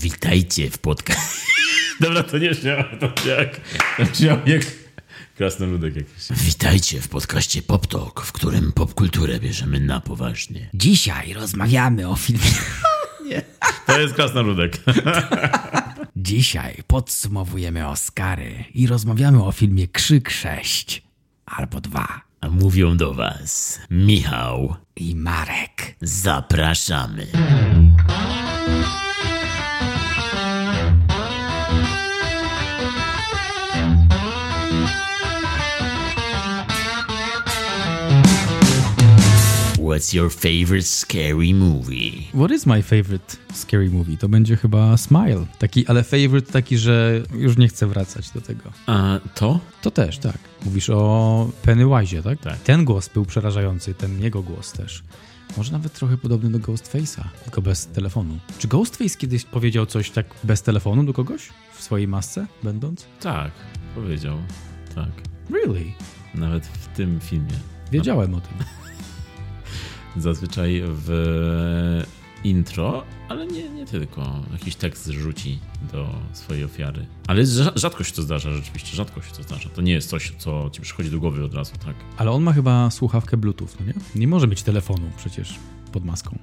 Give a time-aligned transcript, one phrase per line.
[0.00, 1.46] Witajcie w podcaście.
[2.00, 3.60] Dobra, to nie brzmiało to jak...
[4.12, 4.62] Brzmiało jak
[5.36, 6.14] krasnoludek jakiś.
[6.30, 10.70] Witajcie w podcaście Pop Talk, w którym popkulturę bierzemy na poważnie.
[10.74, 12.50] Dzisiaj rozmawiamy o filmie.
[13.86, 14.78] To jest krasnoludek.
[16.16, 21.02] Dzisiaj podsumowujemy Oscary i rozmawiamy o filmie Krzyk 6
[21.46, 24.76] albo 2 A mówią do was Michał.
[24.96, 25.96] i Marek.
[26.02, 27.26] Zapraszamy.
[39.90, 42.28] What's your favorite scary movie?
[42.32, 44.16] What is my favorite scary movie?
[44.16, 45.46] To będzie chyba Smile.
[45.58, 48.72] Taki, ale favorite taki, że już nie chcę wracać do tego.
[48.86, 49.60] A to?
[49.82, 50.38] To też, tak.
[50.64, 52.40] Mówisz o Pennywise'ie, tak?
[52.40, 52.58] Tak.
[52.58, 55.02] Ten głos był przerażający, ten jego głos też.
[55.56, 58.38] Może nawet trochę podobny do Ghostface'a, tylko bez telefonu.
[58.58, 61.48] Czy Ghostface kiedyś powiedział coś tak bez telefonu do kogoś?
[61.76, 63.06] W swojej masce będąc?
[63.20, 63.50] Tak,
[63.94, 64.38] powiedział.
[64.94, 65.10] Tak.
[65.50, 65.92] Really?
[66.34, 67.54] Nawet w tym filmie.
[67.92, 68.54] Wiedziałem o tym.
[70.16, 72.02] Zazwyczaj w
[72.44, 74.40] intro, ale nie, nie tylko.
[74.52, 75.58] Jakiś tekst rzuci
[75.92, 77.06] do swojej ofiary.
[77.26, 79.68] Ale rza- rzadko się to zdarza, rzeczywiście, rzadko się to zdarza.
[79.68, 81.94] To nie jest coś, co ci przychodzi do głowy od razu, tak?
[82.16, 83.94] Ale on ma chyba słuchawkę Bluetooth, no nie?
[84.14, 85.54] Nie może mieć telefonu przecież
[85.92, 86.38] pod maską.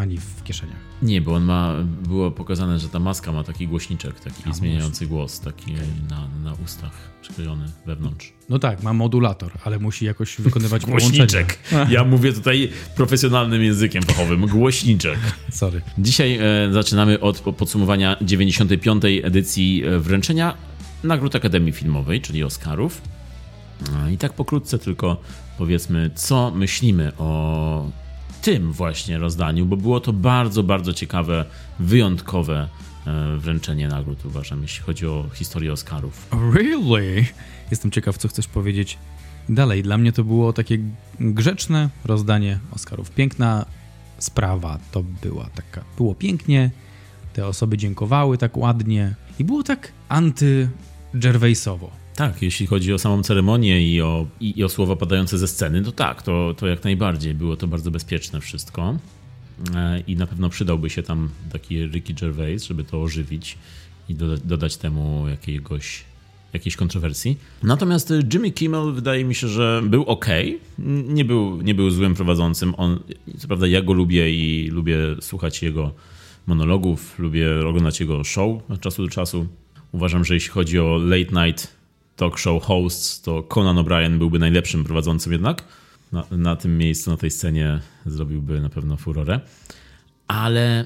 [0.00, 0.76] Ani w kieszeniach.
[1.02, 1.74] Nie, bo on ma,
[2.08, 5.72] było pokazane, że ta maska ma taki głośniczek, taki A, zmieniający głos, taki
[6.10, 6.92] na, na ustach
[7.22, 8.32] przyklejony wewnątrz.
[8.48, 10.86] No tak, ma modulator, ale musi jakoś wykonywać.
[10.90, 11.58] Głośniczek.
[11.90, 14.46] Ja mówię tutaj profesjonalnym językiem fachowym.
[14.46, 15.18] Głośniczek.
[15.50, 15.80] Sorry.
[15.98, 19.02] Dzisiaj e, zaczynamy od podsumowania 95.
[19.22, 20.54] edycji e, wręczenia
[21.04, 23.02] nagród Akademii Filmowej, czyli Oscarów.
[24.06, 25.20] E, I tak pokrótce tylko
[25.58, 27.90] powiedzmy, co myślimy o
[28.42, 31.44] tym właśnie rozdaniu, bo było to bardzo, bardzo ciekawe,
[31.78, 32.68] wyjątkowe
[33.06, 36.26] e, wręczenie nagród, uważam, jeśli chodzi o historię Oscarów.
[36.54, 37.26] Really?
[37.70, 38.98] Jestem ciekaw, co chcesz powiedzieć
[39.48, 39.82] dalej.
[39.82, 40.78] Dla mnie to było takie
[41.20, 43.10] grzeczne rozdanie Oscarów.
[43.10, 43.66] Piękna
[44.18, 45.84] sprawa to była taka.
[45.96, 46.70] Było pięknie,
[47.32, 51.99] te osoby dziękowały tak ładnie i było tak anty-Gervaisowo.
[52.20, 55.82] Tak, jeśli chodzi o samą ceremonię i o, i, i o słowa padające ze sceny,
[55.82, 57.34] to tak, to, to jak najbardziej.
[57.34, 58.96] Było to bardzo bezpieczne wszystko.
[59.74, 63.58] E, I na pewno przydałby się tam taki Ricky Gervais, żeby to ożywić
[64.08, 66.04] i doda- dodać temu jakiegoś,
[66.52, 67.38] jakiejś kontrowersji.
[67.62, 70.26] Natomiast Jimmy Kimmel wydaje mi się, że był ok.
[71.08, 72.74] Nie był, nie był złym prowadzącym.
[72.76, 73.00] On,
[73.38, 75.92] co prawda ja go lubię i lubię słuchać jego
[76.46, 79.46] monologów, lubię oglądać jego show od czasu do czasu.
[79.92, 81.79] Uważam, że jeśli chodzi o late night
[82.20, 85.64] talk show hosts, to Conan O'Brien byłby najlepszym prowadzącym jednak.
[86.12, 89.40] Na, na tym miejscu, na tej scenie zrobiłby na pewno furorę.
[90.28, 90.84] Ale,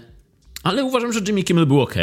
[0.62, 1.94] ale uważam, że Jimmy Kimmel był ok.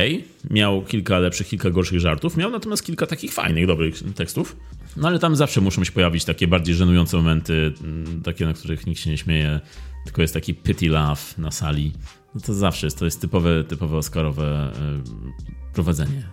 [0.50, 2.38] Miał kilka lepszych, kilka gorszych żartów.
[2.38, 4.56] Miał natomiast kilka takich fajnych, dobrych tekstów.
[4.98, 8.88] No ale tam zawsze muszą się pojawić takie bardziej żenujące momenty, mm, takie, na których
[8.88, 9.60] nikt się nie śmieje,
[10.04, 11.92] tylko jest taki pity laugh na sali.
[12.36, 14.72] No to zawsze jest, to jest typowe, typowe oscarowe
[15.70, 16.24] y, prowadzenie.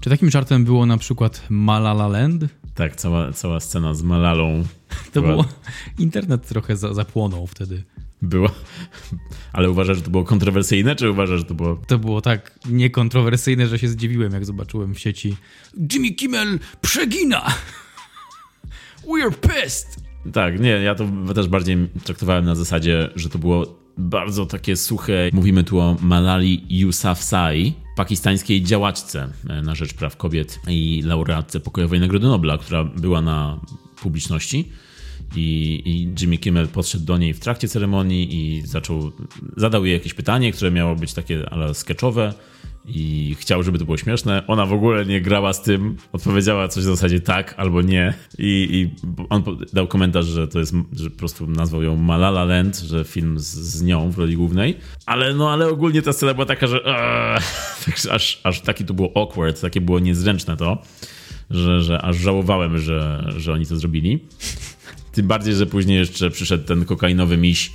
[0.00, 2.44] Czy takim żartem było na przykład Malala Land?
[2.74, 4.64] Tak, cała, cała scena z Malalą
[5.12, 5.44] To była, było...
[5.98, 7.82] Internet trochę za, zapłonął wtedy.
[8.22, 8.50] była.
[9.52, 11.80] Ale uważasz, że to było kontrowersyjne, czy uważasz, że to było.
[11.86, 15.36] To było tak niekontrowersyjne, że się zdziwiłem, jak zobaczyłem w sieci
[15.92, 17.42] Jimmy Kimmel przegina!
[19.08, 19.96] We're pissed!
[20.32, 25.30] Tak, nie, ja to też bardziej traktowałem na zasadzie, że to było bardzo takie suche.
[25.32, 32.00] Mówimy tu o Malali Yousafzai, pakistańskiej działaczce e, na rzecz praw kobiet i laureatce pokojowej
[32.00, 33.60] Nagrody Nobla, która była na
[34.02, 34.68] publiczności.
[35.36, 39.12] I, I Jimmy Kimmel podszedł do niej w trakcie ceremonii i zaczął,
[39.56, 42.34] zadał jej jakieś pytanie, które miało być takie ale sketchowe
[42.88, 44.42] i chciał, żeby to było śmieszne.
[44.46, 48.68] Ona w ogóle nie grała z tym, odpowiedziała coś w zasadzie tak albo nie i,
[48.72, 49.42] i on
[49.72, 53.46] dał komentarz, że to jest, że po prostu nazwał ją Malala Land, że film z,
[53.46, 54.76] z nią w roli głównej,
[55.06, 57.40] ale no, ale ogólnie ta scena była taka, że eee,
[57.84, 60.82] także aż, aż taki to było awkward, takie było niezręczne to,
[61.50, 64.20] że, że aż żałowałem, że, że oni to zrobili.
[65.12, 67.72] Tym bardziej, że później jeszcze przyszedł ten kokainowy miś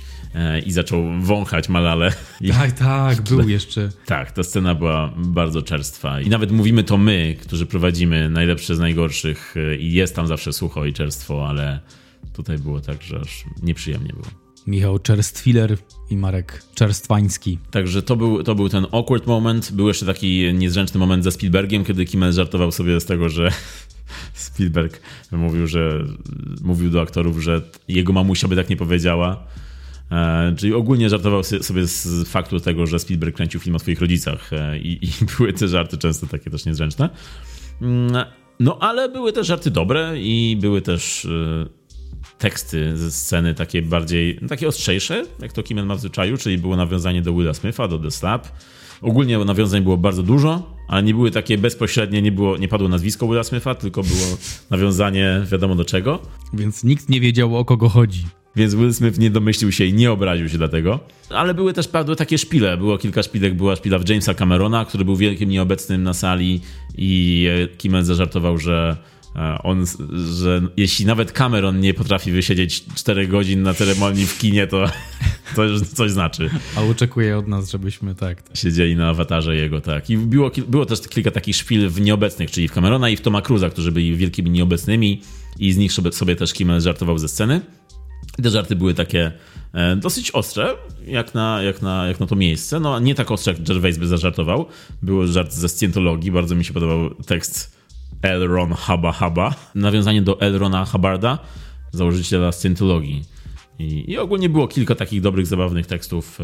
[0.66, 2.12] i zaczął wąchać Malalę.
[2.40, 3.88] I, Tak, tak, był jeszcze.
[4.06, 6.20] tak, ta scena była bardzo czerstwa.
[6.20, 10.52] I nawet mówimy to my, którzy prowadzimy najlepsze z najgorszych y, i jest tam zawsze
[10.52, 11.80] sucho i czerstwo, ale
[12.32, 14.26] tutaj było tak, że aż nieprzyjemnie było.
[14.66, 15.76] Michał Czerstwiler
[16.10, 17.58] i Marek Czerstwański.
[17.70, 19.72] Także to był, to był ten awkward moment.
[19.72, 23.50] Był jeszcze taki niezręczny moment ze Spielbergiem, kiedy Kimmel żartował sobie z tego, że
[24.34, 25.00] Spielberg
[25.32, 26.04] mówił, że
[26.62, 29.46] mówił do aktorów, że jego mamusia by tak nie powiedziała.
[30.12, 34.52] E, czyli ogólnie żartował sobie z faktu tego, że Spielberg kręcił film o swoich rodzicach
[34.52, 37.10] e, i, i były te żarty często takie też niezręczne.
[37.82, 38.24] Mm,
[38.60, 41.66] no ale były też żarty dobre i były też e,
[42.38, 46.76] teksty ze sceny takie bardziej, takie ostrzejsze, jak to Kimmel ma w zwyczaju, czyli było
[46.76, 48.48] nawiązanie do Willa Smitha, do The Slap.
[49.02, 53.28] Ogólnie nawiązań było bardzo dużo, ale nie były takie bezpośrednie, nie, było, nie padło nazwisko
[53.28, 54.36] Willa Smitha, tylko było
[54.70, 56.18] nawiązanie wiadomo do czego.
[56.52, 58.24] Więc nikt nie wiedział o kogo chodzi.
[58.56, 61.00] Więc Will Smith nie domyślił się i nie obraził się dlatego.
[61.30, 62.76] Ale były też padły takie szpile.
[62.76, 63.54] Było kilka szpilek.
[63.54, 66.60] Była szpila w Jamesa Camerona, który był wielkim nieobecnym na sali
[66.98, 68.96] i Kimmel zażartował, że
[69.36, 69.84] e, on,
[70.36, 74.84] że jeśli nawet Cameron nie potrafi wysiedzieć 4 godzin na ceremonii w kinie, to,
[75.56, 76.50] to już coś znaczy.
[76.76, 78.42] A oczekuje od nas, żebyśmy tak.
[78.54, 80.10] Siedzieli na awatarze jego, tak.
[80.10, 83.42] I było, było też kilka takich szpil w nieobecnych, czyli w Camerona i w Toma
[83.42, 85.22] Cruza, którzy byli wielkimi nieobecnymi
[85.58, 87.60] i z nich sobie, sobie też Kimmel żartował ze sceny.
[88.42, 89.32] Te żarty były takie
[89.72, 90.74] e, dosyć ostre,
[91.06, 92.80] jak na, jak, na, jak na to miejsce.
[92.80, 94.66] No, nie tak ostre, jak Gervais by zażartował.
[95.02, 97.76] Był żart ze Scientologii, bardzo mi się podobał tekst
[98.22, 98.48] L.
[98.48, 99.54] Ron Haba Haba.
[99.74, 100.58] Nawiązanie do L.
[100.58, 101.38] Rona Hubbarda,
[101.92, 103.24] założyciela Scientologii.
[103.78, 106.38] I, I ogólnie było kilka takich dobrych, zabawnych tekstów.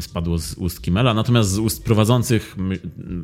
[0.00, 2.56] Spadło z ust Kimmela, natomiast z ust prowadzących,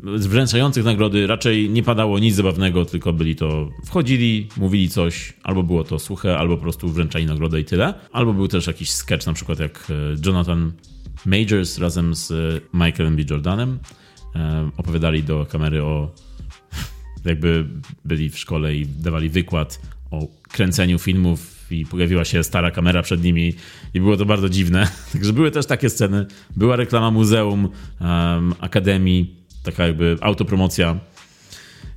[0.03, 5.85] wręczających nagrody raczej nie padało nic zabawnego, tylko byli to, wchodzili, mówili coś, albo było
[5.85, 7.95] to suche, albo po prostu wręczali nagrodę i tyle.
[8.13, 9.95] Albo był też jakiś sketch, na przykład jak e,
[10.27, 10.73] Jonathan
[11.27, 12.35] Majors razem z e,
[12.75, 13.23] Michaelem B.
[13.31, 13.79] Jordanem
[14.35, 16.11] e, opowiadali do kamery o
[17.25, 17.67] jakby
[18.05, 19.81] byli w szkole i dawali wykład
[20.11, 23.55] o kręceniu filmów i pojawiła się stara kamera przed nimi
[23.95, 24.89] i było to bardzo dziwne.
[25.13, 26.27] Także były też takie sceny.
[26.57, 27.69] Była reklama muzeum,
[28.01, 30.99] um, akademii, taka jakby autopromocja.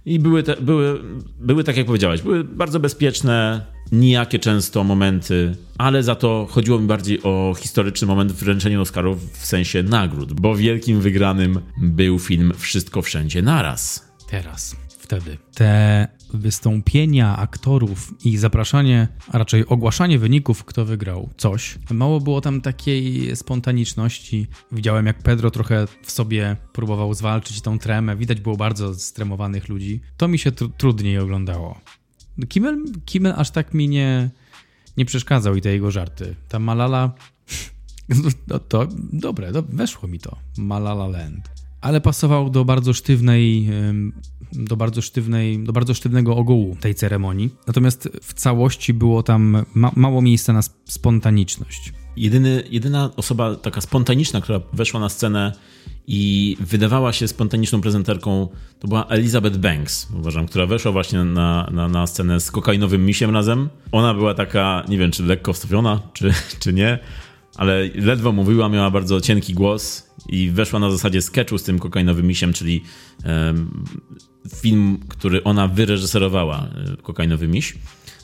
[0.06, 1.02] I były, te, były,
[1.40, 6.88] były, tak jak powiedziałeś, były bardzo bezpieczne, nijakie często momenty, ale za to chodziło mi
[6.88, 12.54] bardziej o historyczny moment w wręczeniu Oscarów w sensie nagród, bo wielkim wygranym był film
[12.58, 14.10] Wszystko Wszędzie Naraz.
[14.30, 15.38] Teraz, wtedy.
[15.54, 21.80] Te wystąpienia aktorów i zapraszanie, a raczej ogłaszanie wyników, kto wygrał coś.
[21.92, 24.48] Mało było tam takiej spontaniczności.
[24.72, 28.16] Widziałem, jak Pedro trochę w sobie próbował zwalczyć tą tremę.
[28.16, 30.02] Widać było bardzo stremowanych ludzi.
[30.18, 31.82] To mi się tr trudniej oglądało.
[32.50, 34.30] Kimmel, Kimmel aż tak mi nie,
[34.98, 36.36] nie przeszkadzał i te jego żarty.
[36.48, 37.12] Ta Malala...
[38.48, 40.38] No to dobre, do, weszło mi to.
[40.58, 41.59] Malala Land.
[41.82, 43.70] Ale pasował do bardzo sztywnej
[44.54, 47.50] do bardzo, sztywnej, do bardzo sztywnego ogółu tej ceremonii.
[47.68, 51.94] Natomiast w całości było tam ma mało miejsca na spontaniczność.
[52.18, 55.54] Jedyny, jedyna osoba taka spontaniczna, która weszła na scenę
[56.08, 58.48] i wydawała się spontaniczną prezenterką,
[58.80, 63.34] to była Elizabeth Banks, uważam, która weszła właśnie na, na, na scenę z kokainowym misiem
[63.34, 63.70] razem.
[63.92, 67.00] Ona była taka, nie wiem, czy lekko wstawiona, czy, czy nie,
[67.60, 72.28] ale ledwo mówiła, miała bardzo cienki głos i weszła na zasadzie sketchu z tym kokainowym
[72.28, 72.84] misiem, czyli
[73.26, 73.84] um,
[74.56, 77.76] film, który ona wyreżyserowała, e, Kokainowy Miś.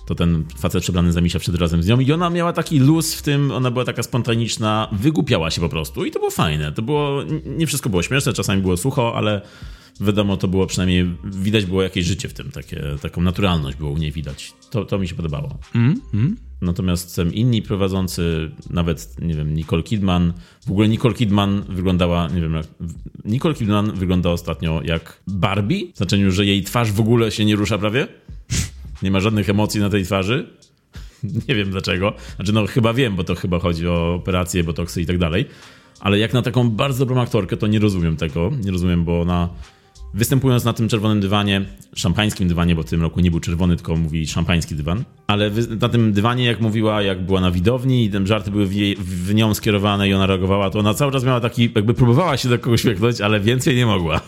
[0.06, 3.16] To ten facet przebrany za misia przed razem z nią i ona miała taki luz
[3.16, 6.72] w tym, ona była taka spontaniczna, wygłupiała się po prostu i to było fajne.
[6.72, 9.42] To było, nie wszystko było śmieszne, czasami było sucho, ale
[10.01, 13.97] wiadomo, to było przynajmniej, widać było jakieś życie w tym, takie, taką naturalność było u
[13.97, 14.53] niej widać.
[14.69, 15.57] To, to mi się podobało.
[15.75, 16.38] Mm, mm.
[16.62, 20.33] Natomiast inni prowadzący, nawet, nie wiem, Nicole Kidman,
[20.68, 22.68] w ogóle Nicole Kidman wyglądała, nie wiem, jak,
[23.25, 27.56] Nicole Kidman wygląda ostatnio jak Barbie, w znaczeniu, że jej twarz w ogóle się nie
[27.56, 28.07] rusza prawie.
[29.04, 30.47] Nie ma żadnych emocji na tej twarzy.
[31.47, 32.14] Nie wiem dlaczego.
[32.35, 35.45] Znaczy, no chyba wiem, bo to chyba chodzi o operacje, botoksy i tak dalej.
[35.99, 38.52] Ale jak na taką bardzo dobrą aktorkę, to nie rozumiem tego.
[38.64, 39.49] Nie rozumiem, bo ona
[40.16, 43.95] Występując na tym czerwonym dywanie, szampańskim dywanie, bo w tym roku nie był czerwony, tylko
[43.95, 48.28] mówi szampański dywan, ale na tym dywanie, jak mówiła, jak była na widowni i te
[48.28, 51.40] żarty były w, jej, w nią skierowane i ona reagowała, to ona cały czas miała
[51.40, 54.22] taki, jakby próbowała się do kogoś śmiechnąć, ale więcej nie mogła.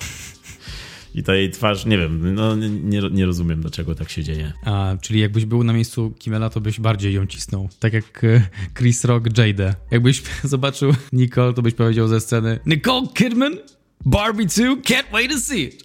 [1.15, 4.53] I ta jej twarz, nie wiem, no, nie, nie rozumiem, dlaczego tak się dzieje.
[4.65, 7.69] A, czyli jakbyś był na miejscu Kimela, to byś bardziej ją cisnął.
[7.79, 8.41] Tak jak e,
[8.77, 9.75] Chris Rock Jade.
[9.91, 13.57] Jakbyś zobaczył Nicole, to byś powiedział ze sceny Nicole Kidman?
[14.05, 15.83] Barbie 2, can't wait to see it.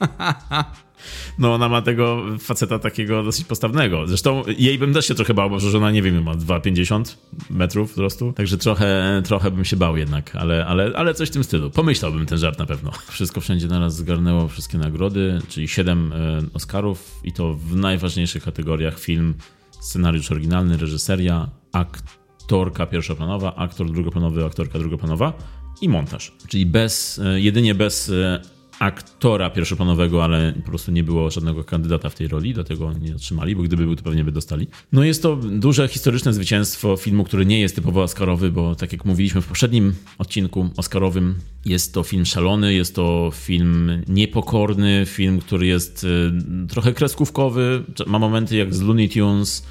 [1.38, 4.06] No, ona ma tego faceta takiego dosyć postawnego.
[4.06, 7.16] Zresztą jej bym też się trochę bał, bo że ona, nie wiem, ma 2,50
[7.50, 8.32] metrów wzrostu.
[8.32, 11.70] Także trochę, trochę bym się bał jednak, ale, ale, ale coś w tym stylu.
[11.70, 12.90] Pomyślałbym ten żart na pewno.
[13.08, 16.16] Wszystko wszędzie naraz zgarnęło wszystkie nagrody, czyli 7 e,
[16.54, 19.34] Oscarów i to w najważniejszych kategoriach film,
[19.80, 25.32] scenariusz oryginalny, reżyseria, aktorka pierwszoplanowa, aktor drugoplanowy, aktorka drugoplanowa
[25.80, 26.32] i montaż.
[26.48, 28.40] Czyli bez, e, jedynie bez e,
[28.78, 33.56] aktora pierwszoplanowego, ale po prostu nie było żadnego kandydata w tej roli, dlatego nie otrzymali,
[33.56, 34.68] bo gdyby był, to pewnie by dostali.
[34.92, 39.04] No jest to duże historyczne zwycięstwo filmu, który nie jest typowo oscarowy, bo tak jak
[39.04, 45.66] mówiliśmy w poprzednim odcinku oscarowym, jest to film szalony, jest to film niepokorny, film, który
[45.66, 46.32] jest y,
[46.68, 49.66] trochę kreskówkowy, ma momenty jak z Looney Tunes,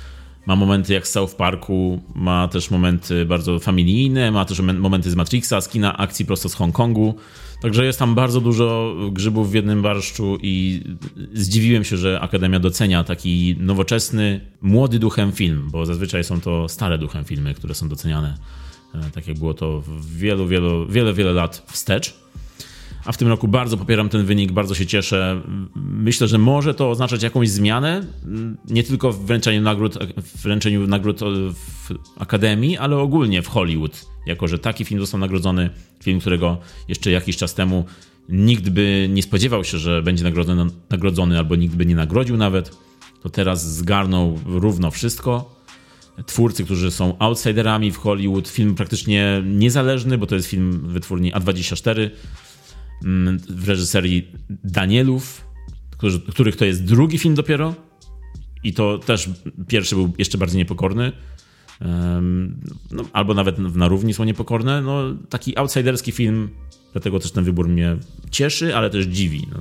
[0.45, 5.15] ma momenty jak z South Parku, ma też momenty bardzo familijne, ma też momenty z
[5.15, 7.15] Matrixa, z kina akcji prosto z Hongkongu.
[7.61, 10.83] Także jest tam bardzo dużo grzybów w jednym barszczu i
[11.33, 16.97] zdziwiłem się, że Akademia docenia taki nowoczesny, młody duchem film, bo zazwyczaj są to stare
[16.97, 18.37] duchem filmy, które są doceniane,
[18.95, 22.24] e, tak jak było to w wielu, wielu, wiele, wiele lat wstecz
[23.05, 25.41] a w tym roku bardzo popieram ten wynik, bardzo się cieszę.
[25.75, 28.05] Myślę, że może to oznaczać jakąś zmianę,
[28.69, 31.19] nie tylko w wręczeniu nagród, w wręczeniu nagród
[31.53, 35.69] w Akademii, ale ogólnie w Hollywood, jako że taki film został nagrodzony,
[36.03, 36.57] film, którego
[36.87, 37.85] jeszcze jakiś czas temu
[38.29, 42.77] nikt by nie spodziewał się, że będzie nagrodzony, nagrodzony albo nikt by nie nagrodził nawet,
[43.23, 45.55] to teraz zgarnął równo wszystko.
[46.25, 51.99] Twórcy, którzy są outsiderami w Hollywood, film praktycznie niezależny, bo to jest film wytwórni A24,
[51.99, 52.11] Mm,
[53.49, 54.31] w reżyserii
[54.63, 55.47] Danielów,
[56.29, 57.75] których to jest drugi film dopiero.
[58.63, 59.29] I to też
[59.67, 61.11] pierwszy był jeszcze bardziej niepokorny.
[62.91, 64.81] No, albo nawet na równi są niepokorne.
[64.81, 66.49] No, taki outsiderski film,
[66.91, 67.97] dlatego też ten wybór mnie
[68.31, 69.47] cieszy, ale też dziwi.
[69.51, 69.59] No,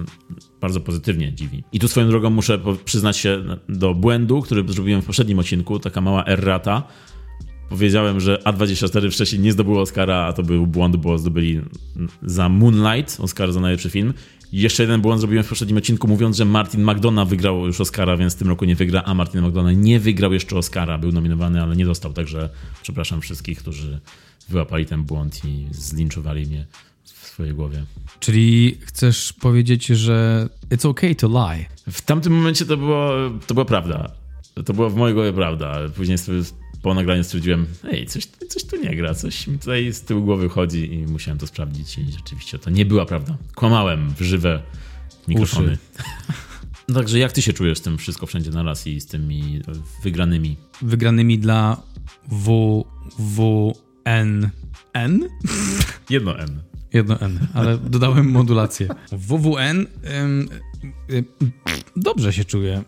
[0.60, 1.64] bardzo pozytywnie dziwi.
[1.72, 6.00] I tu swoją drogą muszę przyznać się do błędu, który zrobiłem w poprzednim odcinku, taka
[6.00, 6.82] mała errata
[7.68, 11.60] powiedziałem, że A24 wcześniej nie zdobyło Oscara, a to był błąd, bo zdobyli
[12.22, 14.14] za Moonlight Oscar za najlepszy film.
[14.52, 18.34] Jeszcze jeden błąd zrobiłem w poprzednim odcinku, mówiąc, że Martin McDonough wygrał już Oscara, więc
[18.34, 20.98] w tym roku nie wygra, a Martin McDonough nie wygrał jeszcze Oscara.
[20.98, 22.50] Był nominowany, ale nie dostał, także
[22.82, 24.00] przepraszam wszystkich, którzy
[24.48, 26.66] wyłapali ten błąd i zlinczowali mnie
[27.04, 27.84] w swojej głowie.
[28.20, 31.66] Czyli chcesz powiedzieć, że it's okay to lie?
[31.92, 33.10] W tamtym momencie to, było,
[33.46, 34.10] to była prawda.
[34.64, 35.78] To była w mojej głowie prawda.
[35.96, 36.42] Później sobie
[36.84, 40.48] po nagraniu stwierdziłem, ej, coś, coś tu nie gra, coś mi tutaj z tyłu głowy
[40.48, 43.36] chodzi i musiałem to sprawdzić i rzeczywiście to nie była prawda.
[43.54, 44.62] Kłamałem w żywe
[45.28, 45.78] mikrofony.
[46.88, 49.60] No także jak ty się czujesz z tym wszystko wszędzie na raz i z tymi
[50.02, 50.56] wygranymi?
[50.82, 51.82] Wygranymi dla
[52.28, 52.84] W,
[53.18, 53.72] W,
[54.04, 54.50] N,
[54.92, 55.28] N?
[56.10, 56.62] Jedno N.
[56.92, 58.88] Jedno N, ale dodałem modulację.
[59.12, 59.86] WWN
[61.96, 62.84] dobrze się czuję.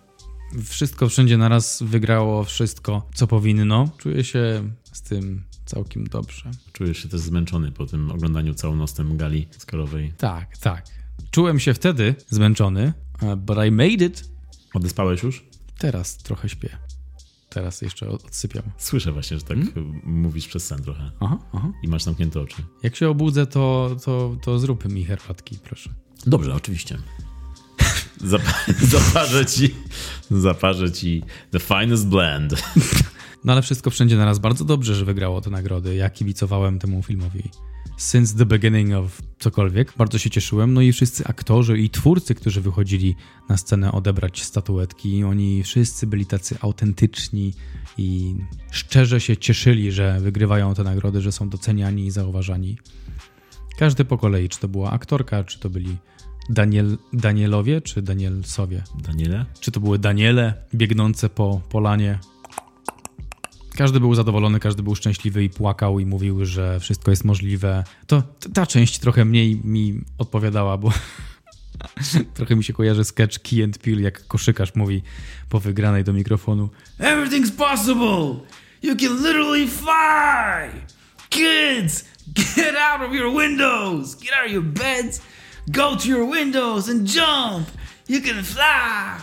[0.64, 3.88] Wszystko wszędzie naraz wygrało wszystko, co powinno.
[3.98, 6.50] Czuję się z tym całkiem dobrze.
[6.72, 10.12] Czujesz się też zmęczony po tym oglądaniu całonocnym gali Oscarowej?
[10.18, 10.84] Tak, tak.
[11.30, 12.92] Czułem się wtedy zmęczony,
[13.36, 14.30] but I made it.
[14.74, 15.44] Odespałeś już?
[15.78, 16.78] Teraz trochę śpię.
[17.48, 18.62] Teraz jeszcze odsypiam.
[18.78, 20.00] Słyszę właśnie, że tak hmm?
[20.04, 21.10] mówisz przez sen trochę.
[21.20, 21.72] Aha, aha.
[21.82, 22.62] I masz zamknięte oczy.
[22.82, 25.90] Jak się obudzę, to, to, to zrób mi herbatki, proszę.
[26.26, 26.98] Dobrze, oczywiście.
[28.94, 29.74] zaparzę ci,
[30.30, 32.54] zaparzę ci the finest blend.
[33.44, 35.94] No ale wszystko wszędzie naraz bardzo dobrze, że wygrało te nagrody.
[35.94, 37.50] Ja kibicowałem temu filmowi
[37.96, 39.92] since the beginning of cokolwiek.
[39.96, 40.74] Bardzo się cieszyłem.
[40.74, 43.16] No i wszyscy aktorzy i twórcy, którzy wychodzili
[43.48, 47.54] na scenę odebrać statuetki, oni wszyscy byli tacy autentyczni
[47.98, 48.36] i
[48.70, 52.78] szczerze się cieszyli, że wygrywają te nagrody, że są doceniani i zauważani.
[53.78, 55.96] Każdy po kolei, czy to była aktorka, czy to byli
[56.48, 58.82] Daniel, Danielowie czy Danielsowie?
[59.02, 59.44] Daniele?
[59.60, 62.18] Czy to były Daniele biegnące po polanie?
[63.76, 67.84] Każdy był zadowolony, każdy był szczęśliwy i płakał i mówił, że wszystko jest możliwe.
[68.06, 68.22] To
[68.54, 70.92] ta część trochę mniej mi odpowiadała, bo
[72.34, 75.02] trochę mi się kojarzy sketch Key and Peel, jak koszykarz mówi
[75.48, 78.46] po wygranej do mikrofonu Everything's possible!
[78.82, 80.70] You can literally fly!
[81.30, 82.04] Kids,
[82.56, 84.16] get out of your windows!
[84.16, 85.20] Get out of your beds!
[85.68, 87.68] Go to your windows and jump!
[88.08, 89.22] You can fly!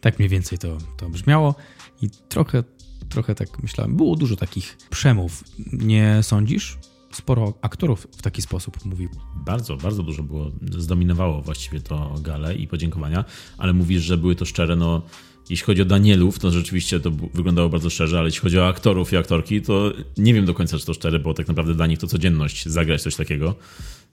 [0.00, 1.54] Tak mniej więcej to, to brzmiało
[2.02, 2.64] i trochę,
[3.08, 3.96] trochę tak myślałem.
[3.96, 5.44] Było dużo takich przemów.
[5.72, 6.78] Nie sądzisz?
[7.12, 9.10] Sporo aktorów w taki sposób mówił.
[9.34, 10.50] Bardzo, bardzo dużo było.
[10.78, 13.24] Zdominowało właściwie to gale i podziękowania,
[13.58, 15.02] ale mówisz, że były to szczere, no
[15.50, 19.12] jeśli chodzi o Danielów, to rzeczywiście to wyglądało bardzo szczerze, ale jeśli chodzi o aktorów
[19.12, 21.98] i aktorki, to nie wiem do końca, czy to szczere, bo tak naprawdę dla nich
[21.98, 23.54] to codzienność zagrać coś takiego.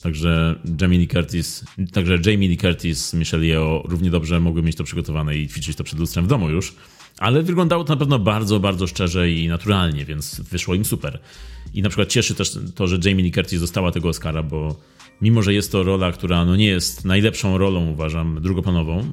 [0.01, 4.83] Także Jamie Lee Curtis, także Jamie Lee Curtis, Michelle Yeoh równie dobrze mogły mieć to
[4.83, 6.75] przygotowane i ćwiczyć to przed lustrem w domu już.
[7.17, 11.19] Ale wyglądało to na pewno bardzo, bardzo szczerze i naturalnie, więc wyszło im super.
[11.73, 14.75] I na przykład cieszy też to, że Jamie Lee Curtis dostała tego Oscara, bo
[15.21, 19.11] mimo że jest to rola, która no nie jest najlepszą rolą, uważam, drugoplanową,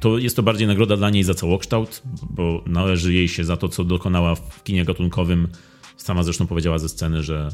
[0.00, 3.68] to jest to bardziej nagroda dla niej za całokształt, bo należy jej się za to,
[3.68, 5.48] co dokonała w kinie gatunkowym.
[5.96, 7.48] Sama zresztą powiedziała ze sceny, że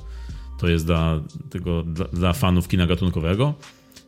[0.58, 1.20] to jest dla,
[1.50, 3.54] tego, dla, dla fanów kina gatunkowego.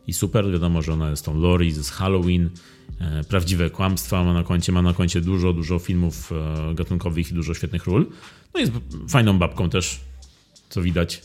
[0.07, 0.51] i super.
[0.51, 2.49] Wiadomo, że ona jest tą Lori z Halloween.
[2.99, 7.33] E, prawdziwe kłamstwa ma na koncie, ma na koncie dużo, dużo filmów e, gatunkowych i
[7.33, 8.05] dużo świetnych ról.
[8.53, 8.71] No jest
[9.09, 9.99] fajną babką też,
[10.69, 11.21] co widać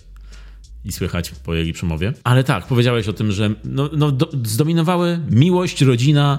[0.85, 2.13] i słychać po jej przemowie.
[2.25, 6.39] Ale tak, powiedziałeś o tym, że no, no, do, zdominowały miłość, rodzina,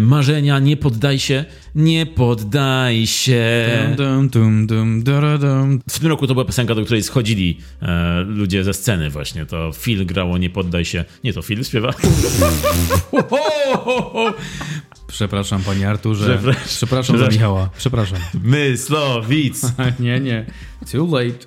[0.00, 3.44] marzenia, nie poddaj się, nie poddaj się.
[3.96, 5.80] Dum, dum, dum, dum, dum.
[5.90, 9.46] W tym roku to była piosenka, do której schodzili e, ludzie ze sceny właśnie.
[9.46, 11.04] To Phil grało Nie poddaj się.
[11.24, 11.90] Nie, to Phil śpiewa.
[15.06, 16.24] Przepraszam, panie Arturze.
[16.24, 16.62] Przepraszam.
[16.66, 17.70] Przepraszam za Michała.
[17.78, 18.18] Przepraszam.
[18.42, 19.62] Myslowic.
[20.00, 20.46] nie, nie.
[20.92, 21.46] Too late.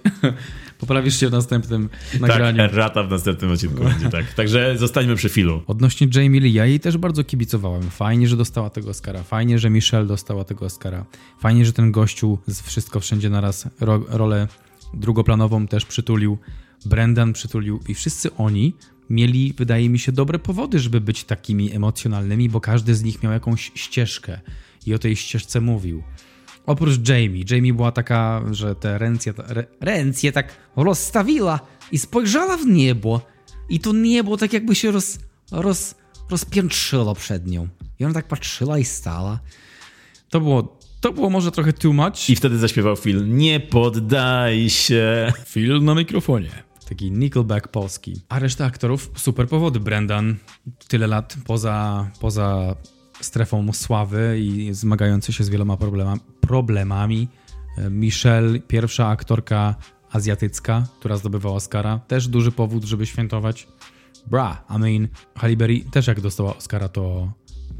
[0.79, 2.61] Poprawisz się w następnym Tak, nagraniu.
[2.61, 4.33] errata w następnym odcinku będzie, tak.
[4.33, 5.61] Także zostańmy przy Philu.
[5.67, 7.83] Odnośnie Jamie Lee, ja jej też bardzo kibicowałem.
[7.83, 9.23] Fajnie, że dostała tego Oscara.
[9.23, 11.05] Fajnie, że Michelle dostała tego Oscara.
[11.39, 14.47] Fajnie, że ten gościu z Wszystko Wszędzie Naraz ro rolę
[14.93, 16.37] drugoplanową też przytulił.
[16.85, 18.73] Brendan przytulił i wszyscy oni
[19.09, 23.31] mieli, wydaje mi się, dobre powody, żeby być takimi emocjonalnymi, bo każdy z nich miał
[23.33, 24.39] jakąś ścieżkę
[24.85, 26.03] i o tej ścieżce mówił.
[26.69, 27.43] Oprócz Jamie.
[27.49, 31.59] Jamie była taka, że te ręce, re, ręce tak rozstawiła
[31.91, 33.21] i spojrzała w niebo.
[33.69, 35.19] I to niebo tak jakby się roz,
[35.51, 35.95] roz,
[36.29, 37.67] rozpiętrzyło przed nią.
[37.99, 39.39] I ona tak patrzyła i stała.
[40.29, 42.29] To było, to było może trochę too much.
[42.29, 45.33] I wtedy zaśpiewał Phil Nie poddaj się.
[45.45, 46.49] Phil na mikrofonie.
[46.89, 48.21] Taki Nickelback polski.
[48.29, 49.79] A reszta aktorów, super powody.
[49.79, 50.35] Brendan,
[50.87, 52.75] tyle lat poza, poza
[53.21, 57.27] strefą sławy i zmagający się z wieloma problema, problemami.
[57.89, 59.75] Michelle, pierwsza aktorka
[60.11, 61.99] azjatycka, która zdobywała Oscara.
[61.99, 63.67] Też duży powód, żeby świętować.
[64.27, 67.31] Bra, I mean, Halle Berry też jak dostała Oscara, to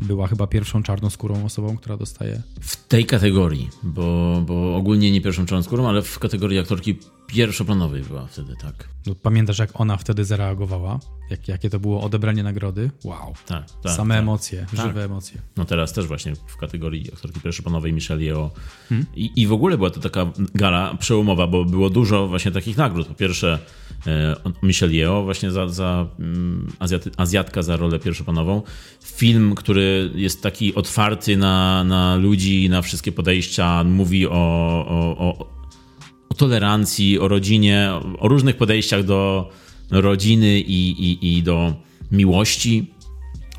[0.01, 2.41] była chyba pierwszą czarnoskórą osobą, która dostaje.
[2.61, 6.97] W tej kategorii, bo, bo ogólnie nie pierwszą czarnoskórą, ale w kategorii aktorki
[7.29, 8.89] pierwszoplanowej była wtedy, tak.
[9.07, 10.99] No, pamiętasz, jak ona wtedy zareagowała?
[11.29, 12.91] Jak, jakie to było odebranie nagrody?
[13.03, 13.33] Wow.
[13.45, 13.91] Tak, tak.
[13.91, 14.21] Same tak.
[14.21, 14.85] emocje, Tak.
[14.87, 15.41] żywe emocje.
[15.57, 18.51] No teraz też właśnie w kategorii aktorki pierwszoplanowej Michelle Yeoh.
[18.89, 19.07] Hmm?
[19.15, 23.07] I, I w ogóle była to taka gala przełomowa, bo było dużo właśnie takich nagród.
[23.07, 23.59] Po pierwsze
[24.07, 28.61] e, Michelle Yeoh właśnie za, za mm, Azjaty, Azjatka za rolę pierwszoplanową.
[29.03, 33.83] Film, który jest taki otwarty na, na ludzi, na wszystkie podejścia.
[33.83, 35.58] Mówi o, o, o,
[36.29, 39.49] o tolerancji, o rodzinie, o różnych podejściach do
[39.91, 41.73] rodziny i, i, i do
[42.11, 42.93] miłości.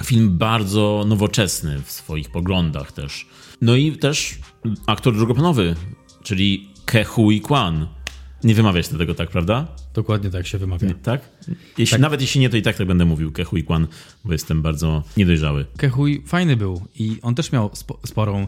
[0.05, 3.27] Film bardzo nowoczesny w swoich poglądach też.
[3.61, 4.39] No i też
[4.87, 5.77] aktor drugoplanowy,
[6.23, 7.87] czyli Ke Huy Kwan.
[8.45, 9.69] Nie wymawiać tego tak, prawda?
[9.95, 10.89] Dokładnie tak się wymawia.
[10.89, 11.29] Nie, tak?
[11.79, 13.87] Jeśli, Nawet jeśli nie, to i tak tak będę mówił Ke Huy Kwan,
[14.25, 15.67] bo jestem bardzo niedojrzały.
[15.77, 18.47] Kechuj fajny był i on też miał spo, sporą,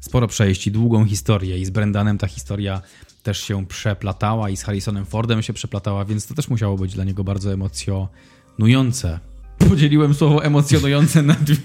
[0.00, 2.82] sporo przejść i długą historię i z Brendanem ta historia
[3.22, 7.04] też się przeplatała i z Harrisonem Fordem się przeplatała, więc to też musiało być dla
[7.04, 9.29] niego bardzo emocjonujące.
[9.68, 11.56] Podzieliłem słowo emocjonujące na dwie,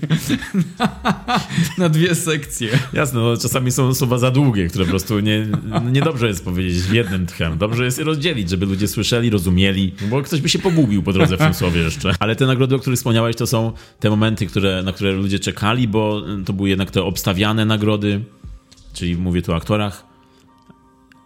[1.77, 2.69] na dwie sekcje.
[2.93, 5.47] Jasne, no czasami są słowa za długie, które po prostu nie,
[5.91, 7.57] niedobrze jest powiedzieć w jednym tchem.
[7.57, 11.35] Dobrze jest je rozdzielić, żeby ludzie słyszeli, rozumieli, bo ktoś by się pogubił po drodze
[11.35, 12.13] w tym słowie jeszcze.
[12.19, 15.87] Ale te nagrody, o których wspomniałeś, to są te momenty, które, na które ludzie czekali,
[15.87, 18.23] bo to były jednak te obstawiane nagrody,
[18.93, 20.05] czyli mówię tu o aktorach,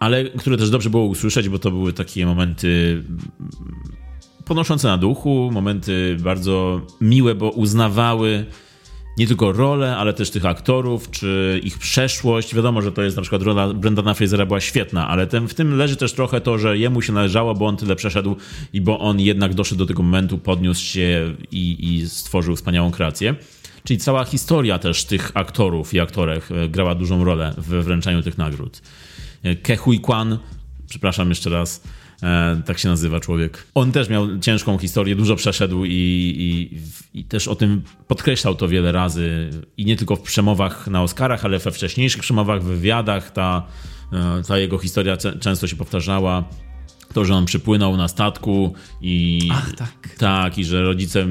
[0.00, 3.02] ale które też dobrze było usłyszeć, bo to były takie momenty
[4.50, 8.46] podnoszące na duchu, momenty bardzo miłe, bo uznawały
[9.18, 12.54] nie tylko rolę, ale też tych aktorów, czy ich przeszłość.
[12.54, 15.76] Wiadomo, że to jest na przykład rola Brendana Frasera była świetna, ale ten, w tym
[15.76, 18.36] leży też trochę to, że jemu się należało, bo on tyle przeszedł
[18.72, 23.34] i bo on jednak doszedł do tego momentu, podniósł się i, i stworzył wspaniałą kreację.
[23.84, 28.38] Czyli cała historia też tych aktorów i aktorek e, grała dużą rolę w wręczaniu tych
[28.38, 28.82] nagród.
[29.42, 30.38] E, Ke Huy Kwan,
[30.88, 31.82] przepraszam jeszcze raz,
[32.66, 33.66] tak się nazywa człowiek.
[33.74, 36.78] On też miał ciężką historię, dużo przeszedł i, i,
[37.20, 39.50] i, też o tym podkreślał to wiele razy.
[39.76, 43.30] I nie tylko w przemowach na Oscarach, ale we wcześniejszych przemowach, w wywiadach.
[43.30, 43.66] Ta,
[44.12, 46.44] e, ta jego historia często się powtarzała.
[47.14, 49.48] To, że on przypłynął na statku i.
[49.52, 50.16] Ach, tak.
[50.18, 51.26] Tak, i że rodzice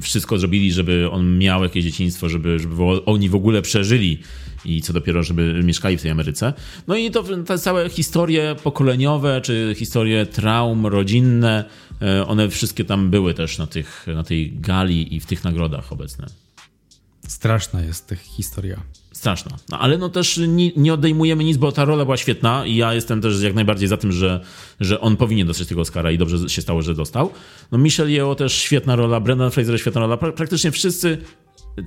[0.00, 4.18] wszystko zrobili, żeby on miał jakieś dzieciństwo, żeby, żeby oni w ogóle przeżyli
[4.64, 6.52] i co dopiero, żeby mieszkali w tej Ameryce.
[6.86, 11.64] No i to te całe historie pokoleniowe, czy historie traum rodzinne,
[12.02, 15.92] e, one wszystkie tam były też na, tych, na tej gali i w tych nagrodach
[15.92, 16.26] obecne.
[17.28, 18.80] Straszna jest ta historia.
[19.16, 19.56] Straszna.
[19.68, 22.94] No, ale no też nie, nie odejmujemy nic, bo ta rola była świetna i ja
[22.94, 24.40] jestem też jak najbardziej za tym, że,
[24.80, 27.30] że on powinien dostać tego Oscara i dobrze się stało, że dostał.
[27.72, 30.16] No Michelle Yeoh też świetna rola, Brendan Fraser świetna rola.
[30.16, 31.18] Pra- praktycznie wszyscy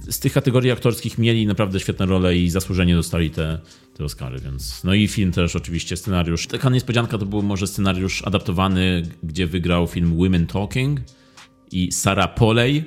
[0.10, 3.60] z tych kategorii aktorskich mieli naprawdę świetne role i zasłużenie dostali te,
[3.98, 6.48] te Oscary, więc no i film też oczywiście, scenariusz.
[6.48, 11.00] Taka niespodzianka to był może scenariusz adaptowany, gdzie wygrał film Women Talking
[11.72, 12.84] i Sarah Polley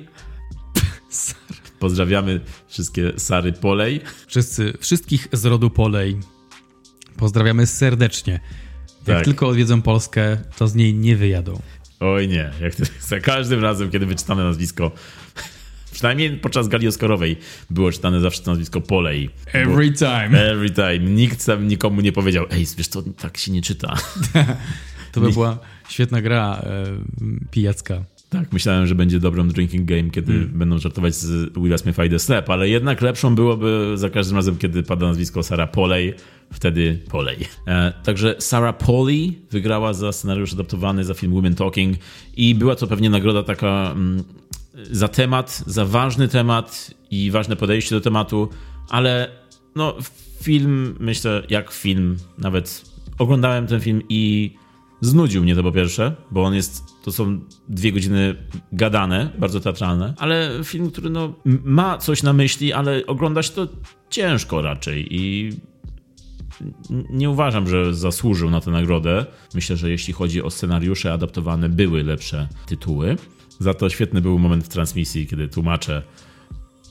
[1.83, 4.01] Pozdrawiamy wszystkie Sary Polej.
[4.27, 6.19] Wszyscy, wszystkich z rodu Polej
[7.17, 8.39] pozdrawiamy serdecznie.
[9.07, 9.25] Jak Tak.
[9.25, 11.61] tylko odwiedzą Polskę, to z niej nie wyjadą.
[11.99, 14.91] Oj nie, jak to, za każdym razem, kiedy wyczytane nazwisko,
[15.91, 17.37] przynajmniej podczas gali Oscarowej
[17.69, 19.29] było czytane zawsze to nazwisko Polej.
[19.53, 20.51] Every time.
[20.51, 20.99] Every time.
[20.99, 23.93] Nikt tam nikomu nie powiedział, ej, wiesz co, tak się nie czyta.
[25.11, 26.85] To by była świetna gra e,
[27.51, 28.03] pijacka.
[28.33, 32.19] Tak, myślałem, że będzie dobrą drinking game, kiedy będą żartować z Willa Smitha i The
[32.19, 36.13] Slap, ale jednak lepszą byłoby za każdym razem, kiedy pada nazwisko Sarah Poley,
[36.53, 37.37] wtedy Poley.
[37.67, 41.97] E, także Sarah Poley wygrała za scenariusz adaptowany za film Women Talking
[42.37, 44.23] i była to pewnie nagroda taka mm,
[44.91, 48.49] za temat, za ważny temat i ważne podejście do tematu,
[48.89, 49.29] ale
[49.75, 49.95] no
[50.41, 52.85] film, myślę, jak film, nawet
[53.17, 54.51] oglądałem ten film i
[55.03, 57.39] Znudził mnie to po pierwsze, bo on jest, to są
[57.69, 58.35] dwie godziny
[58.71, 63.67] gadane, bardzo teatralne, ale film, który no, ma coś na myśli, ale oglądać to
[64.09, 65.51] ciężko raczej i
[67.09, 69.25] nie uważam, że zasłużył na tę nagrodę.
[69.55, 73.15] Myślę, że jeśli chodzi o scenariusze adaptowane, były lepsze tytuły.
[73.59, 76.01] Za to świetny był moment w transmisji, kiedy tłumacze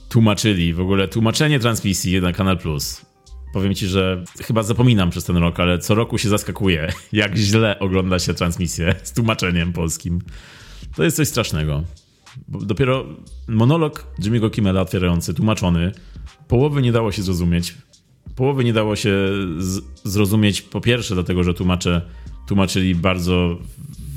[0.08, 3.11] tłumaczyli, w ogóle tłumaczenie transmisji na Kanal Plus.
[3.52, 7.78] Powiem ci, że chyba zapominam przez ten rok, ale co roku się zaskakuje, jak źle
[7.78, 10.20] ogląda się transmisję z tłumaczeniem polskim.
[10.96, 11.82] To jest coś strasznego.
[12.48, 13.04] Bo dopiero
[13.48, 15.92] monolog Jimmy'ego Kimmela otwierający, tłumaczony,
[16.48, 17.74] połowy nie dało się zrozumieć.
[18.36, 19.28] Połowy nie dało się
[20.04, 22.02] zrozumieć po pierwsze dlatego, że tłumacze
[22.48, 23.58] tłumaczyli bardzo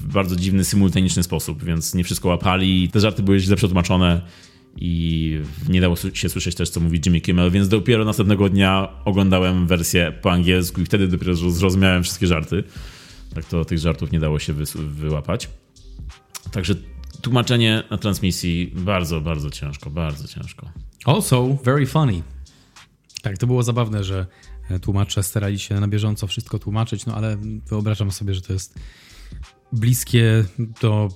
[0.07, 2.89] w bardzo dziwny, symultaniczny sposób, więc nie wszystko łapali.
[2.89, 4.21] Te żarty były źle przetłumaczone
[4.75, 9.67] i nie dało się słyszeć też, co mówi Jimmy Kimmel, więc dopiero następnego dnia oglądałem
[9.67, 12.63] wersję po angielsku i wtedy dopiero zro- zrozumiałem wszystkie żarty.
[13.35, 15.49] Tak to tych żartów nie dało się wyłapać.
[16.51, 16.75] Także
[17.21, 20.69] tłumaczenie na transmisji bardzo, bardzo ciężko, bardzo ciężko.
[21.05, 22.21] Also, very funny.
[23.21, 24.25] Tak, to było zabawne, że
[24.69, 27.37] e, tłumacze starali się na bieżąco wszystko tłumaczyć, no ale
[27.69, 28.79] wyobrażam sobie, że to jest
[29.73, 30.45] bliskie
[30.81, 31.09] do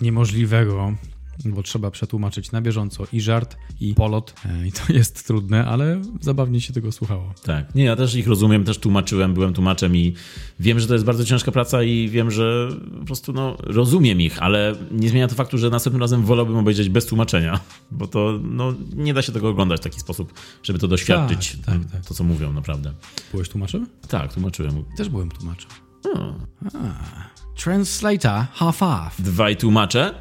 [0.00, 0.94] niemożliwego,
[1.44, 4.34] bo trzeba przetłumaczyć na bieżąco i żart, i polot.
[4.46, 7.34] E, I to jest trudne, ale zabawnie się tego słuchało.
[7.44, 7.74] Tak.
[7.74, 10.14] Nie, ja też ich rozumiem, też tłumaczyłem, byłem tłumaczem i
[10.60, 12.68] wiem, że to jest bardzo ciężka praca i wiem, że
[13.00, 16.88] po prostu no, rozumiem ich, ale nie zmienia to faktu, że następnym razem wolałbym obejrzeć
[16.88, 20.88] bez tłumaczenia, bo to no, nie da się tego oglądać w taki sposób, żeby to
[20.88, 22.04] doświadczyć, Tak, tak, tak.
[22.04, 22.92] to co mówią naprawdę.
[23.32, 23.86] Byłeś tłumaczem?
[24.08, 24.84] Tak, tłumaczyłem.
[24.96, 25.70] Też byłem tłumaczem.
[26.14, 27.32] A.
[27.56, 29.10] Translator half-half.
[29.18, 30.14] Dwaj tłumacze,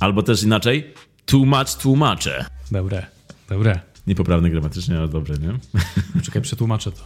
[0.00, 0.94] albo też inaczej,
[1.26, 2.44] tłumacz tłumacze.
[2.70, 3.06] Dobre,
[3.48, 3.80] dobre.
[4.06, 5.58] Niepoprawne gramatycznie, ale dobrze, nie?
[6.24, 7.02] Czekaj, przetłumaczę to.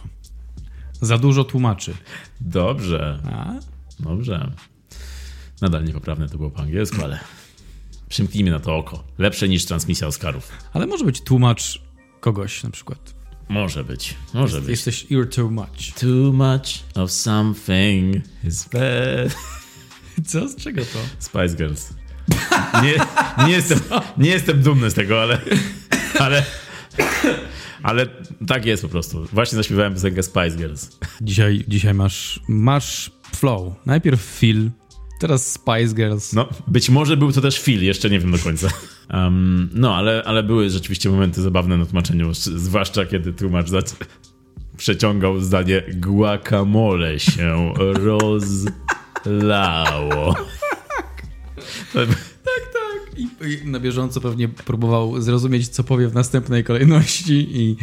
[1.01, 1.93] Za dużo tłumaczy.
[2.41, 3.19] Dobrze.
[3.31, 3.53] A?
[3.99, 4.51] Dobrze.
[5.61, 7.19] Nadal niepoprawne to było po angielsku, ale
[8.09, 9.03] przymknijmy na to oko.
[9.17, 10.51] Lepsze niż transmisja Oscarów.
[10.73, 11.81] Ale może być tłumacz
[12.19, 13.13] kogoś na przykład.
[13.49, 14.69] Może być, może być.
[14.69, 15.93] Jesteś you're too much.
[15.99, 19.35] Too much of something is bad.
[20.29, 20.49] Co?
[20.49, 20.99] Z czego to?
[21.19, 22.02] Spice Girls.
[22.83, 22.93] Nie,
[23.47, 23.79] nie, jestem,
[24.17, 25.41] nie jestem dumny z tego, ale,
[26.19, 26.43] ale,
[27.83, 28.05] ale
[28.47, 29.25] tak jest po prostu.
[29.33, 30.97] Właśnie zaśpiewałem piosenkę Spice Girls.
[31.21, 33.73] Dzisiaj, dzisiaj masz, masz flow.
[33.85, 34.69] Najpierw Phil,
[35.19, 36.33] teraz Spice Girls.
[36.33, 38.67] No, być może był to też Phil, jeszcze nie wiem do końca.
[39.13, 43.95] Um, no, ale, ale były rzeczywiście momenty zabawne na tłumaczeniu, zwłaszcza kiedy tłumacz zac-
[44.77, 47.73] przeciągał zdanie guacamole się
[49.25, 50.35] rozlało.
[52.73, 52.79] To,
[53.17, 57.77] I, I na bieżąco pewnie próbował zrozumieć, co powie w następnej kolejności i,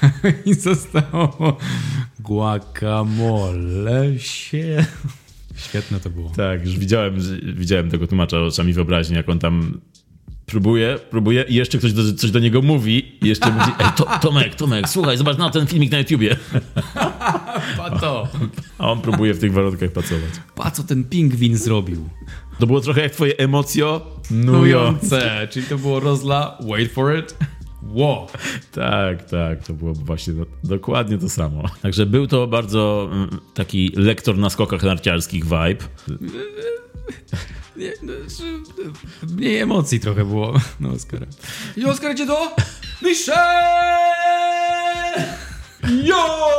[0.50, 1.56] i zostało.
[2.20, 4.86] Guacamole się...
[5.56, 6.30] Świetne to było.
[6.30, 7.14] tak, już widziałem,
[7.56, 9.80] widziałem tego tłumacza oczami wyobraźni, jak on tam
[10.46, 14.18] próbuje, próbuje i jeszcze ktoś do, coś do niego mówi i jeszcze mówi, ej, to,
[14.22, 16.36] Tomek, Tomek, słuchaj, zobacz na ten filmik na YouTubie.
[17.76, 18.28] Pa to!
[18.78, 20.30] A on próbuje w tych warunkach pracować.
[20.54, 22.08] Pa co ten pingwin zrobił?
[22.58, 24.52] To było trochę jak twoje emocjo nują.
[24.52, 27.36] Nujące, czyli to było rozla, wait for it,
[27.82, 28.26] wow.
[28.72, 31.62] Tak, tak, to było właśnie do, dokładnie to samo.
[31.82, 35.84] Także był to bardzo mm, taki lektor na skokach narciarskich vibe.
[37.76, 41.26] Nie, no, że- mniej emocji trochę było na Oscara.
[41.76, 42.56] I Oskar idzie do
[43.02, 44.04] Michelle!
[46.04, 46.52] Jo!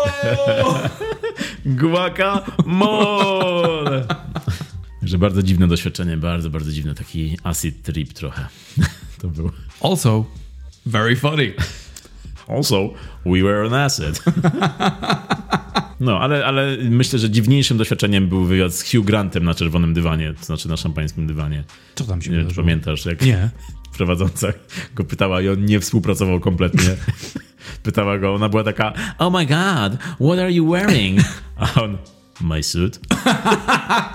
[2.65, 4.05] Guacamole!
[4.99, 6.95] Także bardzo dziwne doświadczenie, bardzo, bardzo dziwne.
[6.95, 8.47] Taki acid trip trochę.
[9.21, 9.51] To był.
[9.81, 10.25] Also,
[10.85, 11.53] very funny.
[12.47, 12.89] Also,
[13.25, 14.23] we were on acid.
[15.99, 20.33] No, ale, ale myślę, że dziwniejszym doświadczeniem był wywiad z Hugh Grantem na czerwonym dywanie,
[20.39, 21.63] to znaczy na szampańskim dywanie.
[21.95, 23.49] Co tam się Nie wiem, pamiętasz, jak Nie.
[23.97, 24.47] prowadząca
[24.95, 26.95] go pytała i on nie współpracował kompletnie.
[27.83, 31.21] Pytała go, ona była taka, oh my god, what are you wearing?
[31.75, 31.97] A on,
[32.41, 32.99] my suit.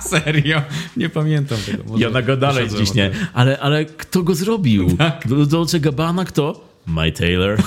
[0.01, 0.63] Serio?
[0.97, 1.85] Nie pamiętam tego.
[1.87, 3.11] Może I ona go dalej ciśnie.
[3.35, 4.97] Ale, ale kto go zrobił?
[5.25, 6.69] Do Dolce Gabbana kto?
[6.87, 7.59] My Taylor.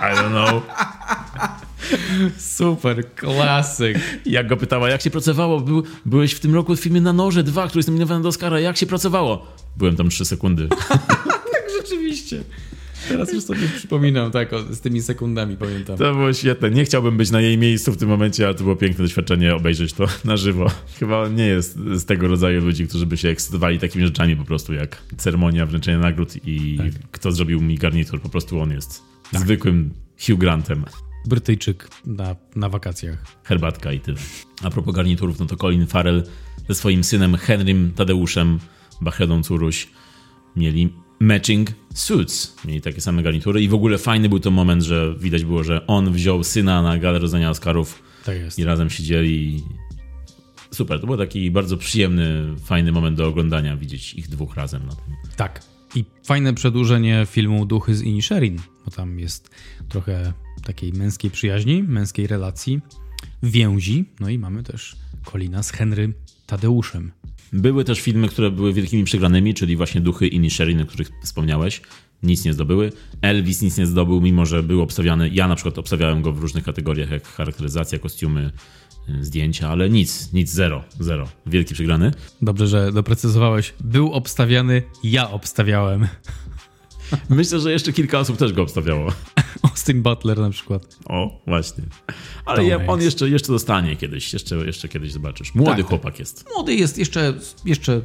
[0.00, 0.62] I don't know.
[2.38, 3.98] Super, klasyk.
[4.26, 5.60] Jak go pytała, jak się pracowało?
[5.60, 8.60] Był, byłeś w tym roku w filmie Na Noże 2, który jest nominowany do Oscara.
[8.60, 9.46] Jak się pracowało?
[9.76, 10.68] Byłem tam 3 sekundy.
[11.54, 12.44] Tak, rzeczywiście.
[13.08, 15.98] Teraz już sobie przypominam, tak, o, z tymi sekundami pamiętam.
[15.98, 16.70] To było świetne.
[16.70, 19.92] Nie chciałbym być na jej miejscu w tym momencie, ale to było piękne doświadczenie obejrzeć
[19.92, 20.70] to na żywo.
[20.98, 24.74] Chyba nie jest z tego rodzaju ludzi, którzy by się ekscytowali takimi rzeczami po prostu
[24.74, 26.78] jak ceremonia wręczenia nagród i
[27.10, 28.20] kto zrobił mi garnitur.
[28.20, 29.90] Po prostu on jest zwykłym
[30.26, 30.84] Hugh Grantem.
[31.26, 33.24] Brytyjczyk na, na wakacjach.
[33.44, 34.18] Herbatka i tyle.
[34.62, 36.22] A propos garniturów, no to Colin Farrell
[36.68, 38.58] ze swoim synem Henrym Tadeuszem
[39.00, 39.88] Bachedą Curuś
[40.56, 42.56] mieli matching suits.
[42.64, 45.86] Mieli takie same garnitury i w ogóle fajny był to moment, że widać było, że
[45.86, 48.58] on wziął syna na galę rozdania Oscarów Tak jest.
[48.58, 49.62] i razem siedzieli.
[50.70, 54.92] Super, to był taki bardzo przyjemny, fajny moment do oglądania, widzieć ich dwóch razem na
[54.94, 55.14] tym.
[55.36, 55.62] Tak.
[55.94, 59.50] I fajne przedłużenie filmu Duchy z Inisherin, bo tam jest
[59.88, 60.32] trochę
[60.64, 62.80] takiej męskiej przyjaźni, męskiej relacji,
[63.42, 64.04] więzi.
[64.20, 66.12] No i mamy też Kolina z Henry
[66.46, 67.12] Tadeuszem.
[67.52, 71.82] Były też filmy, które były wielkimi przegranymi, czyli właśnie Duchy i Nisherin, o których wspomniałeś.
[72.22, 72.92] Nic nie zdobyły.
[73.22, 75.28] Elvis nic nie zdobył, mimo że był obstawiany.
[75.28, 78.50] Ja na przykład obstawiałem go w różnych kategoriach, jak charakteryzacja, kostiumy,
[79.08, 81.28] y, zdjęcia, ale nic, nic, zero, zero.
[81.46, 82.10] Wielki przegrany.
[82.42, 83.74] Dobrze, że doprecyzowałeś.
[83.80, 86.06] Był obstawiany, ja obstawiałem.
[87.28, 89.12] Myślę, że jeszcze kilka osób też go obstawiało.
[89.62, 90.96] Austin Butler na przykład.
[91.06, 91.84] O, właśnie.
[92.44, 95.54] Ale ja, on jeszcze, jeszcze dostanie kiedyś, jeszcze, jeszcze kiedyś zobaczysz.
[95.54, 95.86] Młody Tak.
[95.86, 96.44] chłopak jest.
[96.54, 98.00] Młody jest jeszcze, jeszcze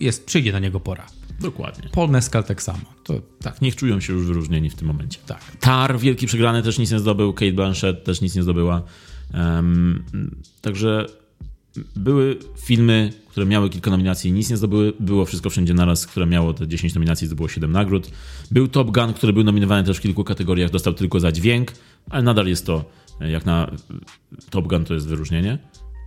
[0.00, 1.06] jest, przyjdzie na niego pora.
[1.40, 1.88] Dokładnie.
[1.92, 2.80] Paul Mescal tak samo.
[3.04, 5.18] To Tak, niech czują się już wyróżnieni w tym momencie.
[5.26, 5.40] tak.
[5.60, 7.32] Tar, wielki przegrany, też nic nie zdobył.
[7.32, 8.82] Kate Blanchett też nic nie zdobyła.
[9.34, 10.04] Em,
[10.60, 11.06] także
[11.96, 14.92] były filmy, które miały kilka nominacji i nic nie zdobyły.
[15.00, 18.10] Było wszystko wszędzie naraz, które miało te 10 nominacji, zdobyło 7 nagród.
[18.50, 21.72] Był Top Gun, który był nominowany też w kilku kategoriach, dostał tylko za dźwięk,
[22.10, 22.84] ale nadal jest to,
[23.20, 23.70] e, jak na
[24.50, 25.58] Top Gun, to jest wyróżnienie.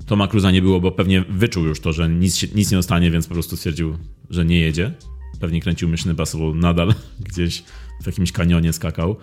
[0.05, 3.27] Toma Cruza nie było, bo pewnie wyczuł już to, że nic, nic nie dostanie, więc
[3.27, 3.97] po prostu stwierdził,
[4.29, 4.93] że nie jedzie.
[5.39, 6.93] Pewnie kręcił Mission Impossible nadal,
[7.29, 7.63] gdzieś
[8.03, 9.15] w jakimś kanionie skakał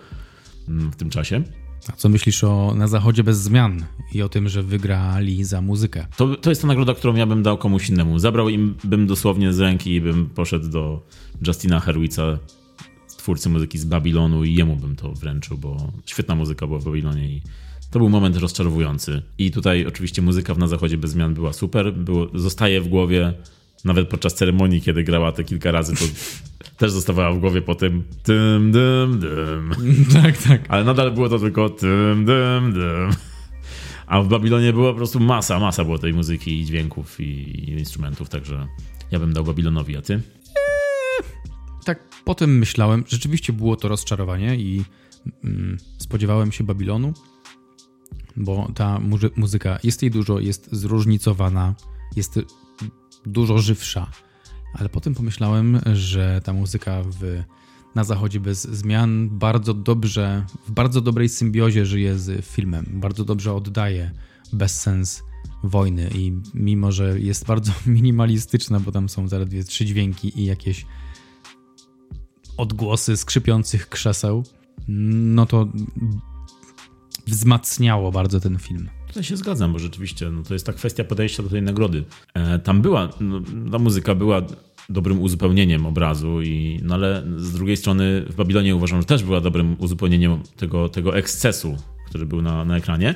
[0.67, 1.43] mm, w tym czasie.
[1.89, 6.07] A co myślisz o Na Zachodzie bez zmian i o tym, że wygrali za muzykę?
[6.17, 8.19] To, to jest ta nagroda, którą ja bym dał komuś innemu.
[8.19, 11.05] Zabrał im bym dosłownie z ręki i bym poszedł do
[11.47, 12.39] Justina Hurwitza,
[13.17, 17.29] twórcy muzyki z Babilonu i jemu bym to wręczył, bo świetna muzyka była w Babilonie
[17.29, 17.41] i
[17.91, 19.21] to był moment rozczarowujący.
[19.37, 23.33] I tutaj oczywiście muzyka w Na Zachodzie bez zmian była super, było, zostaje w głowie,
[23.85, 26.05] nawet podczas ceremonii, kiedy grała te kilka razy, to
[26.77, 29.71] też zostawała w głowie po tym dym, dym, dym.
[30.23, 30.61] tak, tak.
[30.67, 33.09] Ale nadal było to tylko dym, dym, dym.
[34.07, 37.71] A w Babilonie była po prostu masa, masa było tej muzyki i dźwięków i, i
[37.71, 38.67] instrumentów, także
[39.11, 40.21] ja bym dał Babilonowi, a ty?
[41.85, 44.83] Tak potem myślałem, rzeczywiście było to rozczarowanie i
[45.43, 47.13] mm, spodziewałem się Babilonu,
[48.35, 51.75] bo ta muzy- muzyka, jest jej dużo, jest zróżnicowana,
[52.15, 52.39] jest
[53.25, 54.11] dużo żywsza,
[54.73, 57.43] ale potem pomyślałem, że ta muzyka w,
[57.95, 63.53] na zachodzie bez zmian bardzo dobrze, w bardzo dobrej symbiozie żyje z filmem, bardzo dobrze
[63.53, 64.11] oddaje
[64.53, 65.23] bezsens
[65.63, 70.85] wojny i mimo, że jest bardzo minimalistyczna, bo tam są zaledwie trzy dźwięki i jakieś
[72.57, 74.43] odgłosy skrzypiących krzeseł,
[74.87, 75.67] no to
[77.27, 78.89] wzmacniało bardzo ten film.
[79.15, 82.03] Tutaj się zgadzam, bo rzeczywiście no, to jest ta kwestia podejścia do tej nagrody.
[82.33, 84.41] E, tam była, no, ta muzyka była
[84.89, 89.41] dobrym uzupełnieniem obrazu, i, no ale z drugiej strony w Babilonie uważam, że też była
[89.41, 91.77] dobrym uzupełnieniem tego, tego ekscesu,
[92.09, 93.15] który był na, na ekranie.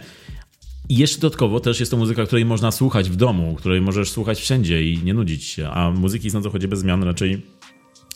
[0.89, 4.39] I jeszcze dodatkowo też jest to muzyka, której można słuchać w domu, której możesz słuchać
[4.41, 7.41] wszędzie i nie nudzić się, a muzyki na zachodzie bez zmian raczej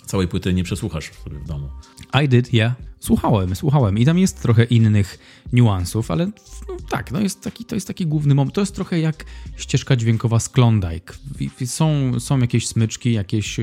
[0.06, 1.70] całej płyty nie przesłuchasz sobie w domu.
[2.24, 2.93] I did, yeah.
[3.04, 5.20] Słuchałem, słuchałem i tam jest trochę innych
[5.54, 8.56] niuansów, ale no, tak, no jest taki, to jest taki główny moment.
[8.56, 9.26] To jest trochę jak
[9.58, 11.14] ścieżka dźwiękowa z Klondike.
[11.66, 13.60] Są, są jakieś smyczki, jakieś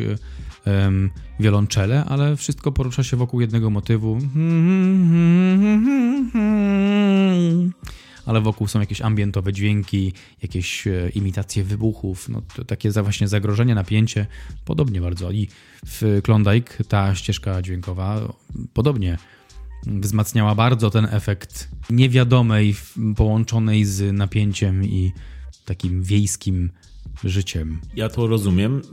[0.67, 4.19] um, wiolonczele, ale wszystko porusza się wokół jednego motywu.
[8.27, 13.29] Ale wokół są jakieś ambientowe dźwięki, jakieś e, imitacje wybuchów, no to takie za właśnie
[13.29, 14.27] zagrożenie, napięcie,
[14.65, 15.31] podobnie bardzo.
[15.31, 15.49] I
[15.87, 18.33] w Klondike ta ścieżka dźwiękowa
[18.73, 19.19] podobnie
[19.87, 22.75] wzmacniała bardzo ten efekt niewiadomej,
[23.17, 25.13] połączonej z napięciem i
[25.65, 26.71] takim wiejskim
[27.25, 27.81] życiem.
[27.97, 28.83] Ja to rozumiem.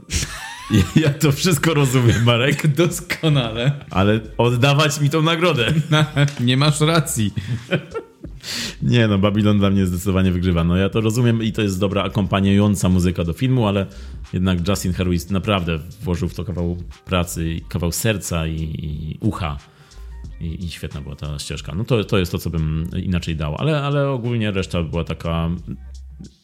[0.96, 2.66] Ja to wszystko rozumiem, Marek.
[2.66, 3.84] Doskonale.
[3.90, 5.72] Ale oddawać mi tą nagrodę.
[6.40, 7.32] Nie masz racji.
[8.82, 10.64] Nie no, Babylon dla mnie zdecydowanie wygrywa.
[10.64, 13.86] No ja to rozumiem i to jest dobra akompaniująca muzyka do filmu, ale
[14.32, 19.58] jednak Justin Harris naprawdę włożył w to kawał pracy, kawał serca i, i ucha.
[20.40, 21.74] I, I, świetna była ta ścieżka.
[21.74, 25.50] No to, to jest to, co bym inaczej dał, ale, ale ogólnie reszta była taka.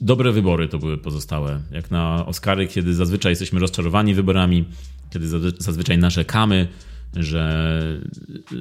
[0.01, 1.61] Dobre wybory to były pozostałe.
[1.71, 4.65] Jak na Oscary, kiedy zazwyczaj jesteśmy rozczarowani wyborami,
[5.11, 6.69] kiedy zazwyczaj narzekamy,
[7.17, 8.01] że,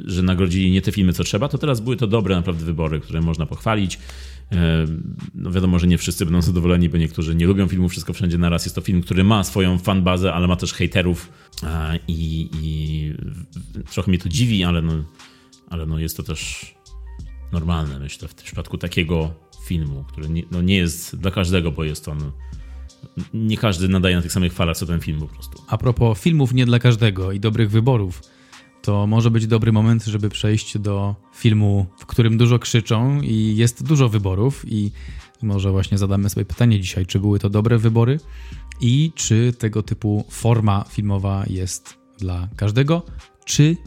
[0.05, 3.21] że nagrodzili nie te filmy, co trzeba, to teraz były to dobre naprawdę wybory, które
[3.21, 3.99] można pochwalić.
[4.51, 4.85] E,
[5.35, 8.65] no wiadomo, że nie wszyscy będą zadowoleni, bo niektórzy nie lubią filmu Wszystko Wszędzie Naraz.
[8.65, 11.31] Jest to film, który ma swoją fanbazę, ale ma też hejterów
[12.07, 13.13] i, i
[13.93, 14.93] trochę mnie to dziwi, ale, no,
[15.69, 16.73] ale no jest to też
[17.51, 19.33] normalne, myślę, w przypadku takiego
[19.65, 22.31] filmu, który nie, no nie jest dla każdego, bo jest on
[23.33, 25.63] nie każdy nadaje na tych samych falach co ten film po prostu.
[25.67, 28.21] A propos filmów nie dla każdego i dobrych wyborów,
[28.83, 33.83] to może być dobry moment, żeby przejść do filmu, w którym dużo krzyczą i jest
[33.83, 34.91] dużo wyborów i
[35.41, 38.19] może właśnie zadamy sobie pytanie dzisiaj, czy były to dobre wybory
[38.81, 43.05] i czy tego typu forma filmowa jest dla każdego,
[43.45, 43.77] czy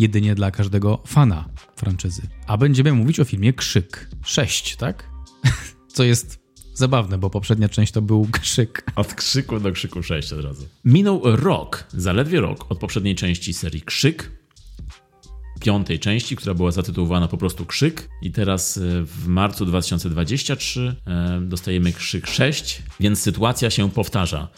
[0.00, 2.22] jedynie dla każdego fana franczyzy.
[2.46, 5.10] A będziemy mówić o filmie Krzyk 6, tak?
[5.94, 8.86] Co jest zabawne, bo poprzednia część to był krzyk.
[8.96, 10.66] Od krzyku do krzyku 6 od razu.
[10.84, 14.43] Minął rok, zaledwie rok od poprzedniej części serii Krzyk,
[15.64, 18.08] piątej części, która była zatytułowana po prostu Krzyk.
[18.22, 24.48] I teraz e, w marcu 2023 e, dostajemy Krzyk 6, więc sytuacja się powtarza.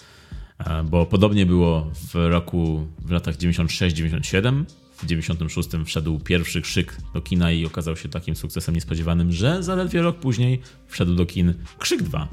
[0.59, 4.65] E, bo podobnie było w roku, w latach 96-97.
[4.97, 10.03] W 96 wszedł pierwszy krzyk do kina i okazał się takim sukcesem niespodziewanym, że zaledwie
[10.03, 12.29] rok później wszedł do kin Krzyk 2.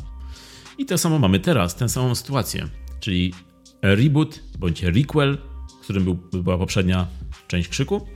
[0.77, 2.67] I to samo mamy teraz, tę samą sytuację.
[2.99, 3.33] Czyli
[3.81, 5.38] reboot bądź requel,
[5.83, 7.07] którym był, była poprzednia
[7.47, 8.07] część Krzyku,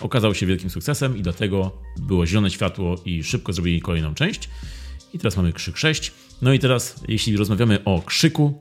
[0.00, 4.48] okazał się wielkim sukcesem i do tego było zielone światło i szybko zrobili kolejną część.
[5.12, 6.12] I teraz mamy Krzyk 6.
[6.42, 8.60] No i teraz, jeśli rozmawiamy o Krzyku,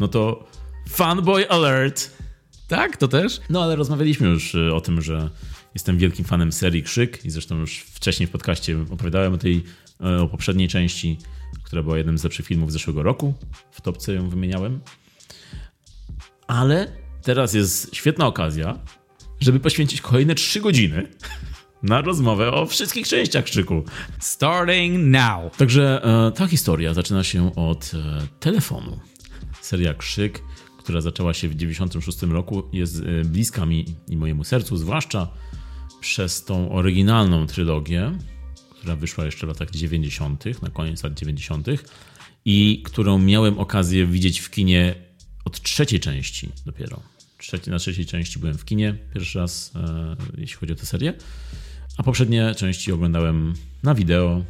[0.00, 0.48] no to
[0.88, 2.10] Fanboy Alert!
[2.68, 3.40] Tak, to też?
[3.50, 5.30] No ale rozmawialiśmy już y, o tym, że
[5.74, 9.64] jestem wielkim fanem serii Krzyk i zresztą już wcześniej w podcaście opowiadałem o tej
[10.00, 11.18] y, o poprzedniej części,
[11.62, 13.34] która była jednym z lepszych filmów zeszłego roku.
[13.70, 14.80] W topce ją wymieniałem.
[16.46, 16.92] Ale
[17.22, 18.78] teraz jest świetna okazja,
[19.40, 21.08] żeby poświęcić kolejne 3 godziny
[21.84, 23.84] na rozmowę o wszystkich częściach Krzyku.
[24.20, 25.56] Starting now.
[25.56, 29.00] Także e, ta historia zaczyna się od e, telefonu.
[29.60, 30.42] Seria Krzyk,
[30.78, 35.28] która zaczęła się w 96 roku, jest e, bliska mi i mojemu sercu, zwłaszcza
[36.00, 38.18] przez tą oryginalną trylogię,
[38.70, 41.66] która wyszła jeszcze w latach 90., na koniec lat 90.,
[42.44, 44.94] i którą miałem okazję widzieć w kinie
[45.44, 47.13] od trzeciej części dopiero
[47.46, 51.14] trzeci, na trzeciej części byłem w kinie pierwszy raz, e, jeśli chodzi o tę serię.
[51.96, 54.44] A poprzednie części oglądałem na wideo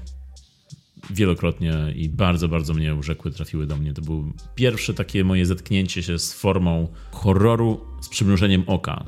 [1.11, 3.95] wielokrotnie i bardzo, bardzo mnie urzekły, trafiły do mnie.
[3.95, 9.05] To było pierwsze takie moje zetknięcie się z formą horroru z przymrużeniem oka.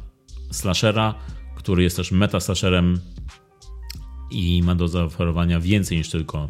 [0.50, 1.14] Slashera,
[1.56, 2.98] który jest też meta-slasherem
[4.30, 6.48] i ma do zaoferowania więcej niż tylko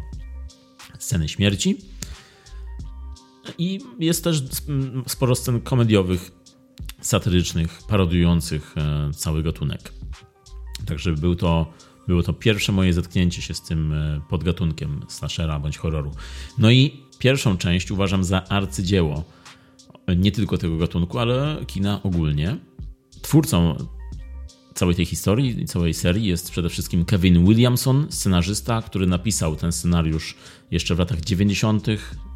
[0.99, 1.77] sceny śmierci.
[3.57, 4.43] I jest też
[5.07, 6.31] sporo scen komediowych,
[7.01, 9.93] satyrycznych, parodiujących e, cały gatunek.
[10.85, 11.73] Także był to,
[12.07, 16.11] było to pierwsze moje zetknięcie się z tym e, podgatunkiem slashera bądź horroru.
[16.57, 19.23] No i pierwszą część uważam za arcydzieło
[20.15, 22.57] nie tylko tego gatunku, ale kina ogólnie.
[23.21, 23.77] Twórcą
[24.77, 30.35] całej tej historii, całej serii jest przede wszystkim Kevin Williamson, scenarzysta, który napisał ten scenariusz
[30.71, 31.87] jeszcze w latach 90.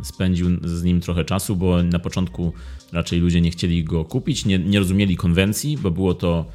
[0.04, 2.54] Spędził z nim trochę czasu, bo na początku
[2.92, 6.46] raczej ludzie nie chcieli go kupić, nie, nie rozumieli konwencji, bo było to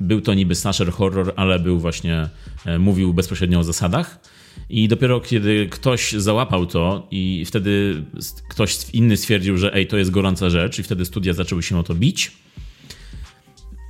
[0.00, 2.28] był to niby slasher horror, ale był właśnie,
[2.64, 4.20] e, mówił bezpośrednio o zasadach.
[4.68, 8.04] I dopiero kiedy ktoś załapał to i wtedy
[8.48, 11.82] ktoś inny stwierdził, że ej, to jest gorąca rzecz i wtedy studia zaczęły się o
[11.82, 12.32] to bić,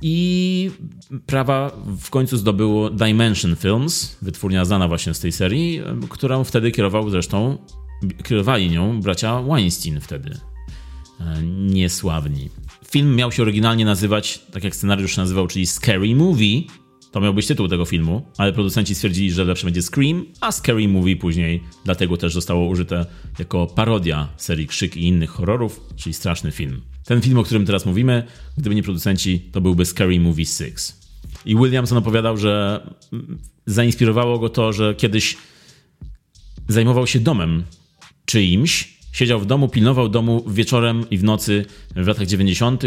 [0.05, 0.71] i
[1.25, 7.09] prawa w końcu zdobyło Dimension Films, wytwórnia znana właśnie z tej serii, którą wtedy kierował
[7.09, 7.57] zresztą,
[8.23, 10.37] kierowali nią bracia Weinstein wtedy.
[11.19, 12.49] E, niesławni.
[12.91, 16.61] Film miał się oryginalnie nazywać, tak jak scenariusz nazywał, czyli Scary Movie.
[17.11, 20.87] To miał być tytuł tego filmu, ale producenci stwierdzili, że lepsze będzie Scream, a Scary
[20.87, 23.05] Movie później dlatego też zostało użyte
[23.39, 26.81] jako parodia serii Krzyk i innych horrorów, czyli straszny film.
[27.05, 28.23] Ten film, o którym teraz mówimy,
[28.57, 30.73] gdyby nie producenci, to byłby Scary Movie 6.
[31.45, 32.81] I Williamson opowiadał, że
[33.65, 35.37] zainspirowało go to, że kiedyś
[36.67, 37.63] zajmował się domem
[38.25, 42.83] czyimś, siedział w domu, pilnował domu wieczorem i w nocy w latach 90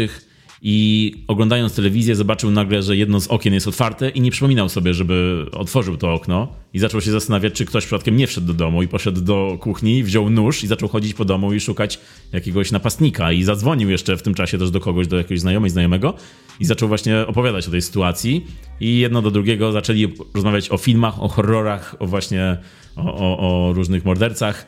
[0.61, 4.93] i oglądając telewizję zobaczył nagle, że jedno z okien jest otwarte i nie przypominał sobie,
[4.93, 6.47] żeby otworzył to okno.
[6.73, 10.03] I zaczął się zastanawiać, czy ktoś przypadkiem nie wszedł do domu i poszedł do kuchni,
[10.03, 11.99] wziął nóż i zaczął chodzić po domu i szukać
[12.33, 13.31] jakiegoś napastnika.
[13.31, 16.13] I zadzwonił jeszcze w tym czasie też do kogoś, do jakiegoś znajomej, znajomego
[16.59, 18.45] i zaczął właśnie opowiadać o tej sytuacji.
[18.79, 22.57] I jedno do drugiego zaczęli rozmawiać o filmach, o horrorach, o właśnie
[22.95, 24.67] o, o, o różnych mordercach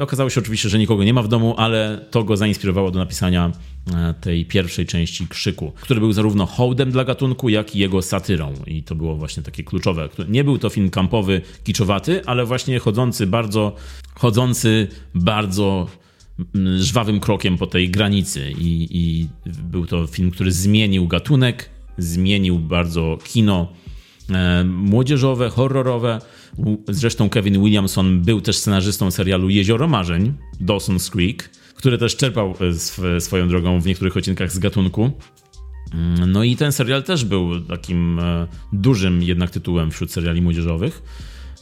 [0.00, 3.52] okazało się oczywiście, że nikogo nie ma w domu, ale to go zainspirowało do napisania
[3.94, 8.54] e, tej pierwszej części Krzyku, który był zarówno hołdem dla gatunku, jak i jego satyrą.
[8.66, 10.08] I to było właśnie takie kluczowe.
[10.28, 13.76] Nie był to film kampowy, kiczowaty, ale właśnie chodzący bardzo,
[14.14, 15.86] chodzący bardzo
[16.54, 18.52] mm, żwawym krokiem po tej granicy.
[18.58, 23.87] I, i był to film, który zmienił gatunek, zmienił bardzo kino e,
[24.64, 26.20] młodzieżowe, horrorowe
[26.88, 32.54] Zresztą Kevin Williamson był też scenarzystą serialu Jezioro Marzeń, Dawson's Creek, który też czerpał
[33.16, 35.10] e, swoją drogą w niektórych odcinkach z gatunku.
[35.94, 41.02] Mm, no i ten serial też był takim e, dużym jednak tytułem wśród seriali młodzieżowych.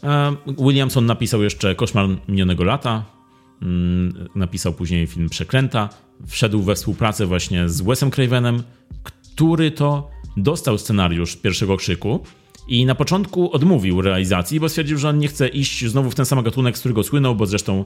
[0.02, 3.04] E, Williamson napisał jeszcze Koszmar minionego lata,
[3.62, 5.88] mm, napisał później film Przekręta,
[6.26, 8.62] wszedł we współpracę właśnie z Wesem Cravenem,
[9.02, 12.24] który to dostał scenariusz pierwszego krzyku
[12.68, 16.26] i na początku odmówił realizacji, bo stwierdził, że on nie chce iść znowu w ten
[16.26, 17.84] sam gatunek, z którego słynął, bo zresztą,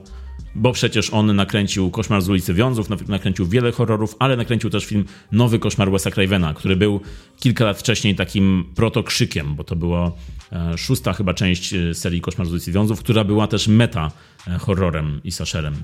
[0.55, 5.05] bo przecież on nakręcił Koszmar z ulicy Wiązów, nakręcił wiele horrorów, ale nakręcił też film
[5.31, 6.99] Nowy Koszmar Wesa Cravena, który był
[7.39, 10.11] kilka lat wcześniej takim protokrzykiem, bo to była
[10.51, 14.11] e, szósta chyba część e, serii Koszmar z ulicy Wiązów, która była też meta
[14.47, 15.75] e, horrorem i slasherem.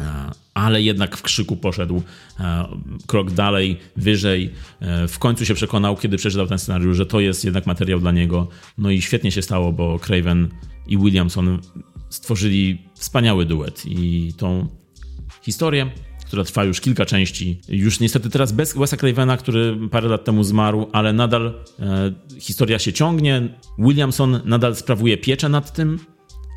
[0.00, 2.02] E, ale jednak w krzyku poszedł
[2.40, 2.68] e,
[3.06, 4.50] krok dalej, wyżej.
[4.80, 8.12] E, w końcu się przekonał, kiedy przeczytał ten scenariusz, że to jest jednak materiał dla
[8.12, 8.48] niego.
[8.78, 10.48] No i świetnie się stało, bo Craven
[10.86, 11.58] i Williamson
[12.10, 14.68] stworzyli wspaniały duet i tą
[15.42, 15.90] historię
[16.28, 17.60] która trwa już kilka części.
[17.68, 22.78] Już niestety teraz bez Wesa Cravena, który parę lat temu zmarł, ale nadal e, historia
[22.78, 23.48] się ciągnie.
[23.78, 25.98] Williamson nadal sprawuje pieczę nad tym.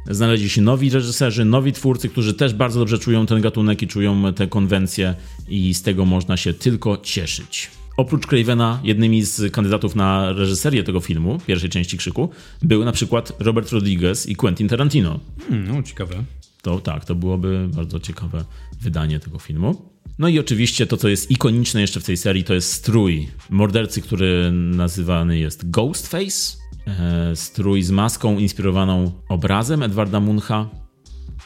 [0.09, 4.33] Znaleźli się nowi reżyserzy, nowi twórcy, którzy też bardzo dobrze czują ten gatunek i czują
[4.33, 5.15] te konwencje,
[5.47, 7.71] i z tego można się tylko cieszyć.
[7.97, 12.29] Oprócz Cravena, jednymi z kandydatów na reżyserię tego filmu, pierwszej części Krzyku,
[12.61, 15.19] był na przykład Robert Rodriguez i Quentin Tarantino.
[15.49, 16.23] Hmm, no, ciekawe.
[16.61, 18.45] To tak, to byłoby bardzo ciekawe
[18.81, 19.91] wydanie tego filmu.
[20.19, 24.01] No i oczywiście to, co jest ikoniczne jeszcze w tej serii, to jest strój mordercy,
[24.01, 26.60] który nazywany jest Ghostface.
[26.99, 30.69] E, strój z maską inspirowaną obrazem Edwarda Muncha.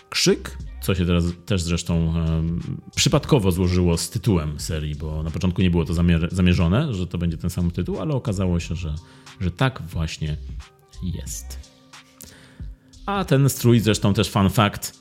[0.09, 2.43] Krzyk, co się teraz też zresztą e,
[2.95, 7.17] przypadkowo złożyło z tytułem serii, bo na początku nie było to zamier zamierzone, że to
[7.17, 8.95] będzie ten sam tytuł, ale okazało się, że,
[9.39, 10.37] że tak właśnie
[11.03, 11.59] jest.
[13.05, 14.99] A ten strój, zresztą też fun fact,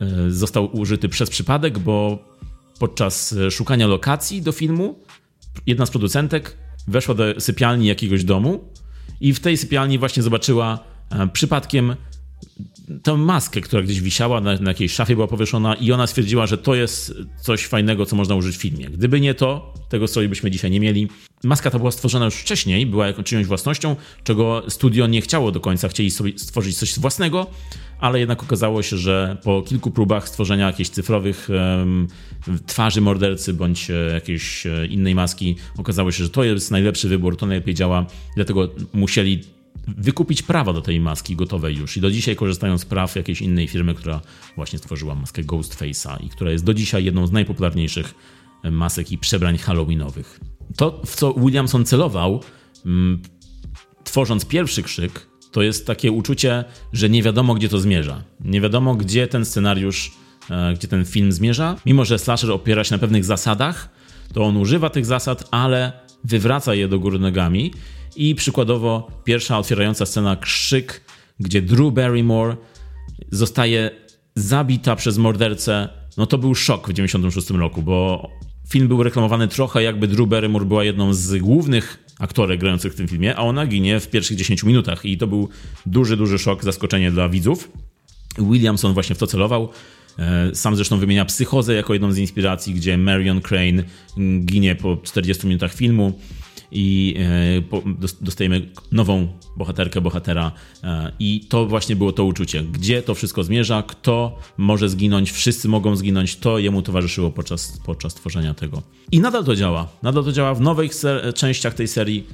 [0.00, 2.18] e, został użyty przez przypadek, bo
[2.78, 4.98] podczas szukania lokacji do filmu
[5.66, 6.56] jedna z producentek
[6.88, 8.68] weszła do sypialni jakiegoś domu
[9.20, 10.78] i w tej sypialni właśnie zobaczyła
[11.10, 11.96] e, przypadkiem
[13.02, 16.58] tę maskę, która gdzieś wisiała, na, na, jakiejś szafie była powieszona i ona stwierdziła, że
[16.58, 18.90] to jest coś fajnego, co można użyć w filmie.
[18.90, 21.08] Gdyby nie to, tego stroju byśmy dzisiaj nie mieli.
[21.44, 25.88] Maska ta była stworzona już wcześniej, była czyjąś własnością, czego studio nie chciało do końca,
[25.88, 27.46] chcieli sobie stworzyć coś własnego,
[28.00, 32.08] ale jednak okazało się, że po kilku próbach stworzenia jakichś cyfrowych um,
[32.66, 37.36] twarzy mordercy bądź e, jakiejś e, innej maski, okazało się, że to jest najlepszy wybór,
[37.36, 39.40] to najlepiej działa, dlatego musieli
[39.88, 43.68] wykupić prawa do tej maski gotowej już i do dzisiaj korzystają z praw jakiejś innej
[43.68, 44.20] firmy, która
[44.56, 48.14] właśnie stworzyła maskę Ghostface'a i która jest do dzisiaj jedną z najpopularniejszych
[48.62, 50.40] e, masek i przebrań halloweenowych.
[50.76, 52.42] To, w co Williamson celował,
[52.86, 53.22] mm,
[54.04, 58.22] tworząc pierwszy krzyk, to jest takie uczucie, że nie wiadomo, gdzie to zmierza.
[58.40, 60.12] Nie wiadomo, gdzie ten scenariusz,
[60.50, 61.76] e, gdzie ten film zmierza.
[61.86, 63.88] Mimo, że slasher opiera się na pewnych zasadach,
[64.32, 65.92] to on używa tych zasad, ale
[66.24, 67.72] wywraca je do góry nogami.
[68.16, 71.00] I przykładowo pierwsza otwierająca scena Krzyk,
[71.40, 72.56] gdzie Drew Barrymore
[73.30, 73.90] zostaje
[74.34, 75.88] zabita przez mordercę.
[76.16, 78.28] No to był szok w 96 roku, bo
[78.68, 83.08] film był reklamowany trochę jakby Drew Barrymore była jedną z głównych aktorek grających w tym
[83.08, 85.48] filmie, a ona ginie w pierwszych 10 minutach i to był
[85.86, 87.70] duży, duży szok, zaskoczenie dla widzów.
[88.38, 89.68] Williamson właśnie w to celował.
[90.18, 93.82] E, sam zresztą wymienia psychozę jako jedną z inspiracji, gdzie Marion Crane
[94.44, 96.18] ginie po 40 minutach filmu
[96.72, 100.52] i e, dostajemy nową bohaterkę, bohatera
[100.84, 102.62] e, i to właśnie było to uczucie.
[102.62, 108.14] Gdzie to wszystko zmierza, kto może zginąć, wszyscy mogą zginąć, to jemu towarzyszyło podczas, podczas
[108.14, 108.82] tworzenia tego.
[109.12, 109.88] I nadal to działa.
[110.02, 110.92] Nadal to działa w nowych
[111.34, 112.26] częściach tej serii.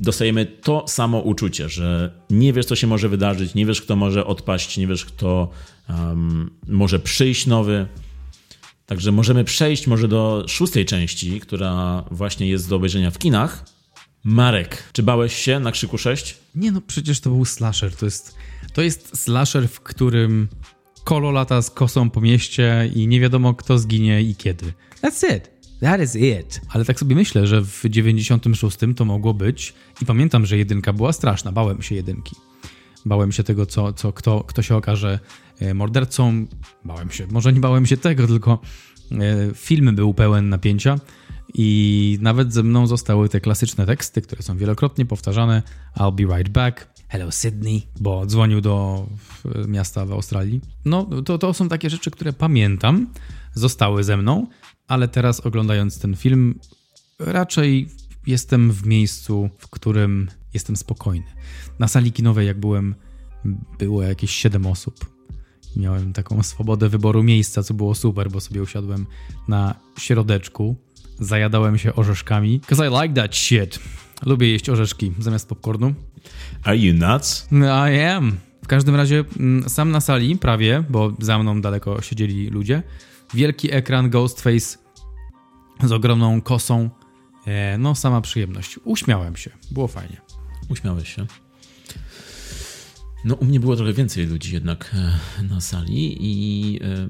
[0.00, 4.26] dostajemy to samo uczucie, że nie wiesz, co się może wydarzyć, nie wiesz, kto może
[4.26, 5.50] odpaść, nie wiesz, kto
[5.88, 7.86] um, może przyjść nowy.
[8.92, 13.64] Także możemy przejść może do szóstej części, która właśnie jest do obejrzenia w kinach.
[14.24, 16.36] Marek, czy bałeś się na krzyku 6?
[16.54, 17.96] Nie no, przecież to był slasher.
[17.96, 18.34] To jest,
[18.72, 20.48] to jest slasher, w którym
[21.04, 24.72] kolo lata z kosą po mieście i nie wiadomo kto zginie i kiedy.
[25.02, 25.50] That's it.
[25.80, 26.60] That is it.
[26.68, 31.12] Ale tak sobie myślę, że w 96 to mogło być i pamiętam, że jedynka była
[31.12, 31.52] straszna.
[31.52, 32.36] Bałem się jedynki.
[33.04, 35.18] Bałem się tego, co, co kto, kto się okaże
[35.74, 36.46] mordercą.
[36.84, 38.58] Bałem się, może nie bałem się tego, tylko
[39.12, 40.98] e, film był pełen napięcia
[41.54, 45.62] i nawet ze mną zostały te klasyczne teksty, które są wielokrotnie powtarzane.
[45.96, 46.92] I'll be right back.
[47.08, 49.06] Hello Sydney, bo dzwonił do
[49.68, 50.60] miasta w Australii.
[50.84, 53.06] No, to, to są takie rzeczy, które pamiętam,
[53.54, 54.46] zostały ze mną,
[54.88, 56.58] ale teraz oglądając ten film,
[57.18, 57.88] raczej
[58.26, 61.26] jestem w miejscu, w którym jestem spokojny.
[61.78, 62.94] Na sali kinowej, jak byłem,
[63.78, 65.11] było jakieś 7 osób.
[65.76, 69.06] Miałem taką swobodę wyboru miejsca, co było super, bo sobie usiadłem
[69.48, 70.76] na środeczku,
[71.20, 72.58] zajadałem się orzeszkami.
[72.58, 73.78] Because I like that shit.
[74.26, 75.94] Lubię jeść orzeszki zamiast popcornu.
[76.62, 77.48] Are you nuts?
[77.92, 78.36] I am.
[78.64, 82.82] W każdym razie mm, sam na sali, prawie, bo za mną daleko siedzieli ludzie.
[83.34, 84.78] Wielki ekran Ghostface
[85.84, 86.90] z ogromną kosą.
[87.46, 88.78] E, no, sama przyjemność.
[88.84, 89.50] Uśmiałem się.
[89.70, 90.20] Było fajnie.
[90.68, 91.26] Uśmiałeś się.
[93.24, 97.08] No, u mnie było trochę więcej ludzi jednak e, na sali i e,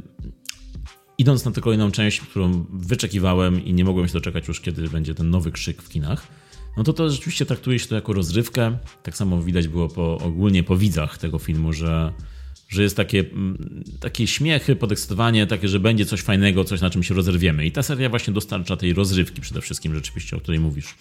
[1.18, 5.14] idąc na tę kolejną część, którą wyczekiwałem i nie mogłem się doczekać już, kiedy będzie
[5.14, 6.26] ten nowy krzyk w kinach,
[6.76, 8.78] no to to rzeczywiście traktuje się to jako rozrywkę.
[9.02, 12.12] Tak samo widać było po, ogólnie po widzach tego filmu, że,
[12.68, 17.02] że jest takie, mm, takie śmiechy, podekscytowanie, takie, że będzie coś fajnego, coś na czym
[17.02, 17.66] się rozerwiemy.
[17.66, 20.94] I ta seria właśnie dostarcza tej rozrywki przede wszystkim rzeczywiście, o której mówisz.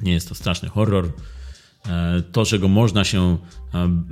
[0.00, 1.12] Nie jest to straszny horror,
[2.32, 3.38] to, czego można się
[3.74, 4.04] e,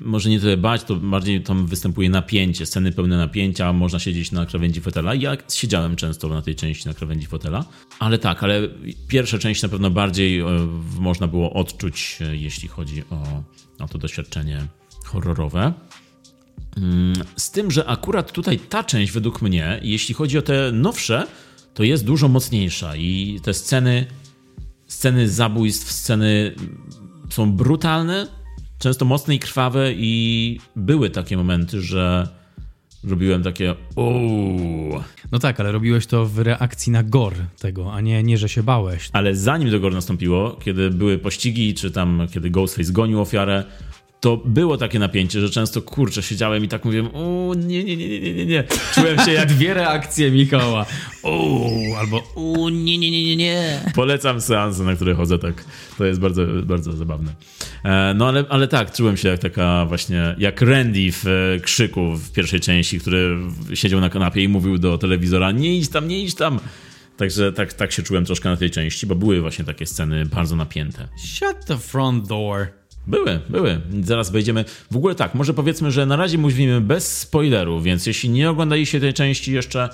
[0.00, 4.46] może nie tyle bać, to bardziej tam występuje napięcie, sceny pełne napięcia, można siedzieć na
[4.46, 5.14] krawędzi fotela.
[5.14, 7.64] Ja siedziałem często na tej części na krawędzi fotela,
[7.98, 8.68] ale tak, ale
[9.08, 10.46] pierwsza część na pewno bardziej e,
[11.00, 13.42] można było odczuć, jeśli chodzi o,
[13.84, 14.66] o to doświadczenie
[15.04, 15.72] horrorowe.
[16.76, 21.26] Mm, z tym, że akurat tutaj ta część według mnie, jeśli chodzi o te nowsze,
[21.74, 24.06] to jest dużo mocniejsza i te sceny,
[24.86, 26.54] sceny zabójstw, sceny
[27.34, 28.26] są brutalne,
[28.78, 32.28] często mocne i krwawe i były takie momenty, że
[33.04, 35.02] robiłem takie uuu.
[35.32, 38.62] No tak, ale robiłeś to w reakcji na gor tego, a nie, nie że się
[38.62, 39.08] bałeś.
[39.12, 43.64] Ale zanim do gor nastąpiło, kiedy były pościgi, czy tam kiedy Ghostface gonił ofiarę,
[44.24, 48.20] to było takie napięcie, że często kurczę, siedziałem i tak mówiłem, o nie, nie, nie,
[48.20, 48.64] nie, nie, nie.
[48.94, 50.86] Czułem się jak dwie reakcje Michała.
[51.22, 51.68] O,
[51.98, 53.80] albo o nie, nie, nie, nie, nie.
[53.94, 55.64] Polecam seanse, na które chodzę tak.
[55.98, 57.34] To jest bardzo, bardzo zabawne.
[57.84, 62.16] E, no ale, ale tak, czułem się jak taka właśnie, jak Randy w e, Krzyku
[62.16, 63.36] w pierwszej części, który
[63.74, 66.60] siedział na kanapie i mówił do telewizora, nie idź tam, nie idź tam.
[67.16, 70.56] Także tak, tak się czułem troszkę na tej części, bo były właśnie takie sceny bardzo
[70.56, 71.08] napięte.
[71.16, 72.83] Shut the front door.
[73.06, 73.80] Były, były.
[74.02, 74.64] Zaraz wejdziemy.
[74.90, 79.00] W ogóle tak, może powiedzmy, że na razie mówimy bez spoilerów, więc jeśli nie oglądaliście
[79.00, 79.88] tej części jeszcze,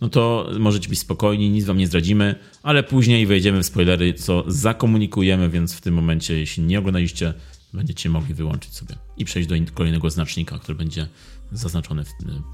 [0.00, 4.44] no to możecie być spokojni, nic wam nie zdradzimy, ale później wejdziemy w spoilery, co
[4.46, 7.34] zakomunikujemy, więc w tym momencie, jeśli nie oglądaliście,
[7.72, 11.06] będziecie mogli wyłączyć sobie i przejść do kolejnego znacznika, który będzie
[11.52, 12.04] zaznaczony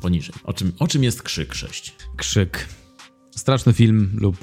[0.02, 0.34] poniżej.
[0.44, 1.94] O czym, o czym jest Krzyk 6?
[2.16, 2.68] Krzyk.
[3.30, 4.36] Straszny film lub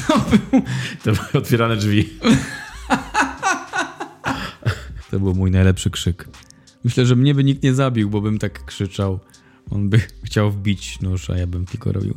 [1.04, 2.08] to były otwierane drzwi.
[5.10, 6.28] To był mój najlepszy krzyk.
[6.84, 9.20] Myślę, że mnie by nikt nie zabił, bo bym tak krzyczał.
[9.70, 12.14] On by chciał wbić nóż, a ja bym tylko robił.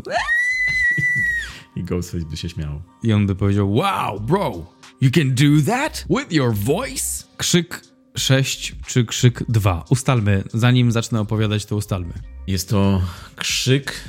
[1.75, 2.81] I Ghostface by się śmiał.
[3.03, 4.65] I on by powiedział: Wow, bro,
[5.01, 7.23] you can do that with your voice?
[7.37, 7.81] Krzyk
[8.17, 9.85] 6 czy krzyk 2?
[9.89, 12.13] Ustalmy, zanim zacznę opowiadać, to ustalmy.
[12.47, 13.01] Jest to
[13.35, 14.03] krzyk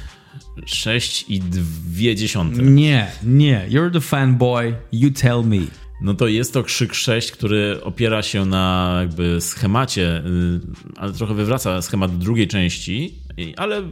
[0.66, 2.62] 6 i 2 dziesiąte.
[2.62, 3.66] Nie, nie.
[3.70, 5.83] You're the fanboy, you tell me.
[6.00, 10.60] No to jest to krzyk 6, który opiera się na jakby schemacie, y,
[10.96, 13.14] ale trochę wywraca schemat drugiej części,
[13.56, 13.82] ale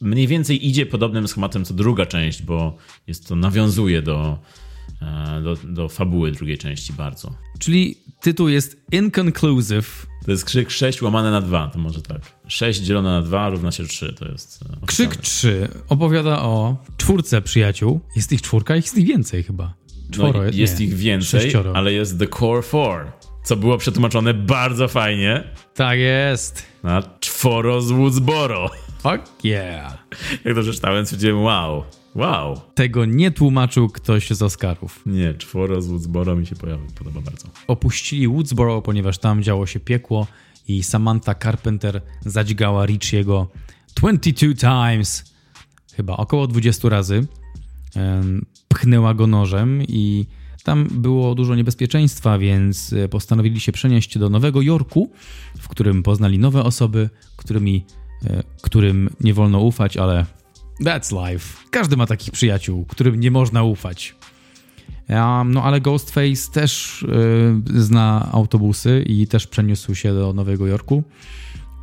[0.00, 2.76] mniej więcej idzie podobnym schematem co druga część, bo
[3.06, 4.38] jest to nawiązuje do,
[5.02, 7.34] e, do, do fabuły drugiej części bardzo.
[7.58, 10.06] Czyli tytuł jest inconclusive.
[10.24, 12.20] To jest krzyk 6 łamane na 2, to może tak.
[12.46, 14.64] 6 dzielone na 2 równa się 3, to jest...
[14.82, 18.00] E, krzyk 3 opowiada o czwórce przyjaciół.
[18.16, 19.74] Jest ich czwórka, jest ich więcej chyba.
[20.10, 20.80] Czworo no, jest.
[20.80, 21.76] Ich więcej, sześcioro.
[21.76, 23.12] ale jest The Core Four,
[23.44, 25.44] co było przetłumaczone bardzo fajnie.
[25.74, 26.66] Tak jest.
[26.82, 28.70] Na czworo z Woodsboro.
[29.02, 29.98] Fuck yeah.
[30.44, 31.84] Jak to przeczytałem, stwierdziłem wow.
[32.14, 32.60] Wow.
[32.74, 35.02] Tego nie tłumaczył ktoś z Oscarów.
[35.06, 36.56] Nie, czworo z Woodsboro mi się
[36.94, 37.48] podoba bardzo.
[37.66, 40.26] Opuścili Woodsboro, ponieważ tam działo się piekło
[40.68, 43.48] i Samantha Carpenter zadźgała Richiego
[43.94, 45.34] 22 times,
[45.96, 47.26] chyba około 20 razy.
[48.68, 50.26] Pchnęła go nożem i
[50.64, 55.10] tam było dużo niebezpieczeństwa, więc e, postanowili się przenieść do Nowego Jorku,
[55.58, 57.84] w którym poznali nowe osoby, którymi,
[58.24, 60.26] e, którym nie wolno ufać, ale
[60.80, 61.58] that's life.
[61.70, 64.14] Każdy ma takich przyjaciół, którym nie można ufać.
[65.44, 67.04] No ale Ghostface też
[67.72, 71.02] yy, zna autobusy i też przeniósł się do Nowego Jorku.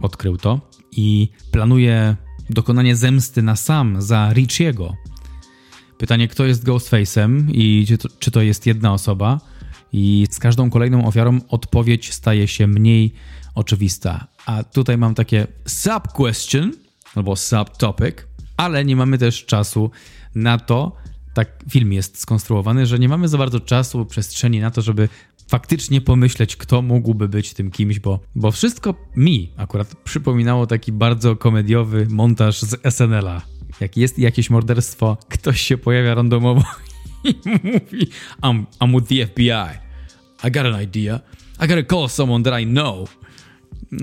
[0.02, 2.16] Odkrył to i planuje
[2.50, 4.94] dokonanie zemsty na sam za Richiego.
[6.00, 9.42] Pytanie, kto jest Ghostface'em i czy to, czy to jest jedna osoba?
[9.94, 13.14] I z każdą kolejną ofiarą odpowiedź staje się mniej
[13.56, 14.28] oczywista.
[14.46, 16.72] A tutaj mam takie sub-question
[17.16, 18.16] albo sub-topic,
[18.58, 19.92] ale nie mamy też czasu
[20.36, 20.96] na to,
[21.34, 25.10] tak film jest skonstruowany, że nie mamy za bardzo czasu, przestrzeni na to, żeby
[25.48, 31.36] faktycznie pomyśleć, kto mógłby być tym kimś, bo, bo wszystko mi akurat przypominało taki bardzo
[31.36, 33.59] komediowy montaż z SNL-a.
[33.82, 36.64] Jak jest jakieś morderstwo, ktoś się pojawia randomowo
[37.24, 38.08] i mówi
[38.42, 39.80] I'm, I'm with the FBI.
[40.48, 41.20] I got an idea.
[41.66, 43.20] I gotta call someone that I know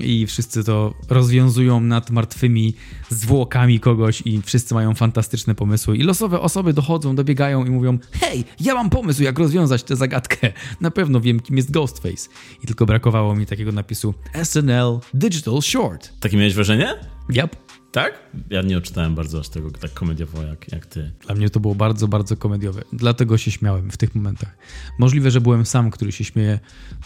[0.01, 2.75] i wszyscy to rozwiązują nad martwymi
[3.11, 8.45] zwłokami kogoś i wszyscy mają fantastyczne pomysły i losowe osoby dochodzą, dobiegają i mówią hej,
[8.61, 10.53] ja mam pomysł jak rozwiązać tę zagadkę.
[10.81, 12.29] Na pewno wiem kim jest Ghostface.
[12.65, 14.15] I tylko brakowało mi takiego napisu
[14.45, 16.13] SNL Digital Short.
[16.21, 16.95] Takie miałeś wrażenie?
[17.31, 17.66] Yep.
[17.97, 18.19] Tak?
[18.51, 21.11] Ja nie odczytałem bardzo aż tego tak komediowo jak, jak ty.
[21.27, 22.83] Dla mnie to było bardzo, bardzo komediowe.
[22.93, 24.57] Dlatego się śmiałem w tych momentach.
[24.99, 26.59] Możliwe, że byłem sam, który się śmieje,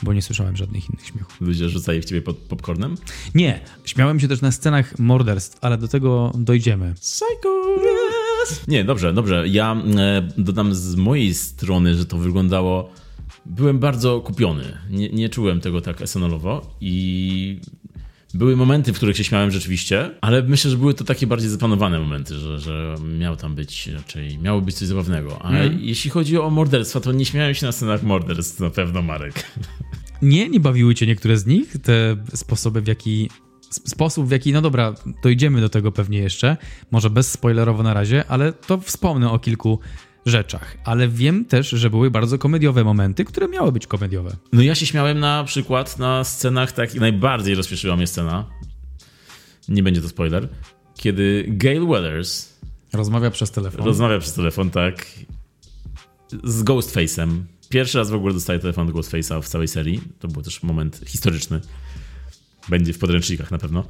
[0.03, 1.41] bo nie słyszałem żadnych innych śmiechów.
[1.41, 2.95] Ludzie rzucali w ciebie pod popcornem?
[3.34, 3.61] Nie.
[3.84, 6.95] Śmiałem się też na scenach morderstw, ale do tego dojdziemy.
[6.95, 7.76] Psycho!
[8.43, 8.68] Yes.
[8.68, 9.49] Nie, dobrze, dobrze.
[9.49, 12.91] Ja e, dodam z mojej strony, że to wyglądało
[13.47, 14.78] byłem bardzo kupiony.
[14.91, 17.61] Nie, nie czułem tego tak SNL-owo i
[18.35, 21.99] były momenty, w których się śmiałem rzeczywiście, ale myślę, że były to takie bardziej zaplanowane
[21.99, 25.43] momenty, że, że miał tam być raczej, miało być coś zabawnego.
[25.43, 25.78] A mm.
[25.81, 29.35] jeśli chodzi o morderstwa, to nie śmiałem się na scenach morderstw na pewno, Marek.
[30.22, 31.76] Nie, nie bawiły cię niektóre z nich?
[31.83, 33.31] Te sposoby, w jaki
[33.70, 36.57] sposób, w jaki, no dobra, dojdziemy do tego pewnie jeszcze,
[36.91, 39.78] może bez spoilerowo na razie, ale to wspomnę o kilku
[40.27, 44.37] rzeczach, ale wiem też, że były bardzo komediowe momenty, które miały być komediowe.
[44.53, 48.47] No ja się śmiałem na przykład na scenach, tak najbardziej rozśmieszyła mnie scena,
[49.68, 50.49] nie będzie to spoiler,
[50.97, 52.49] kiedy Gail Weathers
[52.93, 53.85] rozmawia przez telefon.
[53.85, 55.07] Rozmawia przez telefon, tak,
[56.45, 57.43] z Ghostface'em.
[57.68, 60.01] Pierwszy raz w ogóle dostaje telefon od Ghostface'a w całej serii.
[60.18, 61.61] To był też moment historyczny.
[62.68, 63.85] Będzie w podręcznikach na pewno.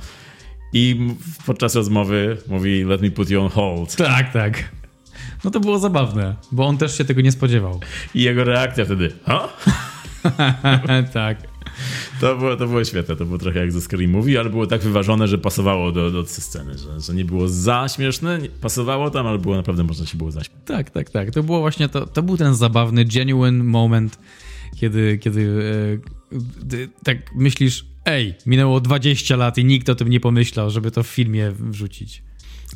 [0.73, 1.09] I
[1.47, 3.97] podczas rozmowy mówi let me put you on hold.
[3.97, 4.80] Tak, tak.
[5.45, 7.81] No to było zabawne, bo on też się tego nie spodziewał.
[8.15, 9.49] I jego reakcja wtedy, ha?
[11.13, 11.51] tak.
[12.21, 14.81] To było, to było świetne, to było trochę jak ze Scary Movie, ale było tak
[14.81, 19.27] wyważone, że pasowało do, do tej sceny, że, że nie było za śmieszne, pasowało tam,
[19.27, 20.61] ale było naprawdę można się było zaśmiać.
[20.65, 21.31] Tak, tak, tak.
[21.31, 24.19] To było właśnie, to, to był ten zabawny, genuine moment,
[24.77, 25.63] kiedy, kiedy
[26.73, 31.03] e, tak myślisz, ej, minęło 20 lat i nikt o tym nie pomyślał, żeby to
[31.03, 32.23] w filmie wrzucić.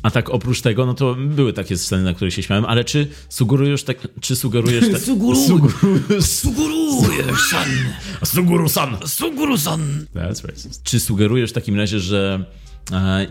[0.05, 3.07] A tak oprócz tego, no to były takie sceny, na które się śmiałem, ale czy
[3.29, 5.01] sugerujesz tak, czy sugerujesz tak...
[5.01, 5.45] Suguru,
[6.21, 7.69] sugerujesz, san.
[8.23, 8.97] Suguru-san.
[9.05, 10.05] Suguru-san.
[10.15, 10.83] That's racist.
[10.83, 12.45] Czy sugerujesz w takim razie, że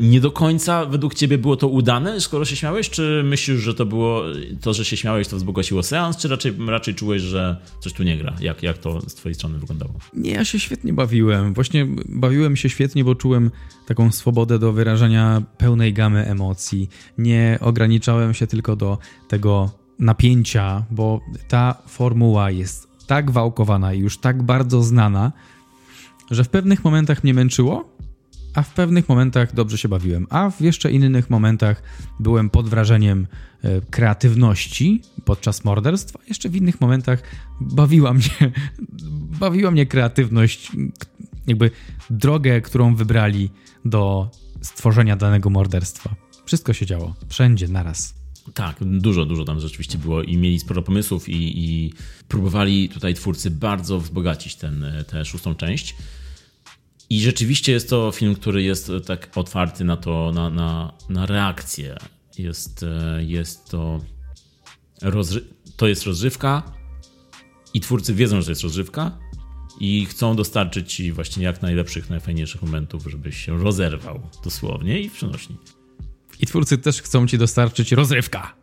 [0.00, 2.90] nie do końca według ciebie było to udane, skoro się śmiałeś?
[2.90, 4.22] Czy myślisz, że to było
[4.60, 8.18] to, że się śmiałeś, to wzbogaciło seans, czy raczej, raczej czułeś, że coś tu nie
[8.18, 8.34] gra?
[8.40, 9.92] Jak, jak to z twojej strony wyglądało?
[10.14, 11.54] Nie, ja się świetnie bawiłem.
[11.54, 13.50] Właśnie bawiłem się świetnie, bo czułem
[13.86, 16.88] taką swobodę do wyrażania pełnej gamy emocji.
[17.18, 18.98] Nie ograniczałem się tylko do
[19.28, 25.32] tego napięcia, bo ta formuła jest tak wałkowana i już tak bardzo znana,
[26.30, 27.93] że w pewnych momentach mnie męczyło,
[28.54, 31.82] a w pewnych momentach dobrze się bawiłem, a w jeszcze innych momentach
[32.20, 33.26] byłem pod wrażeniem
[33.62, 37.22] e, kreatywności podczas morderstwa, jeszcze w innych momentach
[37.60, 38.52] bawiła mnie,
[39.40, 40.72] bawiła mnie kreatywność,
[41.46, 41.70] jakby
[42.10, 43.50] drogę, którą wybrali
[43.84, 44.30] do
[44.60, 46.14] stworzenia danego morderstwa.
[46.46, 48.14] Wszystko się działo, wszędzie, naraz.
[48.54, 51.92] Tak, dużo, dużo tam rzeczywiście było i mieli sporo pomysłów i, i
[52.28, 55.96] próbowali tutaj twórcy bardzo wzbogacić ten, tę szóstą część.
[57.10, 61.96] I rzeczywiście jest to film, który jest tak otwarty na to, na, na, na reakcję.
[62.38, 64.00] Jest, e, jest to.
[65.02, 65.44] Rozry-
[65.76, 66.62] to jest rozrywka,
[67.74, 69.18] i twórcy wiedzą, że to jest rozrywka,
[69.80, 75.12] i chcą dostarczyć ci właśnie jak najlepszych, najfajniejszych momentów, żebyś się rozerwał dosłownie i w
[75.12, 75.56] przenośni.
[76.40, 78.54] I twórcy też chcą ci dostarczyć rozrywka.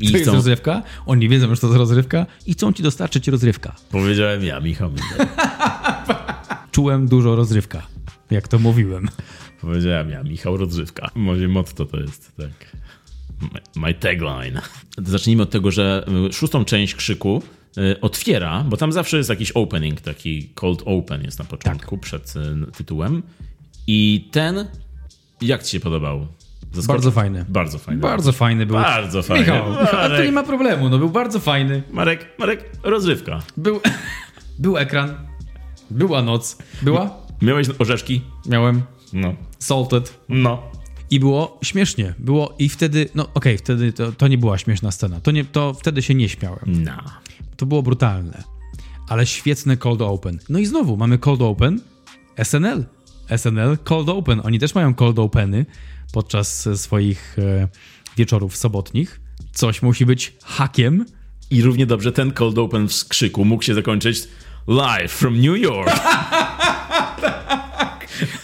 [0.00, 3.28] I to jest chcą, rozrywka, oni wiedzą, że to jest rozrywka i chcą ci dostarczyć
[3.28, 3.76] rozrywka.
[3.90, 4.90] powiedziałem ja, Michał
[6.78, 7.86] Czułem dużo rozrywka,
[8.30, 9.08] jak to mówiłem.
[9.60, 11.10] Powiedziałem ja, Michał Rozrywka.
[11.14, 12.76] Może motto to jest, tak.
[13.40, 14.60] My, my tagline.
[14.98, 17.42] Zacznijmy od tego, że y, szóstą część krzyku
[17.78, 22.34] y, otwiera, bo tam zawsze jest jakiś opening, taki cold open jest na początku, przed
[22.36, 23.22] y, tytułem.
[23.86, 24.66] I ten,
[25.40, 26.26] jak ci się podobał?
[26.72, 26.86] Zaskoczył?
[26.86, 27.44] Bardzo fajny.
[27.48, 28.00] Bardzo fajny.
[28.00, 28.76] Bardzo fajny był.
[28.76, 29.46] Bardzo fajny.
[29.46, 30.26] Michał, Michał, to Marek.
[30.26, 31.82] nie ma problemu, no był bardzo fajny.
[31.90, 33.42] Marek, Marek, rozrywka.
[33.56, 33.80] Był,
[34.58, 35.27] był ekran,
[35.90, 37.16] była noc, była?
[37.42, 38.22] Miałeś orzeszki?
[38.46, 38.82] Miałem
[39.12, 39.34] No.
[39.58, 40.62] salted No.
[41.10, 42.14] i było śmiesznie.
[42.18, 45.20] Było i wtedy, no okej, wtedy to, to nie była śmieszna scena.
[45.20, 46.84] To, nie, to wtedy się nie śmiałem.
[46.84, 46.96] No.
[47.56, 48.42] To było brutalne.
[49.08, 50.38] Ale świetny cold open.
[50.48, 51.80] No i znowu mamy cold open
[52.44, 52.84] SNL.
[53.36, 54.40] SNL cold open.
[54.44, 55.66] Oni też mają cold openy
[56.12, 57.68] podczas e, swoich e,
[58.16, 59.20] wieczorów sobotnich.
[59.52, 61.04] Coś musi być hakiem.
[61.50, 64.28] I równie dobrze ten cold open w krzyku mógł się zakończyć
[64.68, 65.88] live from New York.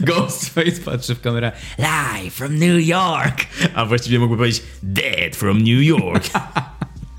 [0.01, 1.53] Ghostface patrzy w kamerę.
[1.79, 3.47] Live from New York.
[3.75, 6.25] A właściwie mógłby powiedzieć Dead from New York.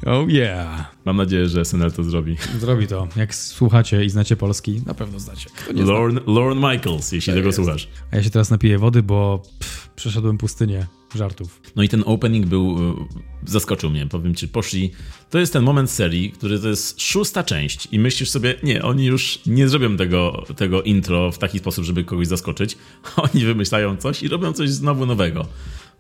[0.08, 0.86] Oh yeah.
[1.06, 2.38] Mam nadzieję, że SNL to zrobi.
[2.60, 3.08] Zrobi to.
[3.16, 5.50] Jak słuchacie i znacie polski, na pewno znacie.
[5.74, 7.56] Lorne, Lorne Michaels, jeśli tego jest.
[7.56, 7.88] słuchasz.
[8.12, 10.86] A ja się teraz napiję wody, bo pff, przeszedłem pustynię
[11.16, 11.62] żartów.
[11.76, 13.06] No i ten opening był, e,
[13.46, 14.92] zaskoczył mnie, powiem ci, poszli,
[15.30, 19.06] to jest ten moment serii, który to jest szósta część i myślisz sobie, nie, oni
[19.06, 22.78] już nie zrobią tego, tego intro w taki sposób, żeby kogoś zaskoczyć,
[23.34, 25.48] oni wymyślają coś i robią coś znowu nowego,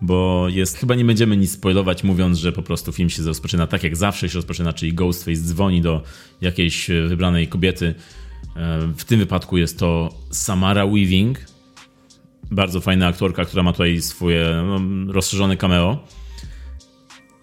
[0.01, 3.83] bo jest, chyba nie będziemy nic spoilować mówiąc, że po prostu film się rozpoczyna tak
[3.83, 6.03] jak zawsze się rozpoczyna, czyli Ghostface dzwoni do
[6.41, 7.95] jakiejś e, wybranej kobiety,
[8.55, 11.39] E, w tym wypadku jest to Samara Weaving,
[12.51, 15.99] bardzo fajna aktorka, która ma tutaj swoje no, rozszerzone cameo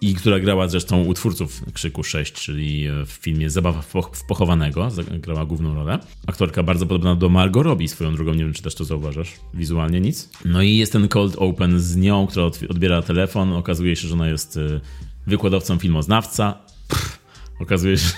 [0.01, 4.25] i która grała zresztą u twórców Krzyku 6, czyli w filmie Zabawa w poch- w
[4.25, 5.99] pochowanego, grała główną rolę.
[6.27, 10.01] Aktorka bardzo podobna do Margot Robbie swoją drogą, nie wiem czy też to zauważasz, wizualnie
[10.01, 10.29] nic.
[10.45, 14.27] No i jest ten cold open z nią, która odbiera telefon, okazuje się, że ona
[14.27, 14.81] jest y,
[15.27, 16.57] wykładowcą filmoznawca.
[16.87, 17.19] Pff,
[17.59, 18.11] okazuje się...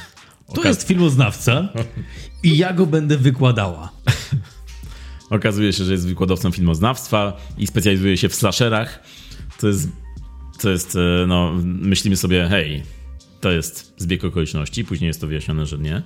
[0.54, 1.70] To jest filmoznawca
[2.44, 3.90] i ja go będę wykładała.
[5.30, 9.04] Okazuje się, że jest wykładowcą filmoznawstwa i specjalizuje się w slasherach.
[9.60, 9.90] To jest,
[10.62, 12.84] to jest e, no, myślimy sobie, hej,
[13.42, 16.02] to jest zbieg okoliczności, później jest to wyjaśnione, że nie.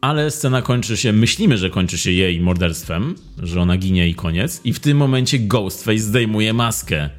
[0.00, 4.60] Ale scena kończy się, myślimy, że kończy się jej morderstwem, że ona ginie i koniec.
[4.64, 7.10] I w tym momencie Ghostface zdejmuje maskę.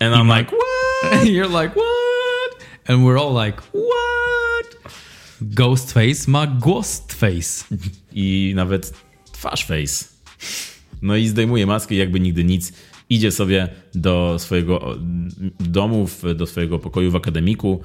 [0.00, 1.24] And I'm like, what?
[1.36, 2.66] You're like, what?
[2.86, 4.92] And we're all like, what?
[5.40, 7.64] Ghostface ma Ghostface.
[8.12, 8.92] i nawet
[9.32, 10.17] twarz face.
[11.02, 12.72] No i zdejmuje maskę i jakby nigdy nic.
[13.10, 14.96] Idzie sobie do swojego
[15.60, 17.82] domu, do swojego pokoju w akademiku,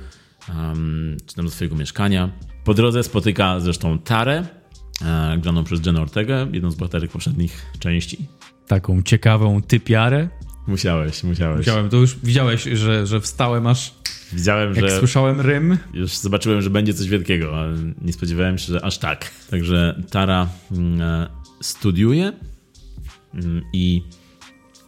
[1.25, 2.29] czy tam do swojego mieszkania.
[2.63, 4.45] Po drodze spotyka zresztą Tarę,
[5.01, 8.27] e, graną przez Jenna Ortega, jedną z bohaterek poprzednich części.
[8.67, 10.29] Taką ciekawą typiarę.
[10.67, 11.59] Musiałeś, musiałeś.
[11.59, 13.93] Widziałem, to już widziałeś, że, że wstałem aż,
[14.33, 15.77] Widziałem, jak że słyszałem rym.
[15.93, 19.31] już zobaczyłem, że będzie coś wielkiego, ale nie spodziewałem się, że aż tak.
[19.49, 21.27] Także Tara mm, e,
[21.63, 22.33] studiuje
[23.33, 24.01] mm, i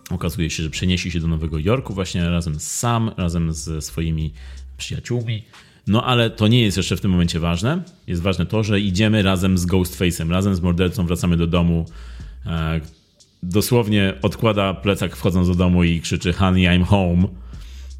[0.09, 4.33] okazuje się, że przeniesie się do Nowego Jorku właśnie razem z Sam, razem ze swoimi
[4.77, 5.43] przyjaciółmi.
[5.87, 7.83] No ale to nie jest jeszcze w tym momencie ważne.
[8.07, 11.85] Jest ważne to, że idziemy razem z Ghostface'em, razem z mordercą wracamy do domu.
[12.45, 12.81] E,
[13.43, 17.27] Dosłownie odkłada plecak wchodząc do domu i krzyczy Honey, I'm home.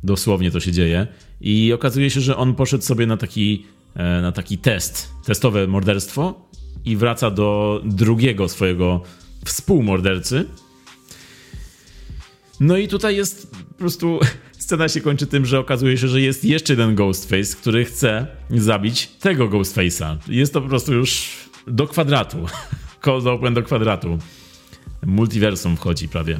[0.03, 1.07] Dosłownie to się dzieje.
[1.41, 3.65] I okazuje się, że on poszedł sobie na taki,
[3.95, 6.49] e, na taki test, testowe morderstwo
[6.85, 9.01] i wraca do drugiego swojego
[9.45, 10.45] współmordercy.
[12.59, 14.19] No i tutaj jest po prostu
[14.65, 19.07] scena się kończy tym, że okazuje się, że jest jeszcze jeden Ghostface, który chce zabić
[19.07, 20.17] tego Ghostface'a.
[20.27, 21.31] Jest to po prostu już
[21.67, 22.37] do kwadratu.
[23.01, 24.17] Cold open do kwadratu.
[25.05, 26.39] Multiversum wchodzi prawie.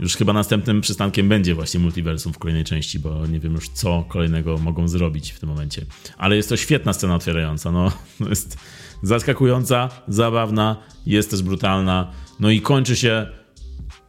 [0.00, 4.04] Już chyba następnym przystankiem będzie właśnie multiversum w kolejnej części, bo nie wiem już co
[4.08, 5.86] kolejnego mogą zrobić w tym momencie.
[6.18, 7.72] Ale jest to świetna scena otwierająca.
[7.72, 7.92] No,
[8.30, 8.58] jest
[9.02, 10.76] zaskakująca, zabawna,
[11.06, 12.12] jest też brutalna.
[12.40, 13.26] No i kończy się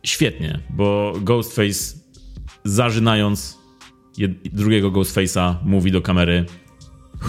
[0.04, 1.98] świetnie, bo Ghostface
[2.64, 3.58] zażynając
[4.44, 6.46] drugiego Ghostface'a mówi do kamery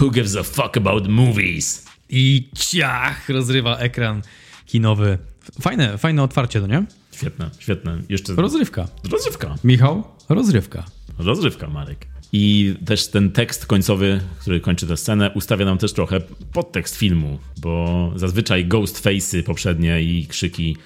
[0.01, 1.85] Who gives a fuck about movies?
[2.09, 4.21] I ciach, rozrywa ekran
[4.65, 5.17] kinowy.
[5.61, 6.85] Fajne, fajne otwarcie, to nie?
[7.11, 8.01] Świetne, świetne.
[8.09, 8.87] Jeszcze Rozrywka.
[9.11, 9.55] rozrywka.
[9.63, 10.83] Michał, rozrywka.
[11.17, 12.07] Rozrywka, Marek.
[12.33, 16.19] I też ten tekst końcowy, który kończy tę scenę, ustawia nam też trochę
[16.53, 20.77] podtekst filmu, bo zazwyczaj Ghostface'y poprzednie i krzyki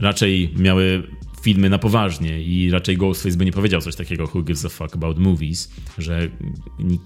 [0.00, 1.02] raczej miały
[1.42, 4.94] filmy na poważnie i raczej Ghostface by nie powiedział coś takiego who gives a fuck
[4.94, 6.28] about movies, że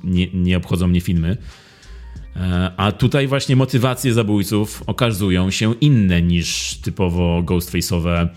[0.05, 1.37] nie, nie obchodzą mnie filmy.
[2.37, 8.29] E, a tutaj właśnie motywacje zabójców okazują się inne niż typowo Ghostface'owe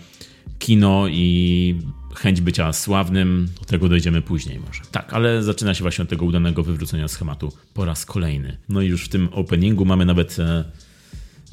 [0.58, 1.74] kino i
[2.14, 3.48] chęć bycia sławnym.
[3.60, 4.82] Do tego dojdziemy później może.
[4.90, 8.56] Tak, ale zaczyna się właśnie od tego udanego wywrócenia schematu po raz kolejny.
[8.68, 10.64] No i już w tym openingu mamy nawet e,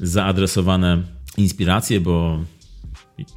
[0.00, 1.02] zaadresowane
[1.36, 2.44] inspiracje, bo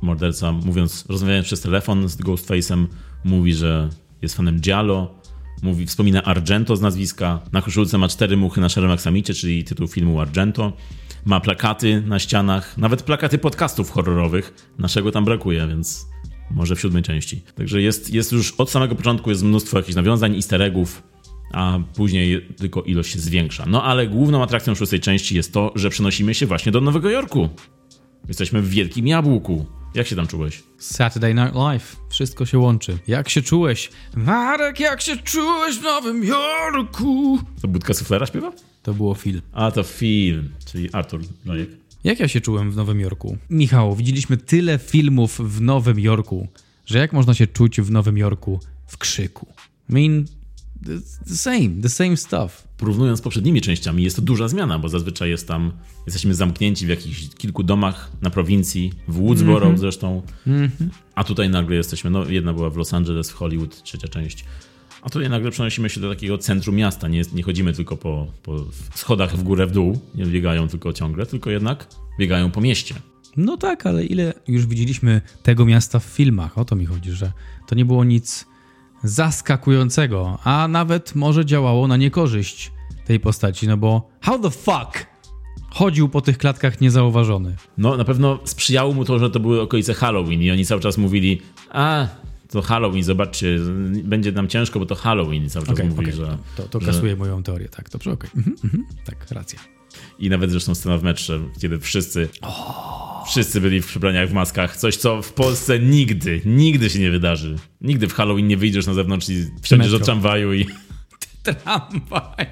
[0.02, 2.88] morderca, mówiąc, rozmawiając przez telefon z Ghostface'em,
[3.24, 3.90] mówi, że
[4.22, 5.20] jest fanem Giallo,
[5.62, 9.88] mówi, wspomina Argento z nazwiska, na koszulce ma cztery muchy na szarym aksamicie, czyli tytuł
[9.88, 10.74] filmu Argento,
[11.26, 16.13] ma plakaty na ścianach, nawet plakaty podcastów horrorowych, naszego tam brakuje, więc
[16.54, 17.42] może w siódmej części.
[17.56, 21.04] Także jest, jest już od samego początku jest mnóstwo jakichś nawiązań, easter eggów,
[21.54, 23.66] a później tylko ilość się zwiększa.
[23.68, 27.50] No ale główną atrakcją szóstej części jest to, że przenosimy się właśnie do Nowego Jorku.
[28.28, 29.66] Jesteśmy w Wielkim Jabłku.
[29.96, 30.64] Jak się tam czułeś?
[30.78, 31.96] Saturday Night Live.
[32.10, 32.98] Wszystko się łączy.
[33.08, 33.90] Jak się czułeś?
[34.16, 37.40] Marek, jak się czułeś w Nowym Jorku?
[37.62, 38.52] To Budka Suflera śpiewa?
[38.84, 39.42] To było film.
[39.52, 41.70] A, to film, czyli Artur Nojek.
[42.04, 43.38] Jak ja się czułem w Nowym Jorku?
[43.50, 46.48] Michał, widzieliśmy tyle filmów w Nowym Jorku,
[46.86, 49.48] że jak można się czuć w Nowym Jorku w krzyku?
[49.90, 50.26] I mean,
[51.28, 52.68] the same, the same stuff.
[52.78, 55.72] Porównując z poprzednimi częściami, jest to duża zmiana, bo zazwyczaj jest tam,
[56.06, 59.80] jesteśmy zamknięci w jakichś kilku domach na prowincji, w Woodsboro mm -hmm.
[59.80, 60.88] zresztą, mm -hmm.
[61.16, 64.46] a tutaj nagle jesteśmy, no jedna była w Los Angeles, w Hollywood, trzecia część,
[65.04, 68.66] a tutaj nagle przenosimy się do takiego centrum miasta, nie, nie chodzimy tylko po, po
[68.96, 71.88] schodach w górę, w dół, nie biegają tylko ciągle, tylko jednak
[72.20, 72.96] biegają po mieście.
[73.38, 77.32] No tak, ale ile już widzieliśmy tego miasta w filmach, o to mi chodzi, że
[77.68, 78.46] to nie było nic
[79.04, 82.72] zaskakującego, a nawet może działało na niekorzyść
[83.06, 85.06] tej postaci, no bo how the fuck
[85.70, 87.56] chodził po tych klatkach niezauważony?
[87.78, 90.98] No na pewno sprzyjało mu to, że to były okolice Halloween i oni cały czas
[90.98, 91.42] mówili,
[91.72, 92.08] a
[92.54, 93.60] to Halloween, zobaczcie,
[94.04, 96.14] będzie nam ciężko, bo to Halloween cały czas okay, mówi, okay.
[96.14, 96.38] że...
[96.58, 97.18] To, to kasuje że...
[97.18, 98.30] moją teorię, tak, dobrze, okej.
[98.30, 98.44] Okay.
[98.44, 99.60] Mhm, mhm, tak, racja.
[100.20, 102.30] I nawet zresztą scena w metrze, kiedy wszyscy...
[102.42, 104.78] Oh Wszyscy byli w przebraniach, w maskach.
[104.78, 107.56] Coś, co w Polsce nigdy, nigdy się nie wydarzy.
[107.82, 110.66] Nigdy w Halloween nie wyjdziesz na zewnątrz i wsiądziesz do tramwaju i...
[111.44, 112.46] Tramwaj.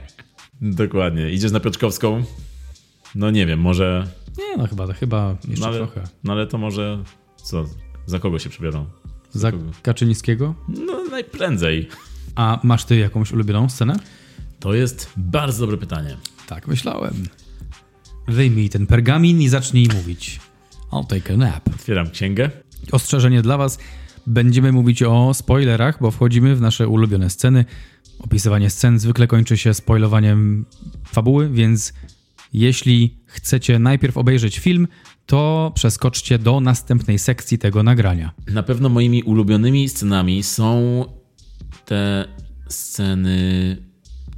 [0.62, 1.32] Dokładnie.
[1.32, 2.24] Idziesz na Piotrkowską.
[3.16, 4.08] No nie wiem, może...
[4.38, 6.04] Nie, no chyba, chyba jeszcze no ale, trochę.
[6.24, 7.04] No ale to może...
[7.44, 7.66] Co?
[8.06, 8.86] Za kogo się przebiorą?
[9.34, 9.52] Za,
[9.82, 10.56] Kaczyńskiego?
[10.68, 11.88] No najprędzej.
[12.36, 13.96] A masz ty jakąś ulubioną scenę?
[14.60, 16.18] To jest bardzo dobre pytanie.
[16.48, 17.14] Tak myślałem.
[18.28, 20.40] Wyjmij ten pergamin i zacznij mówić.
[20.92, 21.70] I'll take a nap.
[21.76, 22.50] Otwieram księgę.
[22.92, 23.80] Ostrzeżenie dla Was.
[24.28, 27.66] Będziemy mówić o spoilerach, bo wchodzimy w nasze ulubione sceny.
[28.20, 30.66] Opisywanie scen zwykle kończy się spoilowaniem
[31.06, 31.94] fabuły, więc
[32.54, 34.88] jeśli chcecie najpierw obejrzeć film,
[35.32, 38.32] to przeskoczcie do następnej sekcji tego nagrania.
[38.48, 41.06] Na pewno moimi ulubionymi scenami są
[41.86, 42.28] te
[42.70, 43.78] sceny,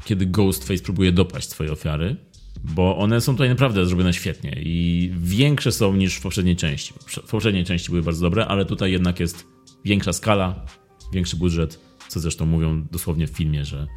[0.05, 2.15] kiedy Ghostface próbuje dopaść swojej ofiary
[2.63, 6.93] bo one są tutaj naprawdę zrobione świetnie i większe są niż w poprzedniej części.
[7.07, 9.45] W poprzedniej części były bardzo dobre, ale tutaj jednak jest
[9.85, 10.65] większa skala,
[11.13, 13.87] większy budżet, co zresztą mówią dosłownie w filmie, że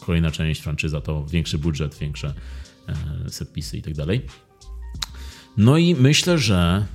[0.00, 2.34] kolejna część franczyza to większy budżet, większe
[3.24, 4.20] e, setpisy i tak dalej.
[5.56, 6.86] No i myślę, że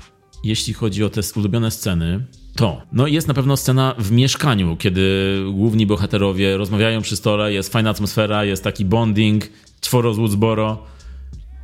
[0.43, 2.82] jeśli chodzi o te ulubione sceny, to.
[2.91, 7.89] No jest na pewno scena w mieszkaniu, kiedy główni bohaterowie rozmawiają przy stole, jest fajna
[7.89, 9.49] atmosfera, jest taki bonding,
[9.82, 10.84] czworo z Woodsboro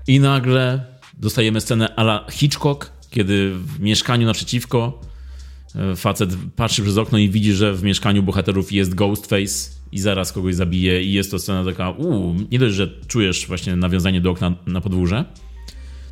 [0.07, 0.85] i nagle
[1.19, 5.01] dostajemy scenę ala Hitchcock, kiedy w mieszkaniu naprzeciwko
[5.75, 10.31] e, facet patrzy przez okno i widzi, że w mieszkaniu bohaterów jest Ghostface i zaraz
[10.31, 14.31] kogoś zabije i jest to scena taka, uuu, nie dość, że czujesz właśnie nawiązanie do
[14.31, 15.25] okna na podwórze,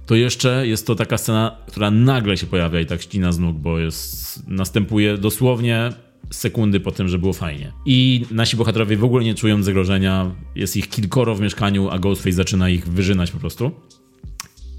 [0.06, 3.58] to jeszcze jest to taka scena, która nagle się pojawia i tak ścina z nóg,
[3.58, 5.90] bo jest, następuje dosłownie
[6.32, 7.72] sekundy po tym, że było fajnie.
[7.86, 12.36] I nasi bohaterowie w ogóle nie czują zagrożenia, jest ich kilkoro w mieszkaniu, a Ghostface
[12.36, 13.72] zaczyna ich wyżynać po prostu.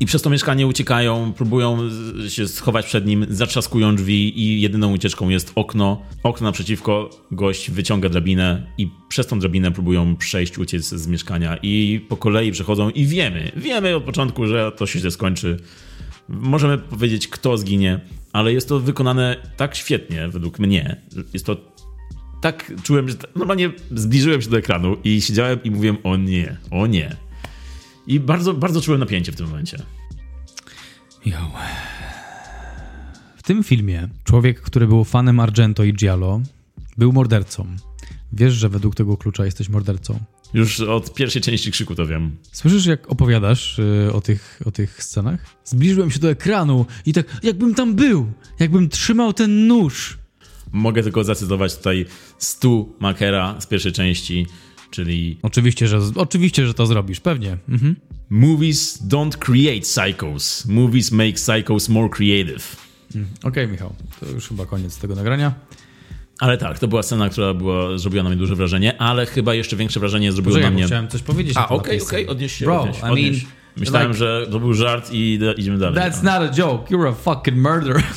[0.00, 1.78] I przez to mieszkanie uciekają, próbują
[2.28, 6.02] się schować przed nim, zatrzaskują drzwi i jedyną ucieczką jest okno.
[6.22, 12.06] Okno naprzeciwko, gość wyciąga drabinę i przez tą drabinę próbują przejść, uciec z mieszkania i
[12.08, 15.56] po kolei przechodzą i wiemy, wiemy od początku, że to się źle skończy.
[16.28, 18.00] Możemy powiedzieć, kto zginie,
[18.32, 21.00] ale jest to wykonane tak świetnie, według mnie.
[21.32, 21.56] Jest to
[22.40, 26.86] tak, czułem, że normalnie zbliżyłem się do ekranu i siedziałem i mówiłem, o nie, o
[26.86, 27.16] nie.
[28.06, 29.78] I bardzo, bardzo czułem napięcie w tym momencie.
[31.26, 31.50] Jo.
[33.36, 36.40] W tym filmie człowiek, który był fanem Argento i Giallo,
[36.98, 37.66] był mordercą.
[38.32, 40.20] Wiesz, że według tego klucza jesteś mordercą.
[40.54, 42.36] Już od pierwszej części krzyku to wiem.
[42.52, 45.46] Słyszysz, jak opowiadasz y, o, tych, o tych scenach?
[45.64, 50.18] Zbliżyłem się do ekranu i tak, jakbym tam był, jakbym trzymał ten nóż
[50.74, 52.06] mogę tylko zacytować tutaj
[52.38, 54.46] Stu Makera z pierwszej części,
[54.94, 57.56] czyli Oczywiście, że, oczywiście, że to zrobisz, pewnie.
[57.68, 57.96] Mhm.
[58.30, 60.66] Movies don't create psychos.
[60.66, 62.76] Movies make psychos more creative.
[63.42, 65.54] Okej, Michał, to już chyba koniec tego nagrania.
[66.38, 69.76] Ale tak, to była scena, która była, zrobiła na mnie duże wrażenie, ale chyba jeszcze
[69.76, 70.86] większe wrażenie zrobiło Poczekaj, na mnie...
[70.86, 71.56] chciałem coś powiedzieć.
[71.56, 72.26] A, okej, okej, sceny.
[72.28, 73.42] odnieś się, Bro, odnieś, I odnieś.
[73.42, 75.98] mean, Myślałem, like- że to był żart i da- idziemy dalej.
[76.02, 78.02] That's not a joke, you're a fucking murderer.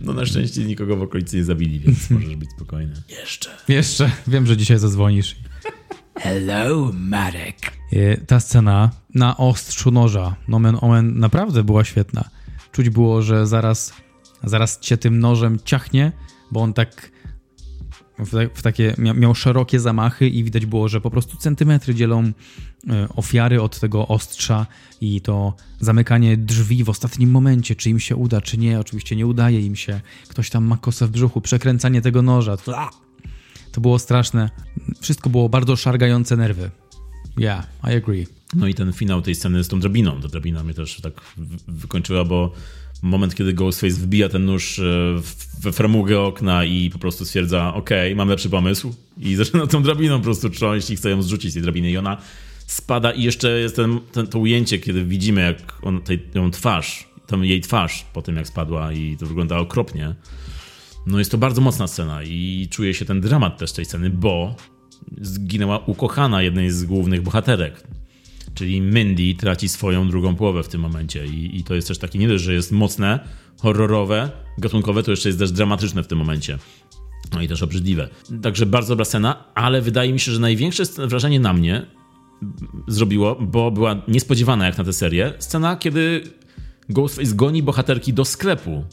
[0.00, 2.94] No na szczęście nikogo w okolicy nie zabili, więc możesz być spokojny.
[3.08, 3.50] Jeszcze.
[3.68, 5.36] Jeszcze, wiem, że dzisiaj zadzwonisz.
[6.18, 7.72] Hello, Marek.
[7.92, 12.24] E, Ta scena na ostrzu noża, nomen omen, naprawdę była świetna.
[12.72, 13.92] Czuć było, że zaraz,
[14.44, 16.12] zaraz cię tym nożem ciachnie,
[16.52, 17.10] bo on tak
[18.18, 21.94] w, ta- w takie, mia, miał szerokie zamachy i widać było, że po prostu centymetry
[21.94, 24.66] dzielą e, ofiary od tego ostrza
[25.00, 28.80] i to zamykanie drzwi w ostatnim momencie, czy im się uda, czy nie.
[28.80, 30.00] Oczywiście nie udaje im się.
[30.28, 32.56] Ktoś tam ma kosę w brzuchu, przekręcanie tego noża.
[32.56, 34.50] To, było straszne.
[35.00, 36.70] Wszystko było bardzo szargające nerwy.
[37.38, 38.26] Yeah, I agree.
[38.54, 40.20] No i ten finał tej sceny z tą drabiną.
[40.20, 41.12] Ta drabina mnie też tak
[41.68, 42.52] wykończyła, bo
[43.02, 44.82] moment, kiedy Ghostface wbija ten nóż e,
[45.60, 50.18] we framugę okna i po prostu stwierdza, okej, mam lepszy pomysł i zaczyna tą drabiną
[50.18, 52.16] po prostu trząść i chce ją zrzucić z tej drabiny i ona
[52.66, 57.08] spada i jeszcze jest ten, ten, to ujęcie, kiedy widzimy jak on, tej, ją twarz,
[57.26, 60.14] tą jej twarz po tym jak spadła i to wygląda okropnie.
[61.06, 64.54] No jest to bardzo mocna scena i czuje się ten dramat też tej sceny, bo
[65.20, 67.82] zginęła ukochana jednej z głównych bohaterek.
[68.58, 72.18] Czyli Mindy traci swoją drugą połowę w tym momencie i, i to jest też takie
[72.18, 73.20] nie dość, że jest mocne,
[73.60, 76.58] horrorowe, gatunkowe, to jeszcze jest też dramatyczne w tym momencie.
[77.32, 78.08] No i też obrzydliwe.
[78.42, 81.86] Także bardzo dobra scena, ale wydaje mi się, że największe wrażenie na mnie
[82.88, 86.22] zrobiło, bo była niespodziewana jak na tę serię, scena, kiedy
[86.88, 88.84] Ghostface goni bohaterki do sklepu.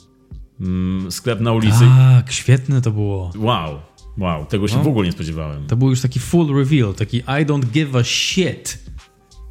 [0.62, 1.80] Mm, Sklep na ulicy.
[1.80, 3.32] Tak, świetne to było.
[3.38, 3.80] Wow,
[4.18, 5.68] wow, tego się w ogóle nie spodziewałem.
[5.68, 8.85] To był już taki full reveal, taki I don't give a shit.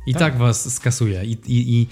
[0.07, 1.24] I tak, was skasuje.
[1.24, 1.86] I, i, i,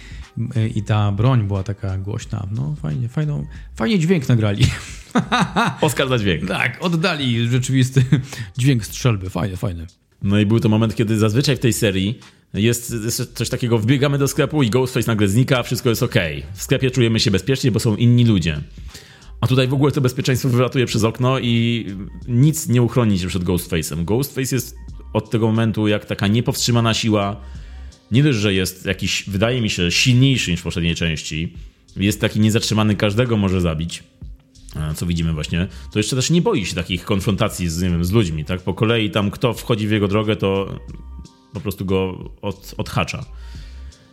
[0.79, 2.47] I ta broń była taka głośna.
[2.51, 4.65] No fajnie, fajną, fajnie dźwięk nagrali.
[5.81, 6.49] Oscar za dźwięk.
[6.49, 8.05] tak, oddali rzeczywisty
[8.59, 9.31] dźwięk strzelby.
[9.31, 9.87] Fajne, fajne.
[10.23, 12.19] No i był to moment, kiedy zazwyczaj w tej serii
[12.55, 16.15] jest, jest coś takiego, wbiegamy do sklepu i Ghostface nagle znika, wszystko jest ok.
[16.55, 18.61] W sklepie czujemy się bezpiecznie, bo są inni ludzie.
[19.41, 21.87] A tutaj w ogóle to bezpieczeństwo wylatuje przez okno i
[22.29, 24.05] nic nie uchroni się przed Ghostface'em.
[24.05, 24.77] Ghostface jest
[25.13, 27.37] od tego momentu jak taka niepowstrzymana siła.
[28.13, 31.53] Nie dość, że jest jakiś, wydaje mi się, silniejszy niż w poprzedniej części.
[31.97, 34.03] Jest taki niezatrzymany, każdego może zabić.
[34.95, 38.11] Co widzimy właśnie, to jeszcze też nie boi się takich konfrontacji z, nie wiem, z
[38.13, 38.61] ludźmi, tak?
[38.61, 40.79] Po kolei tam kto wchodzi w jego drogę, to
[41.53, 43.25] po prostu go od, odhacza.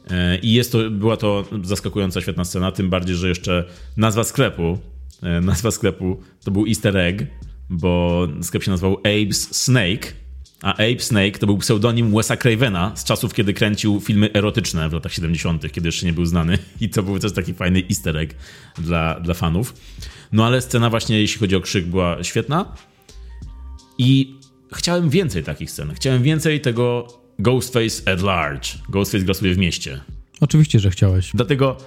[0.10, 3.66] E, I jest to, była to zaskakująca, świetna scena, tym bardziej, że jeszcze
[3.98, 4.78] nazwa sklepu,
[5.24, 7.24] e, nazwa sklepu to był easter egg,
[7.70, 10.14] bo sklep się nazywał Abe's Snake,
[10.64, 14.94] a Abe Snake to był pseudonim Wesa Cravena z czasów, kiedy kręcił filmy erotyczne w
[14.94, 16.58] latach 70., kiedy jeszcze nie był znany.
[16.82, 18.36] I to był też taki fajny easter egg
[18.78, 19.74] dla, dla fanów.
[20.32, 22.76] No ale scena właśnie, jeśli chodzi o krzyk, była świetna.
[23.98, 24.36] I
[24.74, 25.94] chciałem więcej takich scen.
[25.96, 27.08] Chciałem więcej tego
[27.40, 28.70] Ghostface at large.
[28.90, 30.02] Ghostface gra sobie w mieście.
[30.42, 31.32] Oczywiście, że chciałeś.
[31.34, 31.78] Dlatego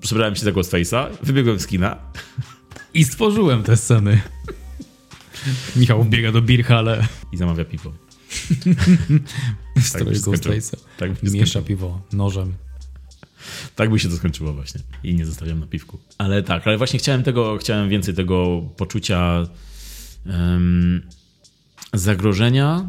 [0.00, 1.96] przebrałem się za Ghostface'a, wybiegłem z kina.
[2.94, 4.20] I stworzyłem te sceny.
[5.76, 7.06] Michał biega do Birchale.
[7.32, 8.07] i zamawia piwo.
[9.76, 10.54] W stroju się skończyło.
[10.54, 10.76] Ghostface'a.
[10.96, 12.54] Tak Miesza piwo nożem.
[13.76, 14.80] Tak by się to skończyło właśnie.
[15.04, 15.98] I nie zostawiam na piwku.
[16.18, 19.46] Ale tak, ale właśnie chciałem tego, chciałem więcej tego poczucia
[20.26, 21.02] em,
[21.92, 22.86] zagrożenia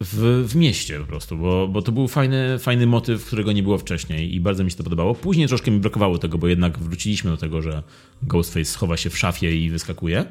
[0.00, 3.78] w, w mieście po prostu, bo, bo to był fajny, fajny motyw, którego nie było
[3.78, 5.14] wcześniej i bardzo mi się to podobało.
[5.14, 7.82] Później troszkę mi brakowało tego, bo jednak wróciliśmy do tego, że
[8.22, 10.24] Ghostface schowa się w szafie i wyskakuje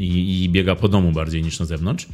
[0.00, 2.06] i, i biega po domu bardziej niż na zewnątrz.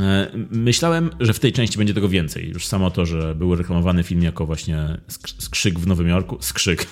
[0.00, 2.48] E, Myślałem, że w tej części będzie tego więcej.
[2.48, 4.76] Już samo to, że był reklamowany film jako właśnie
[5.08, 6.36] sk- Skrzyk w Nowym Jorku.
[6.40, 6.86] Skrzyk.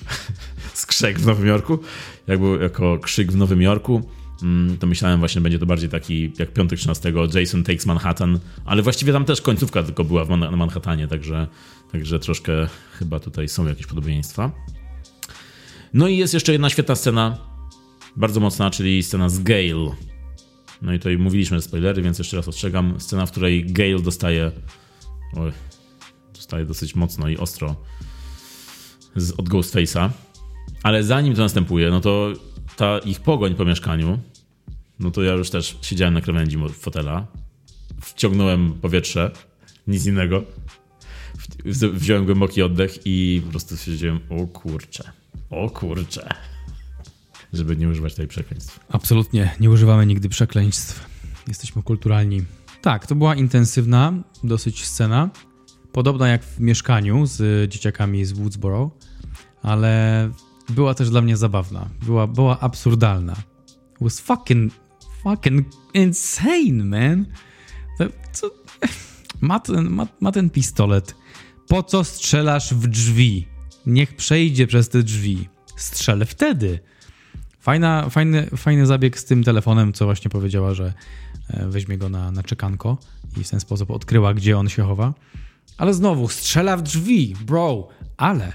[0.74, 1.78] Skrzek w Nowym Jorku.
[2.26, 4.02] Jak był jako Krzyk w Nowym Jorku.
[4.42, 8.82] mm, To myślałem właśnie, będzie to bardziej taki jak Piątek 13, Jason Takes Manhattan, ale
[8.82, 11.46] właściwie tam też końcówka tylko była na Manhattanie, także,
[11.92, 12.52] także troszkę
[12.98, 14.52] chyba tutaj są jakieś podobieństwa.
[15.94, 17.38] No i jest jeszcze jedna świetna scena,
[18.16, 19.90] bardzo mocna, czyli scena z Gale.
[20.82, 23.00] No i tutaj mówiliśmy spoilery, więc jeszcze raz ostrzegam.
[23.00, 24.52] Scena, w której Gale dostaje.
[25.36, 25.52] Oj,
[26.34, 27.76] dostaje dosyć mocno i ostro
[29.16, 30.10] z, od Ghostface'a.
[30.82, 32.32] Ale zanim to następuje, no to
[32.76, 34.18] ta ich pogoń po mieszkaniu,
[34.98, 37.26] no to ja już też siedziałem na krawędzi fotela,
[38.00, 39.30] wciągnąłem powietrze,
[39.86, 40.44] nic innego.
[41.92, 45.12] Wziąłem głęboki oddech i po prostu siedziałem, o kurcze,
[45.50, 46.51] o kurcze.
[47.52, 48.80] Żeby nie używać tutaj przekleństw.
[48.88, 51.06] Absolutnie, nie używamy nigdy przekleństw.
[51.48, 52.44] Jesteśmy kulturalni.
[52.82, 54.12] Tak, to była intensywna
[54.44, 55.30] dosyć scena.
[55.92, 58.90] Podobna jak w mieszkaniu z dzieciakami z Woodsboro,
[59.62, 60.30] ale
[60.68, 61.88] była też dla mnie zabawna.
[62.02, 63.32] Była, była absurdalna.
[63.92, 64.72] It was fucking,
[65.22, 67.26] fucking insane, man.
[68.32, 68.50] Co,
[69.40, 71.14] ma, ten, ma, ma ten pistolet.
[71.68, 73.46] Po co strzelasz w drzwi?
[73.86, 75.48] Niech przejdzie przez te drzwi.
[75.76, 76.78] Strzelę wtedy.
[77.62, 80.92] Fajna, fajny, fajny zabieg z tym telefonem, co właśnie powiedziała, że
[81.50, 82.98] e, weźmie go na, na czekanko
[83.40, 85.14] i w ten sposób odkryła, gdzie on się chowa.
[85.78, 88.52] Ale znowu, strzela w drzwi, bro, ale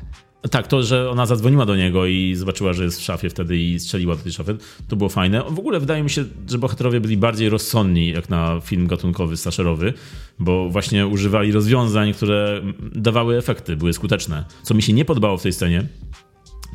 [0.52, 3.80] tak, to, że ona zadzwoniła do niego i zobaczyła, że jest w szafie wtedy i
[3.80, 5.44] strzeliła do tej szafy, to było fajne.
[5.50, 9.94] W ogóle wydaje mi się, że bohaterowie byli bardziej rozsądni jak na film gatunkowy, slasherowy,
[10.40, 12.62] bo właśnie używali rozwiązań, które
[12.96, 14.46] dawały efekty, były skuteczne.
[14.64, 15.88] Co mi się nie podobało w tej scenie,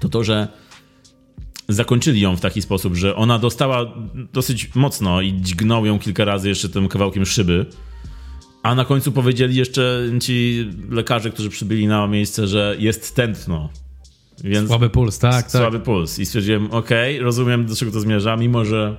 [0.01, 0.49] to to, że
[1.69, 3.95] zakończyli ją w taki sposób, że ona dostała
[4.33, 7.67] dosyć mocno i dźgnął ją kilka razy jeszcze tym kawałkiem szyby.
[8.63, 13.69] A na końcu powiedzieli jeszcze ci lekarze, którzy przybyli na miejsce, że jest tętno.
[14.45, 15.51] Więc słaby puls, tak, tak.
[15.51, 16.19] Słaby puls.
[16.19, 18.97] I stwierdziłem, okej, okay, rozumiem do czego to zmierza, mimo że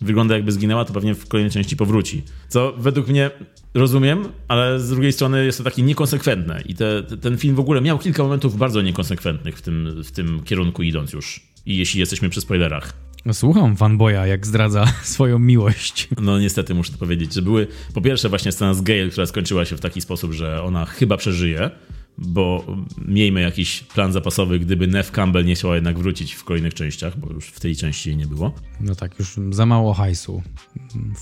[0.00, 2.22] wygląda jakby zginęła, to pewnie w kolejnej części powróci.
[2.48, 3.30] Co według mnie
[3.74, 6.62] rozumiem, ale z drugiej strony jest to takie niekonsekwentne.
[6.66, 10.42] I te, ten film w ogóle miał kilka momentów bardzo niekonsekwentnych w tym, w tym
[10.42, 11.53] kierunku idąc już.
[11.66, 12.92] I jeśli jesteśmy przy spoilerach.
[13.32, 16.08] Słucham fanboya, jak zdradza swoją miłość.
[16.20, 19.64] No niestety muszę to powiedzieć, że były po pierwsze właśnie scena z Gale, która skończyła
[19.64, 21.70] się w taki sposób, że ona chyba przeżyje,
[22.18, 22.66] bo
[23.08, 27.32] miejmy jakiś plan zapasowy, gdyby Nev Campbell nie chciała jednak wrócić w kolejnych częściach, bo
[27.32, 28.54] już w tej części jej nie było.
[28.80, 30.42] No tak, już za mało hajsu.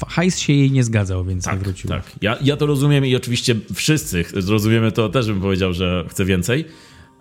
[0.09, 1.91] Hajs się jej nie zgadzał, więc tak, nie wrócił.
[1.91, 6.25] Tak, ja, ja to rozumiem i oczywiście wszyscy rozumiemy to, też bym powiedział, że chce
[6.25, 6.65] więcej,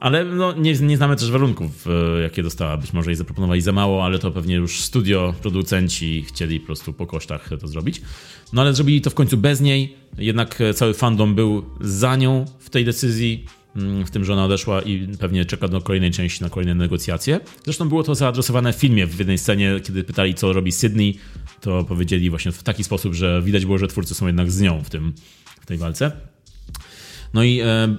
[0.01, 1.85] ale no, nie, nie znamy też warunków,
[2.23, 2.77] jakie dostała.
[2.77, 6.93] Być może jej zaproponowali za mało, ale to pewnie już studio, producenci chcieli po prostu
[6.93, 8.01] po kosztach to zrobić.
[8.53, 9.95] No ale zrobili to w końcu bez niej.
[10.17, 13.45] Jednak e, cały fandom był za nią w tej decyzji.
[13.75, 17.39] Mm, w tym, że ona odeszła i pewnie czeka do kolejnej części na kolejne negocjacje.
[17.63, 21.17] Zresztą było to zaadresowane w filmie w jednej scenie, kiedy pytali, co robi Sydney,
[21.61, 24.83] to powiedzieli właśnie w taki sposób, że widać było, że twórcy są jednak z nią
[24.83, 25.13] w, tym,
[25.61, 26.11] w tej walce.
[27.33, 27.95] No i e,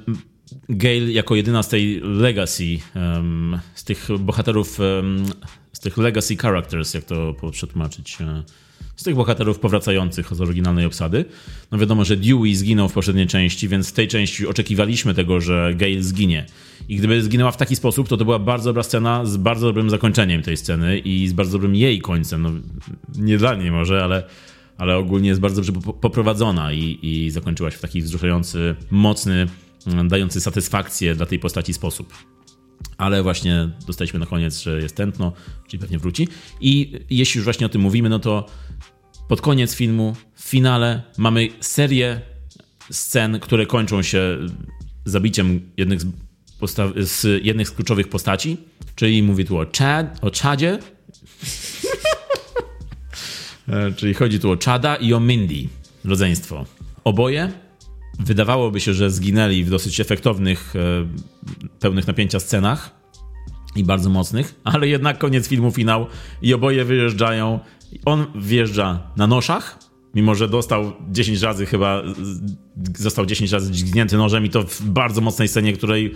[0.68, 5.24] Gale jako jedyna z tej legacy, um, z tych bohaterów, um,
[5.72, 8.42] z tych legacy characters, jak to przetłumaczyć, e,
[8.96, 11.24] z tych bohaterów powracających z oryginalnej obsady.
[11.70, 15.74] No wiadomo, że Dewey zginął w poprzedniej części, więc w tej części oczekiwaliśmy tego, że
[15.76, 16.46] Gale zginie.
[16.88, 19.90] I gdyby zginęła w taki sposób, to to była bardzo dobra scena z bardzo dobrym
[19.90, 22.42] zakończeniem tej sceny i z bardzo dobrym jej końcem.
[22.42, 22.50] No,
[23.18, 24.22] nie dla niej może, ale,
[24.78, 29.46] ale ogólnie jest bardzo dobrze poprowadzona i, i zakończyła się w taki wzruszający, mocny,
[30.04, 32.14] dający satysfakcję dla tej postaci sposób.
[32.98, 35.32] Ale właśnie dostaliśmy na koniec, że jest tętno,
[35.68, 36.28] czyli pewnie wróci.
[36.60, 38.46] I jeśli już właśnie o tym mówimy, no to
[39.28, 42.20] pod koniec filmu, w finale, mamy serię
[42.90, 44.38] scen, które kończą się
[45.04, 46.08] zabiciem jednych z,
[46.96, 48.56] z jednych z kluczowych postaci.
[48.96, 50.78] Czyli mówię tu o, Chad, o Chadzie.
[53.68, 55.68] E, czyli chodzi tu o Chada i o Mindy,
[56.04, 56.66] rodzeństwo.
[57.04, 57.52] Oboje
[58.18, 60.80] wydawałoby się, że zginęli w dosyć efektownych, e,
[61.80, 62.90] pełnych napięcia scenach
[63.76, 66.06] i bardzo mocnych, ale jednak koniec filmu, finał
[66.42, 67.60] i oboje wyjeżdżają.
[68.04, 69.78] On wjeżdża na noszach,
[70.14, 72.02] mimo że dostał 10 razy chyba,
[72.98, 76.14] został 10 razy dźgnięty nożem i to w bardzo mocnej scenie, której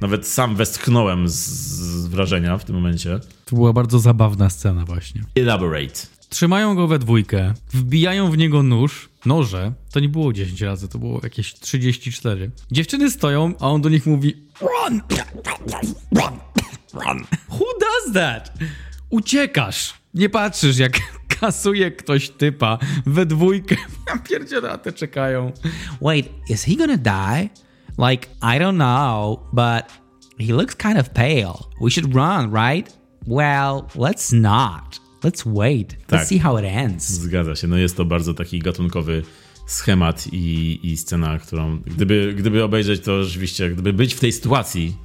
[0.00, 3.20] nawet sam westchnąłem z, z wrażenia w tym momencie.
[3.44, 5.22] To była bardzo zabawna scena właśnie.
[5.34, 6.19] Elaborate.
[6.30, 9.72] Trzymają go we dwójkę, wbijają w niego nóż, noże.
[9.92, 12.50] To nie było 10 razy, to było jakieś 34.
[12.70, 15.00] Dziewczyny stoją, a on do nich mówi Run!
[16.12, 16.38] Run!
[16.92, 17.24] Run!
[17.50, 18.52] Who does that?
[19.10, 19.94] Uciekasz!
[20.14, 20.92] Nie patrzysz, jak
[21.40, 23.76] kasuje ktoś typa we dwójkę.
[24.28, 25.52] Pierdzielate czekają.
[26.02, 27.48] Wait, is he gonna die?
[28.08, 29.84] Like, I don't know, but
[30.38, 31.54] he looks kind of pale.
[31.80, 32.98] We should run, right?
[33.26, 35.09] Well, let's not.
[35.22, 35.92] Let's wait.
[35.92, 36.26] Let's tak.
[36.26, 37.08] see how it ends.
[37.08, 37.68] Zgadza się.
[37.68, 39.22] No jest to bardzo taki gatunkowy
[39.66, 44.96] schemat i, i scena, którą gdyby, gdyby obejrzeć to rzeczywiście, gdyby być w tej sytuacji,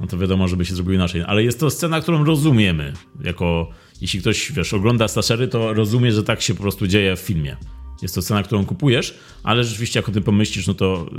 [0.00, 1.22] no to wiadomo, żeby się zrobiło inaczej.
[1.26, 2.92] Ale jest to scena, którą rozumiemy.
[3.24, 3.70] Jako,
[4.00, 7.56] jeśli ktoś, wiesz, ogląda slashery, to rozumie, że tak się po prostu dzieje w filmie.
[8.02, 11.10] Jest to scena, którą kupujesz, ale rzeczywiście jak o tym pomyślisz, no to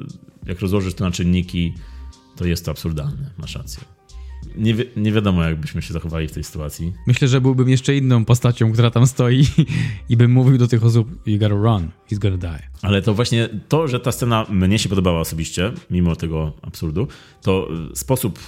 [0.45, 1.73] jak rozłożysz to na czynniki,
[2.35, 3.31] to jest to absurdalne.
[3.37, 4.00] Masz rację
[4.55, 6.93] nie, wi nie wiadomo, jakbyśmy się zachowali w tej sytuacji.
[7.07, 9.45] Myślę, że byłbym jeszcze inną postacią, która tam stoi
[10.09, 12.69] i bym mówił do tych osób, you gotta run, he's gonna die.
[12.81, 17.07] Ale to właśnie to, że ta scena mnie się podobała osobiście, mimo tego absurdu,
[17.41, 18.39] to sposób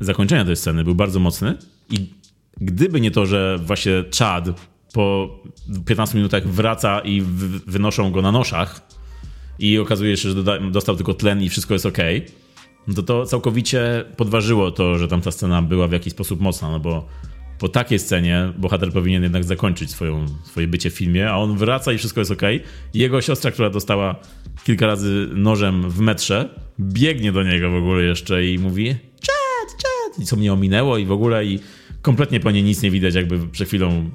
[0.00, 1.54] zakończenia tej sceny był bardzo mocny
[1.90, 2.22] i
[2.60, 4.48] Gdyby nie to, że właśnie Chad
[4.92, 5.38] po
[5.86, 7.22] 15 minutach wraca i
[7.66, 8.88] wynoszą go na noszach
[9.58, 11.98] i okazuje się, że dostał tylko tlen i wszystko jest ok,
[12.96, 17.06] to to całkowicie podważyło to, że tamta scena była w jakiś sposób mocna, no bo
[17.58, 21.92] po takiej scenie bohater powinien jednak zakończyć swoją, swoje bycie w filmie, a on wraca
[21.92, 22.42] i wszystko jest ok.
[22.94, 24.16] Jego siostra, która dostała
[24.64, 26.48] kilka razy nożem w metrze,
[26.80, 31.06] biegnie do niego w ogóle jeszcze i mówi czad, czad, i co mnie ominęło i
[31.06, 31.58] w ogóle i
[32.02, 34.10] kompletnie po niej nic nie widać, jakby przed chwilą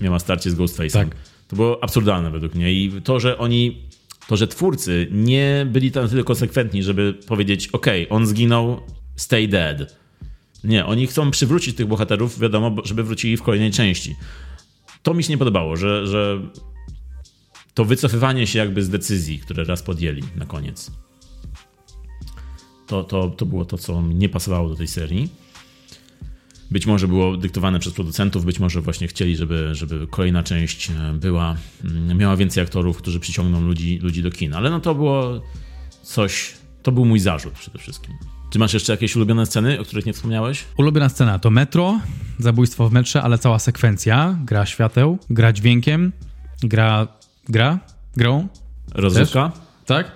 [0.00, 0.92] miała starcie z Ghostface'em.
[0.92, 1.08] Tak.
[1.48, 3.82] To było absurdalne według mnie i to, że oni
[4.30, 8.80] to, że twórcy nie byli tam tyle konsekwentni, żeby powiedzieć, ok, on zginął,
[9.16, 9.96] stay dead
[10.64, 14.16] nie, oni chcą przywrócić tych bohaterów, wiadomo, żeby wrócili w kolejnej części.
[15.02, 16.40] To mi się nie podobało, że, że
[17.74, 20.90] to wycofywanie się jakby z decyzji, które raz podjęli na koniec.
[22.86, 25.28] To, to, to było to, co mi nie pasowało do tej serii.
[26.70, 31.12] Być może było dyktowane przez producentów, być może właśnie chcieli, żeby, żeby kolejna część e,
[31.14, 34.56] była, mm, miała więcej aktorów, którzy przyciągną ludzi, ludzi do kina.
[34.56, 35.42] Ale no to było
[36.02, 38.14] coś, to był mój zarzut przede wszystkim.
[38.50, 40.64] Czy masz jeszcze jakieś ulubione sceny, o których nie wspomniałeś?
[40.76, 42.00] Ulubiona scena to metro,
[42.38, 46.12] zabójstwo w metrze, ale cała sekwencja, gra świateł, gra dźwiękiem,
[46.62, 47.08] gra...
[47.48, 47.78] gra?
[48.16, 48.48] Grą?
[48.94, 49.52] Rozrywka?
[49.86, 50.12] Tak.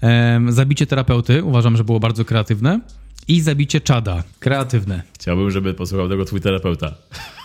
[0.00, 2.80] Ehm, zabicie terapeuty, uważam, że było bardzo kreatywne.
[3.28, 5.02] I zabicie czada, kreatywne.
[5.14, 6.94] Chciałbym, żeby posłuchał tego twój terapeuta.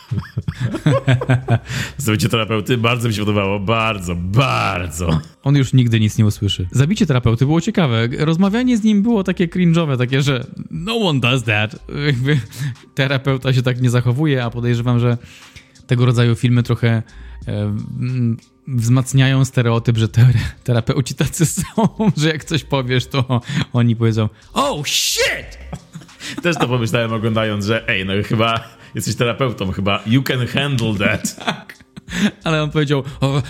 [1.97, 3.59] Zabicie terapeuty bardzo mi się podobało.
[3.59, 5.19] Bardzo, bardzo.
[5.43, 6.67] On już nigdy nic nie usłyszy.
[6.71, 8.07] Zabicie terapeuty było ciekawe.
[8.17, 11.75] Rozmawianie z nim było takie cringe'owe, takie, że no one does that.
[12.05, 12.39] Jakby
[12.95, 15.17] terapeuta się tak nie zachowuje, a podejrzewam, że
[15.87, 17.03] tego rodzaju filmy trochę
[17.47, 17.75] e,
[18.67, 20.33] wzmacniają stereotyp, że te,
[20.63, 21.63] terapeuci tacy są,
[22.17, 23.41] że jak coś powiesz, to
[23.73, 25.56] oni powiedzą oh shit!
[26.43, 28.63] Też to pomyślałem oglądając, że ej, no chyba
[28.95, 30.03] jesteś terapeutą chyba.
[30.07, 31.35] You can handle that.
[31.45, 31.77] tak.
[32.43, 33.41] Ale on powiedział, o,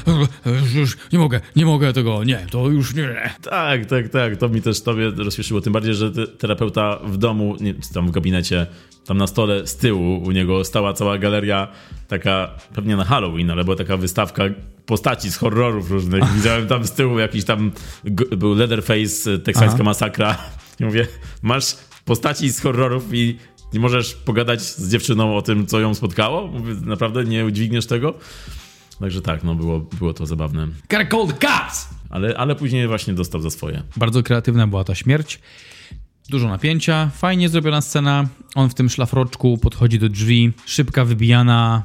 [0.75, 3.29] już nie mogę, nie mogę tego, nie, to już nie.
[3.41, 7.73] Tak, tak, tak, to mi też tobie rozśmieszyło, tym bardziej, że terapeuta w domu, nie,
[7.93, 8.67] tam w gabinecie,
[9.05, 11.67] tam na stole z tyłu u niego stała cała galeria,
[12.07, 14.43] taka pewnie na Halloween, ale była taka wystawka
[14.85, 16.33] postaci z horrorów różnych.
[16.33, 17.71] Widziałem tam z tyłu jakiś tam,
[18.37, 19.83] był Leatherface, teksańska Aha.
[19.83, 20.37] masakra.
[20.79, 21.07] I mówię,
[21.41, 21.75] masz
[22.07, 23.37] postaci z horrorów i
[23.73, 26.47] nie możesz pogadać z dziewczyną o tym, co ją spotkało?
[26.47, 28.13] Mówię, naprawdę nie udźwigniesz tego?
[28.99, 30.67] Także tak, no było, było to zabawne.
[30.87, 31.89] The cops!
[32.09, 33.83] Ale, ale później właśnie dostał za swoje.
[33.97, 35.39] Bardzo kreatywna była ta śmierć.
[36.29, 38.27] Dużo napięcia, fajnie zrobiona scena.
[38.55, 41.83] On w tym szlafroczku podchodzi do drzwi, szybka wybijana,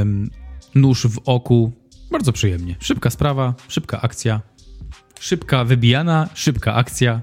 [0.00, 0.30] ym,
[0.74, 1.72] nóż w oku.
[2.12, 2.76] Bardzo przyjemnie.
[2.80, 4.40] Szybka sprawa, szybka akcja.
[5.20, 7.20] Szybka wybijana, szybka akcja.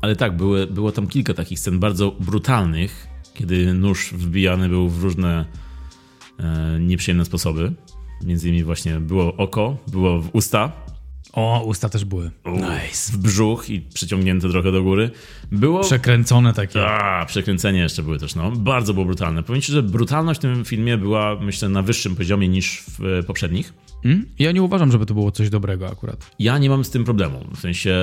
[0.00, 5.02] Ale tak, były, było tam kilka takich scen bardzo brutalnych, kiedy nóż wbijany był w
[5.02, 5.44] różne
[6.38, 7.72] e, nieprzyjemne sposoby.
[8.24, 10.72] Między innymi właśnie było oko, było w usta.
[11.32, 12.30] O, usta też były.
[12.46, 13.12] nice.
[13.12, 15.10] W brzuch i przyciągnięte trochę do góry.
[15.52, 15.80] Było...
[15.80, 16.86] Przekręcone takie.
[16.86, 18.50] A, przekręcenie jeszcze były też, no.
[18.50, 19.42] Bardzo było brutalne.
[19.42, 23.22] Powiem ci, że brutalność w tym filmie była, myślę, na wyższym poziomie niż w e,
[23.22, 23.72] poprzednich.
[24.02, 24.26] Hmm?
[24.38, 26.30] Ja nie uważam, żeby to było coś dobrego akurat.
[26.38, 27.46] Ja nie mam z tym problemu.
[27.54, 27.96] W sensie.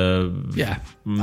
[0.55, 0.79] Yeah,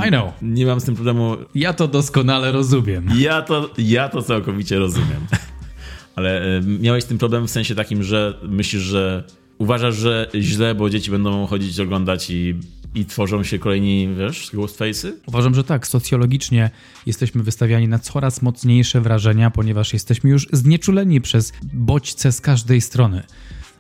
[0.07, 0.33] I know.
[0.43, 1.37] Nie mam z tym problemu.
[1.55, 3.09] Ja to doskonale rozumiem.
[3.17, 5.27] Ja to, ja to całkowicie rozumiem.
[6.17, 9.25] Ale miałeś z tym problem w sensie takim, że myślisz, że
[9.59, 12.55] uważasz, że źle, bo dzieci będą chodzić oglądać i,
[12.95, 15.13] i tworzą się kolejni, wiesz, Ghostface'y?
[15.27, 15.87] Uważam, że tak.
[15.87, 16.71] Socjologicznie
[17.07, 23.23] jesteśmy wystawiani na coraz mocniejsze wrażenia, ponieważ jesteśmy już znieczuleni przez bodźce z każdej strony.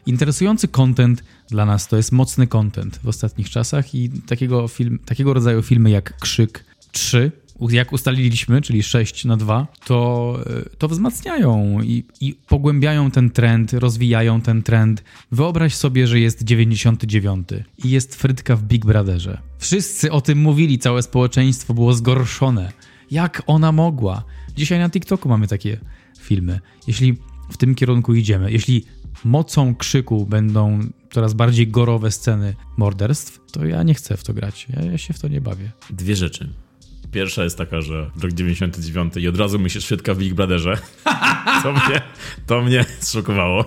[0.07, 5.35] Interesujący content dla nas to jest mocny content w ostatnich czasach i takiego, film, takiego
[5.35, 11.83] rodzaju filmy jak Krzyk 3, jak ustaliliśmy, czyli 6 na 2, to, e, to wzmacniają
[11.83, 15.05] i, i pogłębiają ten trend, rozwijają ten trend.
[15.33, 17.49] Wyobraź sobie, że jest 99
[17.85, 19.39] i jest frytka w Big Brotherze.
[19.59, 22.73] Wszyscy o tym mówili, całe społeczeństwo było zgorszone.
[23.11, 24.25] Jak ona mogła?
[24.57, 25.81] Dzisiaj na TikToku mamy takie
[26.19, 26.61] filmy.
[26.87, 27.17] Jeśli
[27.51, 28.85] w tym kierunku idziemy, jeśli
[29.25, 30.81] mocą krzyku będą
[31.13, 34.67] coraz bardziej gorowe sceny morderstw, to ja nie chcę w to grać.
[34.77, 35.73] Ja, ja się w to nie bawię.
[35.91, 36.64] Dwie rzeczy.
[37.15, 40.79] Pierwsza jest taka, że rok 99 i od razu myślisz świadka w Big Brotherze.
[41.63, 42.03] To mnie,
[42.47, 43.65] to mnie zszokowało.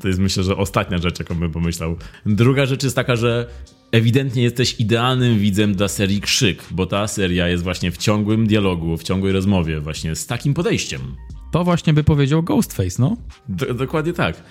[0.00, 1.96] To jest myślę, że ostatnia rzecz, jaką bym pomyślał.
[2.26, 3.46] Druga rzecz jest taka, że
[3.92, 8.96] ewidentnie jesteś idealnym widzem dla serii Krzyk, bo ta seria jest właśnie w ciągłym dialogu,
[8.96, 11.00] w ciągłej rozmowie, właśnie z takim podejściem.
[11.52, 13.16] To właśnie by powiedział Ghostface, no?
[13.48, 14.42] Do, dokładnie tak.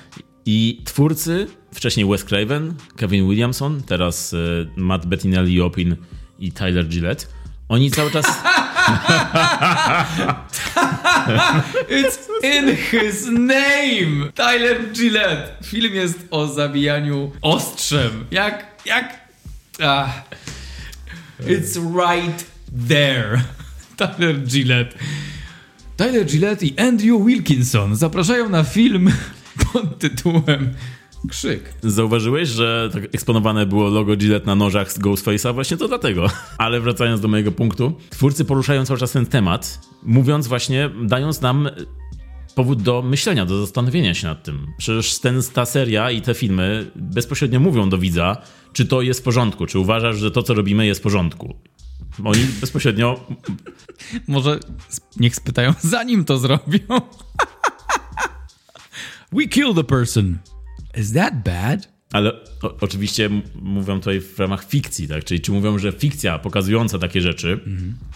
[0.45, 5.95] I twórcy, wcześniej Wes Craven, Kevin Williamson, teraz y, Matt Bettinelli Opin
[6.39, 7.25] i Tyler Gillette,
[7.69, 8.25] oni cały czas...
[11.89, 14.31] It's in his name!
[14.35, 15.57] Tyler Gillette.
[15.63, 18.25] Film jest o zabijaniu ostrzem.
[18.31, 19.19] Jak, jak...
[19.81, 20.09] Ah.
[21.39, 22.45] It's right
[22.87, 23.43] there.
[23.97, 24.97] Tyler Gillette.
[25.97, 29.11] Tyler Gillette i Andrew Wilkinson zapraszają na film
[29.73, 30.73] pod tytułem
[31.29, 31.73] Krzyk.
[31.83, 35.53] Zauważyłeś, że tak eksponowane było logo Gillette na nożach z Ghostface'a?
[35.53, 36.27] Właśnie to dlatego.
[36.57, 41.69] Ale wracając do mojego punktu, twórcy poruszają cały czas ten temat, mówiąc właśnie, dając nam
[42.55, 44.67] powód do myślenia, do zastanowienia się nad tym.
[44.77, 48.37] Przecież ten, ta seria i te filmy bezpośrednio mówią do widza,
[48.73, 51.55] czy to jest w porządku, czy uważasz, że to, co robimy, jest w porządku.
[52.23, 53.25] Oni bezpośrednio.
[54.27, 54.59] Może
[55.17, 56.79] niech spytają, zanim to zrobią.
[59.31, 60.37] We kill the person.
[60.97, 61.95] Is that bad?
[62.11, 63.29] Ale o, oczywiście
[63.61, 65.23] mówią tutaj w ramach fikcji, tak?
[65.23, 67.59] Czyli czy mówią, że fikcja pokazująca takie rzeczy,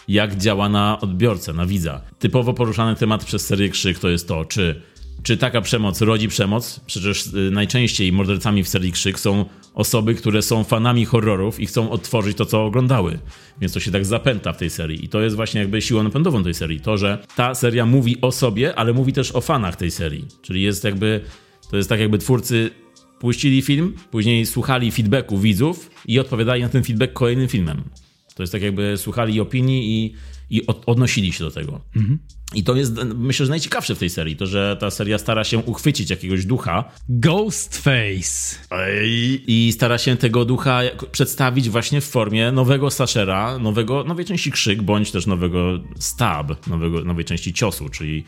[0.08, 2.02] jak działa na odbiorcę, na widza.
[2.20, 4.82] Typowo poruszany temat przez serię Krzyk to jest to, czy,
[5.24, 6.80] czy taka przemoc rodzi przemoc.
[6.86, 11.90] Przecież y, najczęściej mordercami w serii Krzyk są osoby, które są fanami horrorów i chcą
[11.90, 13.20] odtworzyć to, co oglądały.
[13.62, 15.06] Więc to się tak zapęta w tej serii.
[15.06, 16.80] I to jest właśnie jakby siłą napędową tej serii.
[16.80, 20.26] To, że ta seria mówi o sobie, ale mówi też o fanach tej serii.
[20.42, 21.22] Czyli jest jakby,
[21.70, 22.72] to jest tak jakby twórcy
[23.20, 27.84] puścili film, później słuchali feedbacku widzów i odpowiadali na ten feedback kolejnym filmem.
[28.36, 30.14] To jest tak jakby słuchali opinii i,
[30.50, 31.82] i od, odnosili się do tego.
[31.96, 32.20] Mhm.
[32.56, 35.58] I to jest, myślę, że najciekawsze w tej serii, to że ta seria stara się
[35.58, 36.92] uchwycić jakiegoś ducha.
[37.10, 38.56] Ghostface.
[39.04, 40.82] I, i stara się tego ducha
[41.12, 47.04] przedstawić właśnie w formie nowego slashera, nowego, nowej części krzyk, bądź też nowego stab, nowego,
[47.06, 48.24] nowej części ciosu, czyli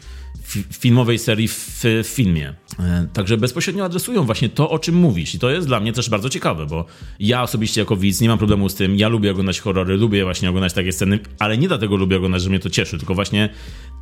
[0.73, 2.53] filmowej serii w, w filmie.
[2.79, 5.35] E, także bezpośrednio adresują właśnie to, o czym mówisz.
[5.35, 6.85] I to jest dla mnie też bardzo ciekawe, bo
[7.19, 8.95] ja osobiście jako widz nie mam problemu z tym.
[8.95, 12.49] Ja lubię oglądać horrory, lubię właśnie oglądać takie sceny, ale nie dlatego lubię oglądać, że
[12.49, 13.49] mnie to cieszy, tylko właśnie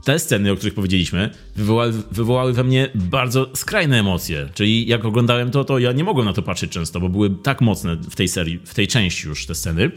[0.04, 4.50] te sceny, o których powiedzieliśmy, wywołały, wywołały we mnie bardzo skrajne emocje.
[4.54, 7.62] Czyli jak oglądałem to, to ja nie mogłem na to patrzeć często, bo były tak
[7.62, 9.92] mocne w tej serii, w tej części już te sceny.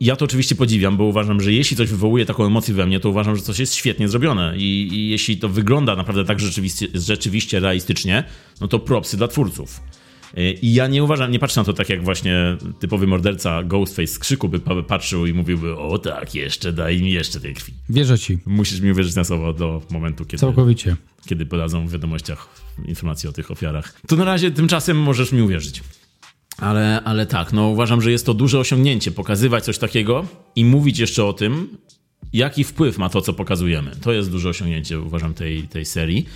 [0.00, 3.10] Ja to oczywiście podziwiam, bo uważam, że jeśli coś wywołuje taką emocję we mnie, to
[3.10, 4.54] uważam, że coś jest świetnie zrobione.
[4.56, 8.24] I, i jeśli to wygląda naprawdę tak rzeczywiście, rzeczywiście realistycznie,
[8.60, 9.80] no to propsy dla twórców.
[10.36, 14.06] E, I ja nie uważam, nie patrzę na to tak jak właśnie typowy morderca Ghostface
[14.06, 17.72] z krzyku by patrzył i mówiłby, o tak, jeszcze daj mi jeszcze tej krwi.
[17.88, 18.38] Wierzę ci.
[18.46, 20.40] Musisz mi uwierzyć na słowo do momentu, kiedy...
[20.40, 20.96] Całkowicie.
[21.26, 22.48] Kiedy podadzą w wiadomościach
[22.84, 24.00] informacje o tych ofiarach.
[24.06, 25.82] To na razie tymczasem możesz mi uwierzyć.
[26.58, 30.26] Ale, ale tak, no uważam, że jest to duże osiągnięcie pokazywać coś takiego
[30.56, 31.78] i mówić jeszcze o tym,
[32.32, 33.90] jaki wpływ ma to, co pokazujemy.
[34.02, 36.26] To jest duże osiągnięcie, uważam, tej, tej serii.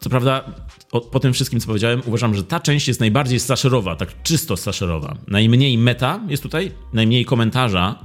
[0.00, 0.44] Co prawda,
[0.92, 4.56] o, po tym wszystkim, co powiedziałem, uważam, że ta część jest najbardziej slasherowa, tak czysto
[4.56, 5.16] slasherowa.
[5.28, 8.04] Najmniej meta jest tutaj, najmniej komentarza,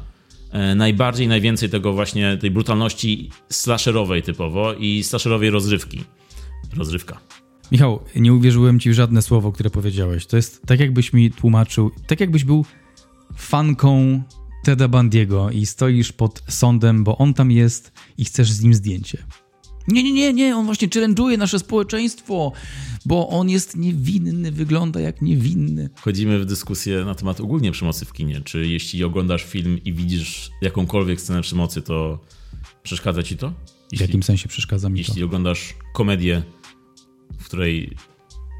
[0.51, 6.03] e, najbardziej, najwięcej tego właśnie, tej brutalności slasherowej typowo i slasherowej rozrywki.
[6.77, 7.19] Rozrywka.
[7.71, 10.25] Michał, nie uwierzyłem ci w żadne słowo, które powiedziałeś.
[10.25, 12.65] To jest tak, jakbyś mi tłumaczył, tak jakbyś był
[13.35, 14.21] fanką
[14.63, 19.23] Teda Bandiego i stoisz pod sądem, bo on tam jest i chcesz z nim zdjęcie.
[19.87, 22.51] Nie, nie, nie, nie, on właśnie challenge'uje nasze społeczeństwo,
[23.05, 25.89] bo on jest niewinny, wygląda jak niewinny.
[25.95, 28.41] Wchodzimy w dyskusję na temat ogólnie przemocy w kinie.
[28.41, 32.19] Czy jeśli oglądasz film i widzisz jakąkolwiek scenę przemocy, to
[32.83, 33.53] przeszkadza ci to?
[33.91, 35.15] Jeśli, w jakim sensie przeszkadza mi jeśli to?
[35.15, 36.43] Jeśli oglądasz komedię,
[37.47, 37.97] której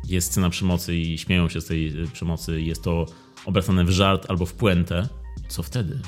[0.07, 3.05] jest scena przemocy i śmieją się z tej przemocy, jest to
[3.45, 5.09] obracane w żart albo w puentę,
[5.47, 5.99] co wtedy?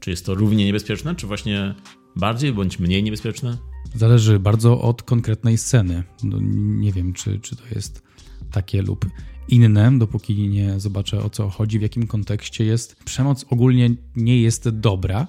[0.00, 1.74] Czy jest to równie niebezpieczne, czy właśnie
[2.16, 3.58] bardziej bądź mniej niebezpieczne?
[3.94, 6.02] Zależy bardzo od konkretnej sceny.
[6.22, 6.38] No,
[6.80, 8.02] nie wiem, czy, czy to jest
[8.50, 9.06] takie lub
[9.48, 12.96] inne, dopóki nie zobaczę o co chodzi, w jakim kontekście jest.
[13.04, 15.26] Przemoc ogólnie nie jest dobra,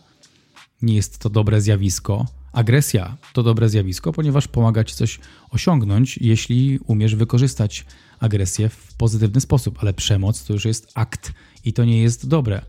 [0.81, 2.25] nie jest to dobre zjawisko.
[2.53, 5.19] Agresja to dobre zjawisko, ponieważ pomaga ci coś
[5.49, 7.85] osiągnąć, jeśli umiesz wykorzystać
[8.19, 11.33] agresję w pozytywny sposób, ale przemoc to już jest akt
[11.65, 12.61] i to nie jest dobre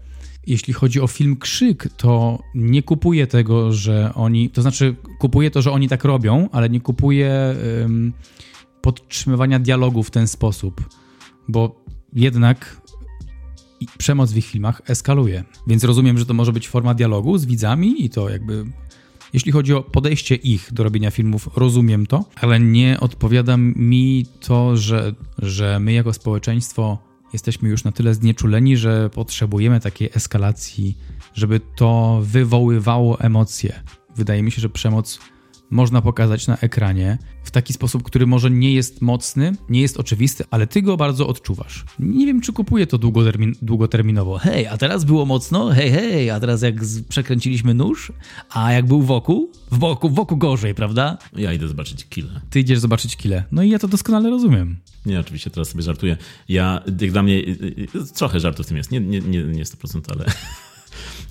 [0.46, 4.50] jeśli chodzi o film Krzyk, to nie kupuję tego, że oni.
[4.50, 8.12] To znaczy, kupuję to, że oni tak robią, ale nie kupuję um,
[8.80, 10.88] podtrzymywania dialogu w ten sposób,
[11.48, 12.80] bo jednak
[13.98, 15.44] przemoc w ich filmach eskaluje.
[15.66, 18.64] Więc rozumiem, że to może być forma dialogu z widzami i to jakby.
[19.34, 24.76] Jeśli chodzi o podejście ich do robienia filmów, rozumiem to, ale nie odpowiada mi to,
[24.76, 26.98] że, że my jako społeczeństwo
[27.32, 30.98] jesteśmy już na tyle znieczuleni, że potrzebujemy takiej eskalacji,
[31.34, 33.82] żeby to wywoływało emocje.
[34.16, 35.18] Wydaje mi się, że przemoc
[35.74, 40.44] można pokazać na ekranie w taki sposób, który może nie jest mocny, nie jest oczywisty,
[40.50, 41.84] ale ty go bardzo odczuwasz.
[41.98, 44.38] Nie wiem, czy kupuję to długotermin długoterminowo.
[44.38, 46.74] Hej, a teraz było mocno, hej, hej, a teraz jak
[47.08, 48.12] przekręciliśmy nóż,
[48.50, 51.18] a jak był wokół, w boku, wokół gorzej, prawda?
[51.36, 52.40] Ja idę zobaczyć Kille.
[52.50, 53.44] Ty idziesz zobaczyć Kille.
[53.52, 54.76] No i ja to doskonale rozumiem.
[55.06, 56.16] Nie, oczywiście teraz sobie żartuję.
[56.48, 59.64] Ja, jak dla mnie, y, y, trochę żartu w tym jest, nie, nie, nie, nie
[59.64, 60.24] 100%, ale...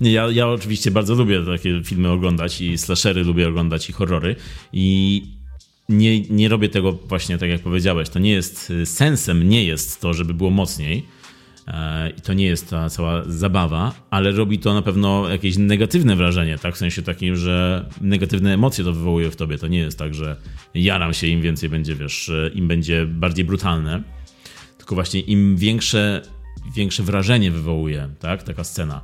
[0.00, 4.36] Ja, ja oczywiście bardzo lubię takie filmy oglądać i slashery lubię oglądać i horrory
[4.72, 5.22] i
[5.88, 8.08] nie, nie robię tego właśnie tak jak powiedziałeś.
[8.08, 11.06] To nie jest, y, sensem nie jest to, żeby było mocniej,
[11.66, 16.16] e, i to nie jest ta cała zabawa, ale robi to na pewno jakieś negatywne
[16.16, 16.74] wrażenie, tak?
[16.74, 19.58] W sensie takim, że negatywne emocje to wywołuje w tobie.
[19.58, 20.36] To nie jest tak, że
[20.74, 24.02] jaram się, im więcej będzie, wiesz, im będzie bardziej brutalne.
[24.78, 26.22] Tylko właśnie im większe,
[26.76, 28.42] większe wrażenie wywołuje, tak?
[28.42, 29.00] Taka scena.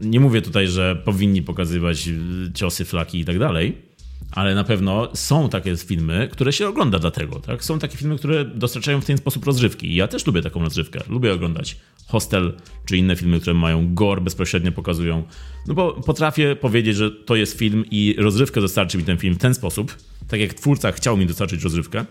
[0.00, 2.08] Nie mówię tutaj, że powinni pokazywać
[2.54, 3.82] ciosy, flaki i tak dalej,
[4.30, 7.64] ale na pewno są takie filmy, które się ogląda dlatego, tak?
[7.64, 9.94] Są takie filmy, które dostarczają w ten sposób rozrywki.
[9.94, 11.00] Ja też lubię taką rozrywkę.
[11.08, 11.76] Lubię oglądać
[12.06, 12.52] Hostel
[12.84, 15.24] czy inne filmy, które mają gore, bezpośrednio pokazują.
[15.66, 19.38] No bo potrafię powiedzieć, że to jest film i rozrywkę dostarczy mi ten film w
[19.38, 19.96] ten sposób,
[20.28, 22.04] tak jak twórca chciał mi dostarczyć rozrywkę,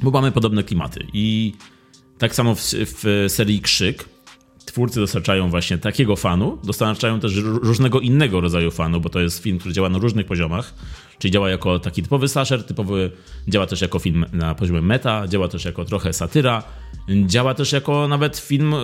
[0.00, 1.06] bo mamy podobne klimaty.
[1.12, 1.52] I
[2.18, 4.13] tak samo w, w serii Krzyk
[4.74, 9.58] twórcy dostarczają właśnie takiego fanu, dostarczają też różnego innego rodzaju fanu, bo to jest film,
[9.58, 10.74] który działa na różnych poziomach,
[11.18, 13.10] czyli działa jako taki typowy slasher, typowy,
[13.48, 16.62] działa też jako film na poziomie meta, działa też jako trochę satyra,
[17.26, 18.78] działa też jako nawet film y,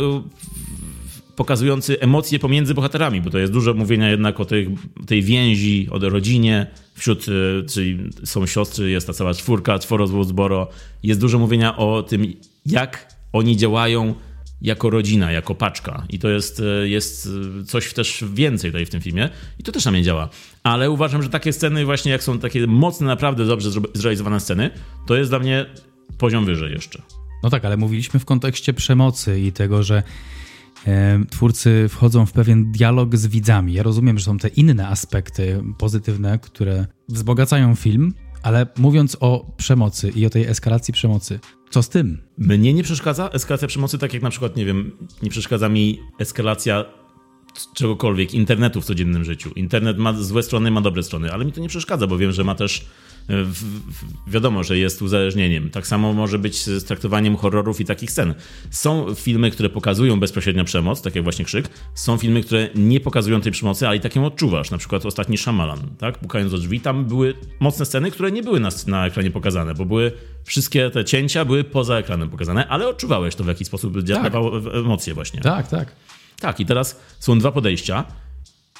[1.36, 4.76] pokazujący emocje pomiędzy bohaterami, bo to jest dużo mówienia jednak o tej,
[5.06, 10.68] tej więzi, o rodzinie, wśród, y, czyli są siostry, jest ta cała czwórka, czworo zboro,
[11.02, 12.32] jest dużo mówienia o tym,
[12.66, 14.14] jak oni działają
[14.62, 16.04] jako rodzina, jako paczka.
[16.08, 17.28] I to jest, e, jest
[17.60, 19.28] e, coś też więcej tutaj w tym filmie.
[19.58, 20.28] I to też na mnie działa.
[20.62, 24.70] Ale uważam, że takie sceny właśnie, jak są takie mocne, naprawdę dobrze zrealizowane sceny,
[25.06, 25.66] to jest dla mnie
[26.18, 27.02] poziom wyżej jeszcze.
[27.42, 30.02] No tak, ale mówiliśmy w kontekście przemocy i tego, że
[30.86, 33.72] e, twórcy wchodzą w pewien dialog z widzami.
[33.72, 40.08] Ja rozumiem, że są te inne aspekty pozytywne, które wzbogacają film, ale mówiąc o przemocy
[40.08, 42.18] i o tej eskalacji przemocy, co z tym?
[42.38, 46.84] Mnie nie przeszkadza eskalacja przemocy, tak jak na przykład, nie wiem, nie przeszkadza mi eskalacja
[47.74, 49.50] czegokolwiek, internetu w codziennym życiu.
[49.56, 52.44] Internet ma złe strony, ma dobre strony, ale mi to nie przeszkadza, bo wiem, że
[52.44, 52.86] ma też
[53.28, 53.64] w,
[54.26, 55.70] w, wiadomo, że jest uzależnieniem.
[55.70, 58.34] Tak samo może być z traktowaniem horrorów i takich scen.
[58.70, 61.68] Są filmy, które pokazują bezpośrednio przemoc, tak jak właśnie Krzyk.
[61.94, 64.70] Są filmy, które nie pokazują tej przemocy, ale i taką odczuwasz.
[64.70, 66.18] Na przykład ostatni Shyamalan, tak?
[66.18, 69.84] Pukając do drzwi, tam były mocne sceny, które nie były na, na ekranie pokazane, bo
[69.84, 70.12] były
[70.44, 74.22] wszystkie te cięcia były poza ekranem pokazane, ale odczuwałeś to w jakiś sposób, tak.
[74.22, 75.40] dawało emocje właśnie.
[75.40, 75.96] Tak, tak.
[76.40, 78.04] Tak, i teraz są dwa podejścia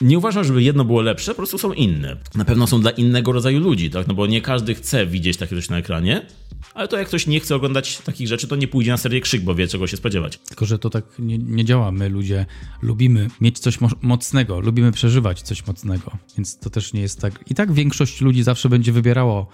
[0.00, 2.16] nie uważam, żeby jedno było lepsze, po prostu są inne.
[2.34, 4.06] Na pewno są dla innego rodzaju ludzi, tak?
[4.06, 6.26] No bo nie każdy chce widzieć takie coś na ekranie,
[6.74, 9.42] ale to jak ktoś nie chce oglądać takich rzeczy, to nie pójdzie na serię krzyk,
[9.42, 10.38] bo wie czego się spodziewać.
[10.38, 11.92] Tylko, że to tak nie, nie działa.
[11.92, 12.46] My ludzie
[12.82, 17.50] lubimy mieć coś mo mocnego, lubimy przeżywać coś mocnego, więc to też nie jest tak.
[17.50, 19.48] I tak większość ludzi zawsze będzie wybierało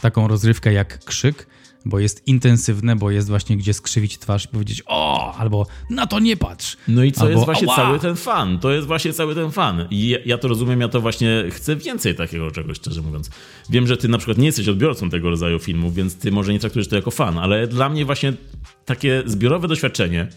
[0.00, 1.46] taką rozrywkę jak krzyk,
[1.84, 6.20] bo jest intensywne, bo jest właśnie gdzie skrzywić twarz i powiedzieć o, albo na to
[6.20, 6.76] nie patrz.
[6.88, 7.76] No i co albo, jest właśnie ała.
[7.76, 8.58] cały ten fan.
[8.58, 9.86] To jest właśnie cały ten fan.
[9.90, 13.30] I ja, ja, to rozumiem, ja to właśnie chcę więcej takiego czegoś, szczerze mówiąc.
[13.70, 16.58] Wiem, że ty na przykład nie jesteś odbiorcą tego rodzaju filmów, więc ty może nie
[16.58, 18.32] traktujesz to jako fan, ale dla mnie właśnie
[18.84, 20.28] takie zbiorowe doświadczenie,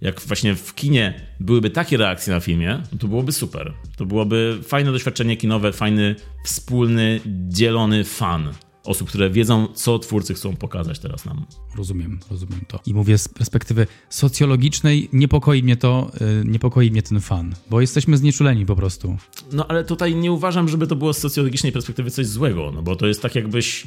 [0.00, 3.72] jak właśnie w kinie byłyby takie reakcje na filmie, to byłoby super.
[3.96, 8.52] To byłoby fajne doświadczenie kinowe, fajny, wspólny, dzielony fan
[8.84, 11.46] osób, które wiedzą, co twórcy chcą pokazać teraz nam.
[11.76, 12.80] Rozumiem, rozumiem to.
[12.86, 18.16] I mówię z perspektywy socjologicznej, niepokoi mnie to, yy, niepokoi mnie ten fan, bo jesteśmy
[18.16, 19.16] znieczuleni po prostu.
[19.52, 22.96] No ale tutaj nie uważam, żeby to było z socjologicznej perspektywy coś złego, no bo
[22.96, 23.86] to jest tak jakbyś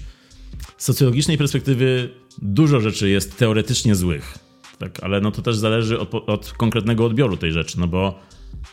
[0.77, 2.09] z socjologicznej perspektywy
[2.41, 4.38] dużo rzeczy jest teoretycznie złych.
[4.80, 8.19] Tak, ale no to też zależy od, od konkretnego odbioru tej rzeczy, no bo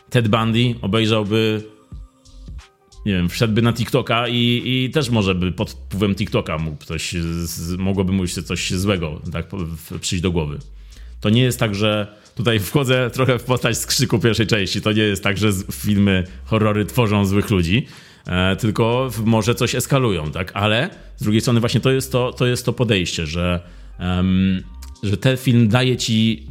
[0.09, 1.63] Ted Bundy obejrzałby
[3.05, 7.15] nie wiem, wszedłby na TikToka i, i też może by pod wpływem TikToka mógł coś,
[7.77, 9.47] mogłoby mu się coś złego tak,
[10.01, 10.59] przyjść do głowy.
[11.21, 14.81] To nie jest tak, że tutaj wchodzę trochę w postać z krzyku pierwszej części.
[14.81, 17.85] To nie jest tak, że filmy, horrory tworzą złych ludzi,
[18.27, 20.51] e, tylko może coś eskalują, tak?
[20.53, 23.59] Ale z drugiej strony właśnie to jest to, to, jest to podejście, że,
[23.99, 24.63] um,
[25.03, 26.47] że ten film daje ci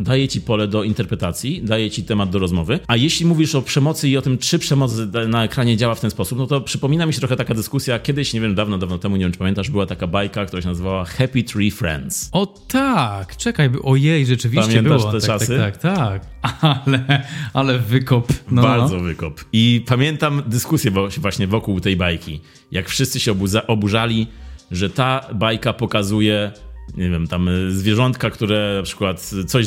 [0.00, 2.80] daje ci pole do interpretacji, daje ci temat do rozmowy.
[2.86, 4.92] A jeśli mówisz o przemocy i o tym, czy przemoc
[5.28, 7.98] na ekranie działa w ten sposób, no to przypomina mi się trochę taka dyskusja.
[7.98, 10.68] Kiedyś, nie wiem, dawno, dawno temu, nie wiem, czy pamiętasz, była taka bajka, która się
[10.68, 12.28] nazywała Happy Tree Friends.
[12.32, 15.12] O tak, czekaj, ojej, rzeczywiście Pamiętasz było.
[15.12, 15.58] te tak, czasy?
[15.58, 16.26] Tak, tak,
[16.60, 16.82] tak.
[16.86, 18.32] Ale, ale wykop.
[18.50, 19.02] No, Bardzo no.
[19.02, 19.40] wykop.
[19.52, 22.40] I pamiętam dyskusję właśnie wokół tej bajki.
[22.70, 23.34] Jak wszyscy się
[23.66, 24.26] oburzali,
[24.70, 26.52] że ta bajka pokazuje,
[26.96, 29.66] nie wiem, tam y, zwierzątka, które na przykład coś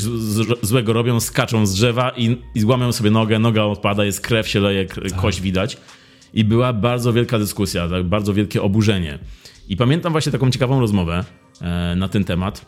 [0.62, 4.60] złego robią, skaczą z drzewa i, i złamią sobie nogę, noga odpada, jest krew, się
[4.60, 5.78] leje, k- kość widać.
[6.34, 9.20] I była bardzo wielka dyskusja, tak, bardzo wielkie oburzenie.
[9.70, 11.26] I pamiętam właśnie taką ciekawą rozmowę
[11.62, 12.66] e, na ten temat,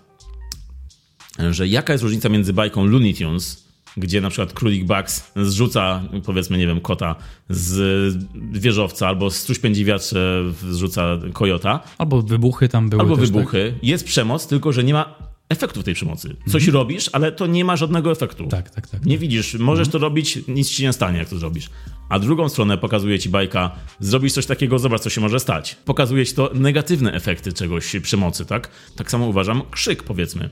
[1.51, 3.64] że jaka jest różnica między bajką Looney Tunes,
[3.97, 7.15] gdzie na przykład królik Bugs zrzuca, powiedzmy, nie wiem, kota
[7.49, 8.17] z
[8.51, 13.73] wieżowca, albo struś pędzi wiatrze zrzuca kojota, Albo wybuchy tam były albo też, wybuchy.
[13.83, 15.15] Jest przemoc, tylko że nie ma
[15.49, 16.35] efektów tej przemocy.
[16.47, 18.47] Coś robisz, ale to nie ma żadnego efektu.
[18.47, 19.05] Tak, tak, tak.
[19.05, 21.69] Nie widzisz, możesz to robić, nic ci nie stanie, jak to zrobisz.
[22.09, 25.75] A drugą stronę pokazuje ci bajka, zrobisz coś takiego, zobacz, co się może stać.
[25.85, 28.71] Pokazuje ci to negatywne efekty czegoś, przemocy, tak?
[28.95, 30.49] Tak samo uważam, krzyk, powiedzmy.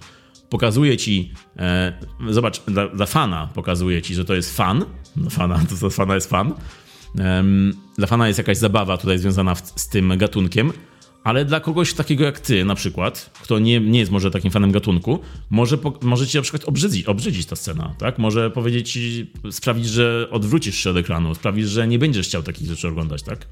[0.49, 1.93] Pokazuje ci, e,
[2.29, 4.85] zobacz, dla, dla fana pokazuje ci, że to jest fan.
[5.15, 6.53] Dla fana, to dla fana jest fan.
[7.19, 10.71] Em, dla fana jest jakaś zabawa tutaj związana w, z tym gatunkiem,
[11.23, 14.71] ale dla kogoś takiego jak ty na przykład, kto nie, nie jest może takim fanem
[14.71, 18.19] gatunku, może, po, może ci na przykład obrzydzić, obrzydzić ta scena, tak?
[18.19, 18.99] Może powiedzieć
[19.51, 23.47] sprawić, że odwrócisz się od ekranu, sprawić, że nie będziesz chciał takich rzeczy oglądać, tak?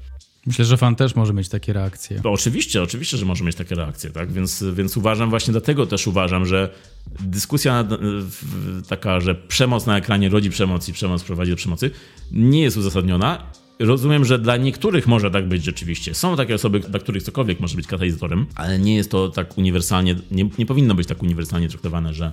[0.46, 2.20] Myślę, że fan też może mieć takie reakcje.
[2.20, 4.32] To oczywiście, oczywiście, że może mieć takie reakcje, tak?
[4.32, 6.70] Więc, więc uważam, właśnie dlatego też uważam, że
[7.20, 7.84] dyskusja
[8.88, 11.90] taka, że przemoc na ekranie rodzi przemoc i przemoc prowadzi do przemocy,
[12.32, 13.42] nie jest uzasadniona.
[13.78, 16.14] Rozumiem, że dla niektórych może tak być rzeczywiście.
[16.14, 20.16] Są takie osoby, dla których cokolwiek może być katalizatorem, ale nie jest to tak uniwersalnie,
[20.30, 22.32] nie, nie powinno być tak uniwersalnie traktowane, że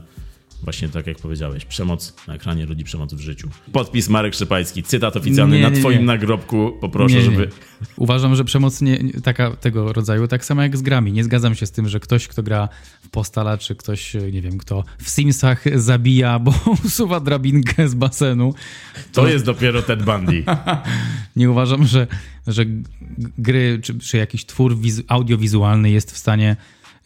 [0.63, 3.49] właśnie tak jak powiedziałeś, przemoc na ekranie rodzi przemoc w życiu.
[3.71, 6.05] Podpis Marek Szypański, cytat oficjalny Nie, na nie, twoim nie.
[6.05, 7.49] nagrobku, poproszę, żeby...
[7.97, 11.11] Uważam, że przemoc nie, taka, tego rodzaju, tak samo jak z grami.
[11.11, 12.69] Nie zgadzam się z tym, że ktoś, kto gra
[13.01, 16.53] w Postala, czy ktoś, nie wiem, kto w Simsach zabija, bo
[16.85, 18.53] usuwa drabinkę z basenu.
[19.13, 20.43] To jest dopiero Ted Bundy.
[21.35, 22.07] Nie uważam, że,
[22.47, 22.65] że
[23.37, 26.55] gry, czy, czy jakiś twór wiz- audiowizualny jest w stanie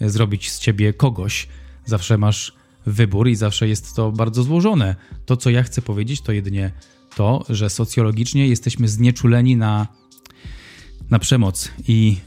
[0.02, 1.48] e, zrobić z ciebie kogoś.
[1.86, 2.54] Zawsze masz
[2.86, 4.96] wybór i zawsze jest to bardzo złożone.
[5.26, 6.72] To, co ja chcę powiedzieć, to jedynie
[7.16, 9.88] to, że socjologicznie jesteśmy znieczuleni na,
[11.10, 12.18] na przemoc i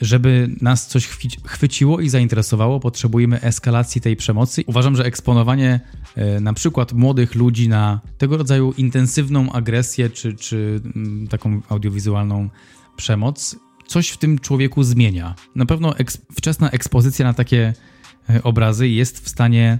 [0.00, 1.06] żeby nas coś
[1.44, 4.64] chwyciło i zainteresowało, potrzebujemy eskalacji tej przemocy.
[4.66, 5.80] Uważam, że eksponowanie
[6.14, 12.48] e, na przykład młodych ludzi na tego rodzaju intensywną agresję czy, czy mm, taką audiowizualną
[12.96, 15.34] przemoc coś w tym człowieku zmienia.
[15.54, 17.74] Na pewno eks- wczesna ekspozycja na takie
[18.42, 19.78] obrazy jest w stanie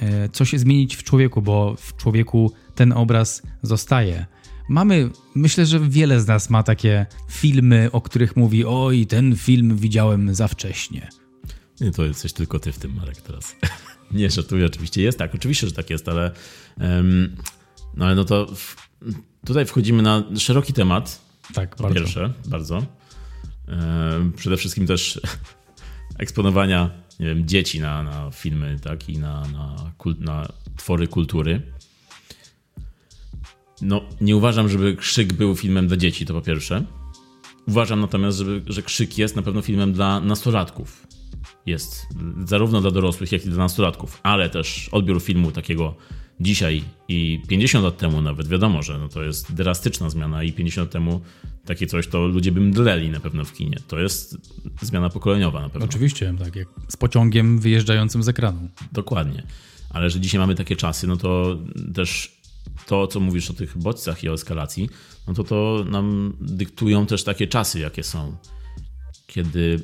[0.00, 4.26] e, coś zmienić w człowieku, bo w człowieku ten obraz zostaje.
[4.68, 9.76] Mamy, myślę, że wiele z nas ma takie filmy, o których mówi: Oj, ten film
[9.76, 11.08] widziałem za wcześnie.
[11.80, 13.56] Nie, to jesteś tylko ty w tym, Marek, teraz.
[14.12, 16.30] Nie, żartuję, oczywiście jest tak, oczywiście, że tak jest, ale
[16.78, 17.36] em,
[17.96, 18.76] no ale no to w,
[19.46, 21.20] tutaj wchodzimy na szeroki temat,
[21.54, 22.00] Tak, bardzo.
[22.00, 22.86] pierwsze, bardzo.
[23.68, 25.20] Em, przede wszystkim też
[26.18, 26.90] eksponowania
[27.20, 31.62] nie wiem, dzieci na, na filmy, tak, i na, na, kult, na twory kultury.
[33.82, 36.84] No, nie uważam, żeby Krzyk był filmem dla dzieci, to po pierwsze.
[37.68, 41.06] Uważam natomiast, żeby, że Krzyk jest na pewno filmem dla nastolatków.
[41.66, 42.06] Jest
[42.44, 45.94] zarówno dla dorosłych, jak i dla nastolatków, ale też odbiór filmu takiego
[46.40, 50.86] dzisiaj i 50 lat temu nawet, wiadomo, że no to jest drastyczna zmiana i 50
[50.86, 51.20] lat temu
[51.64, 53.78] takie coś to ludzie by mdleli na pewno w kinie.
[53.88, 54.36] To jest
[54.82, 55.86] zmiana pokoleniowa na pewno.
[55.86, 58.68] Oczywiście, tak jak z pociągiem wyjeżdżającym z ekranu.
[58.92, 59.42] Dokładnie.
[59.90, 61.58] Ale że dzisiaj mamy takie czasy, no to
[61.94, 62.36] też
[62.86, 64.90] to, co mówisz o tych bodźcach i o eskalacji,
[65.28, 68.36] no to to nam dyktują też takie czasy, jakie są.
[69.26, 69.80] Kiedy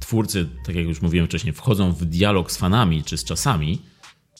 [0.00, 3.78] twórcy, tak jak już mówiłem wcześniej, wchodzą w dialog z fanami czy z czasami,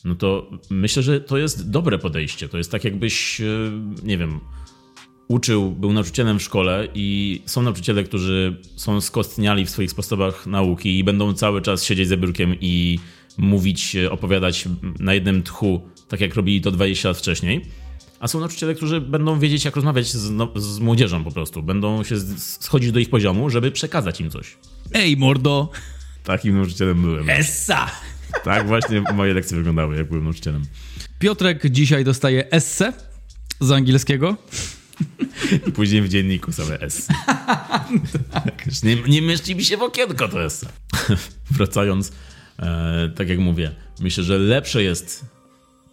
[0.04, 2.48] no to myślę, że to jest dobre podejście.
[2.48, 3.44] To jest tak, jakbyś, e,
[4.02, 4.40] nie wiem,
[5.28, 10.98] uczył, był nauczycielem w szkole i są nauczyciele, którzy są skostniali w swoich sposobach nauki
[10.98, 12.98] i będą cały czas siedzieć za biurkiem i
[13.38, 14.64] mówić, e, opowiadać
[14.98, 17.64] na jednym tchu, tak jak robili to 20 lat wcześniej.
[18.20, 21.62] A są nauczyciele, którzy będą wiedzieć, jak rozmawiać z, no, z młodzieżą po prostu.
[21.62, 24.56] Będą się z- schodzić do ich poziomu, żeby przekazać im coś.
[24.92, 25.70] Ej, mordo!
[26.24, 27.30] Takim nauczycielem byłem.
[27.30, 27.90] Essa!
[28.44, 30.62] Tak właśnie moje lekcje wyglądały, jak byłem nauczycielem.
[31.18, 32.92] Piotrek dzisiaj dostaje esse
[33.60, 34.36] z angielskiego.
[35.68, 37.08] I później w dzienniku same S.
[38.30, 40.66] Tak, nie, nie mieści mi się w okienko to S.
[41.50, 42.12] Wracając,
[42.58, 45.26] E, tak jak mówię, myślę, że lepsze jest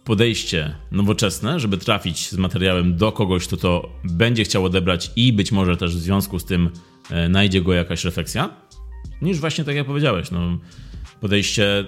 [0.04, 5.52] podejście nowoczesne, żeby trafić z materiałem do kogoś, kto to będzie chciał odebrać i być
[5.52, 6.70] może też w związku z tym
[7.10, 8.50] e, najdzie go jakaś refleksja,
[9.22, 10.58] niż właśnie tak jak powiedziałeś, no,
[11.20, 11.84] podejście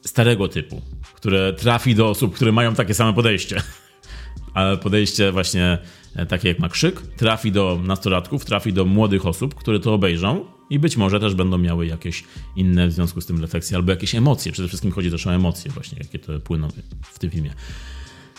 [0.00, 0.82] starego typu,
[1.14, 3.62] które trafi do osób, które mają takie same podejście.
[4.54, 5.78] Ale podejście właśnie
[6.16, 10.44] e, takie jak ma krzyk, trafi do nastolatków, trafi do młodych osób, które to obejrzą
[10.70, 12.24] i być może też będą miały jakieś
[12.56, 14.52] inne w związku z tym refleksje albo jakieś emocje.
[14.52, 16.68] Przede wszystkim chodzi też o emocje właśnie, jakie to płyną
[17.02, 17.50] w tym filmie.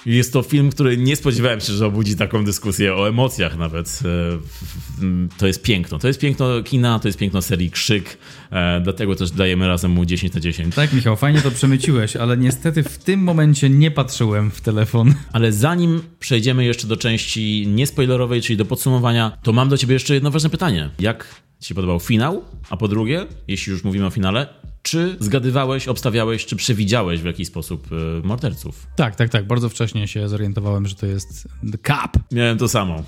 [0.06, 4.00] Jest to film, który nie spodziewałem się, że obudzi taką dyskusję o emocjach nawet.
[4.06, 6.00] E, to jest piękno.
[6.00, 8.18] To jest piękno kina, to jest piękno serii Krzyk.
[8.52, 10.76] E, dlatego też dajemy razem mu 10 na 10.
[10.76, 15.14] Tak, Michał, fajnie to przemyciłeś, ale niestety w tym momencie nie patrzyłem w telefon.
[15.34, 20.14] Ale zanim przejdziemy jeszcze do części niespoilerowej, czyli do podsumowania, to mam do ciebie jeszcze
[20.14, 20.90] jedno ważne pytanie.
[21.00, 22.44] Jak ci się podobał finał?
[22.70, 24.48] A po drugie, jeśli już mówimy o finale,
[24.84, 27.96] czy zgadywałeś, obstawiałeś, czy przewidziałeś w jakiś sposób y,
[28.28, 28.88] morderców?
[28.96, 29.48] Tak, tak, tak.
[29.48, 32.24] Bardzo wcześnie się zorientowałem, że to jest The Cup.
[32.32, 33.04] Miałem to samo.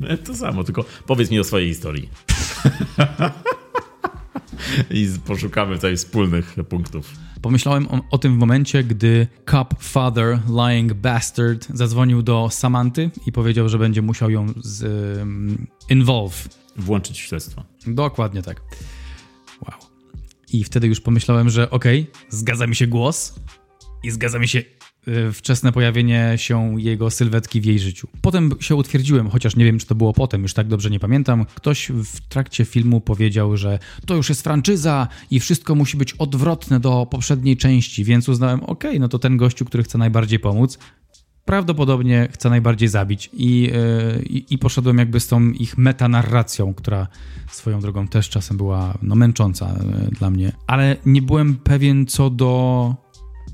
[0.00, 2.08] Miałem to samo, tylko powiedz mi o swojej historii.
[4.90, 7.12] I poszukamy tutaj wspólnych punktów.
[7.42, 13.32] Pomyślałem o, o, tym w momencie, gdy Cup Father, Lying Bastard, zadzwonił do Samanty i
[13.32, 14.82] powiedział, że będzie musiał ją z,
[15.18, 16.48] um, involve.
[16.76, 17.64] Włączyć w śledztwo.
[17.86, 18.60] Dokładnie tak.
[20.52, 23.34] I wtedy już pomyślałem, że okej, okay, zgadza mi się głos
[24.02, 24.62] i zgadza mi się
[25.08, 28.08] y, wczesne pojawienie się jego sylwetki w jej życiu.
[28.22, 31.46] Potem się utwierdziłem, chociaż nie wiem, czy to było potem, już tak dobrze nie pamiętam.
[31.54, 36.80] Ktoś w trakcie filmu powiedział, że to już jest franczyza i wszystko musi być odwrotne
[36.80, 40.78] do poprzedniej części, więc uznałem, okej, okay, no to ten gościu, który chce najbardziej pomóc,
[41.50, 43.30] prawdopodobnie chce najbardziej zabić.
[43.32, 47.06] I, e, i, i poszedłem jakby z tą ich metanarracją, która
[47.50, 50.52] swoją drogą też czasem była no, męcząca e, dla mnie.
[50.66, 52.94] Ale nie byłem pewien co do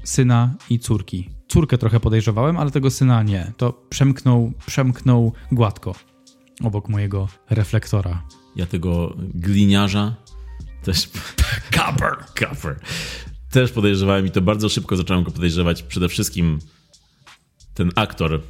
[0.05, 1.31] syna i córki.
[1.49, 3.53] Córkę trochę podejrzewałem, ale tego syna nie.
[3.57, 5.95] To przemknął, przemknął gładko
[6.63, 8.23] obok mojego reflektora.
[8.57, 10.17] Ja tego gliniarza
[10.83, 11.11] też...
[11.77, 12.17] Copper!
[12.39, 12.77] Copper.
[13.51, 16.59] Też podejrzewałem i to bardzo szybko zacząłem go podejrzewać przede wszystkim
[17.77, 18.41] ten aktor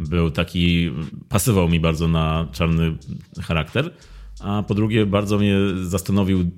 [0.00, 0.90] był taki,
[1.28, 2.96] pasował mi bardzo na czarny
[3.42, 3.90] charakter,
[4.40, 6.50] a po drugie bardzo mnie zastanowił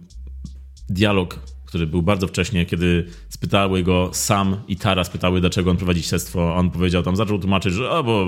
[0.89, 6.03] dialog, który był bardzo wcześnie, kiedy spytały go Sam i Tara, spytały dlaczego on prowadzi
[6.03, 8.27] śledztwo, on powiedział tam, zaczął tłumaczyć, że o, bo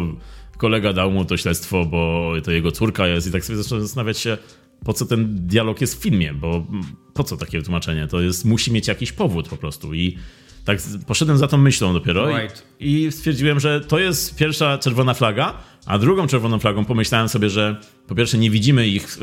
[0.56, 4.18] kolega dał mu to śledztwo, bo to jego córka jest i tak sobie zacząłem zastanawiać
[4.18, 4.38] się,
[4.84, 6.66] po co ten dialog jest w filmie, bo
[7.14, 8.06] po co takie tłumaczenie?
[8.06, 10.18] To jest, musi mieć jakiś powód po prostu i
[10.68, 12.64] tak poszedłem za tą myślą dopiero right.
[12.80, 15.54] i, i stwierdziłem, że to jest pierwsza czerwona flaga,
[15.86, 19.18] a drugą czerwoną flagą pomyślałem sobie, że po pierwsze nie widzimy ich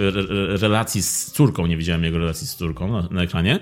[0.48, 3.60] relacji z córką, nie widziałem jego relacji z córką na, na ekranie,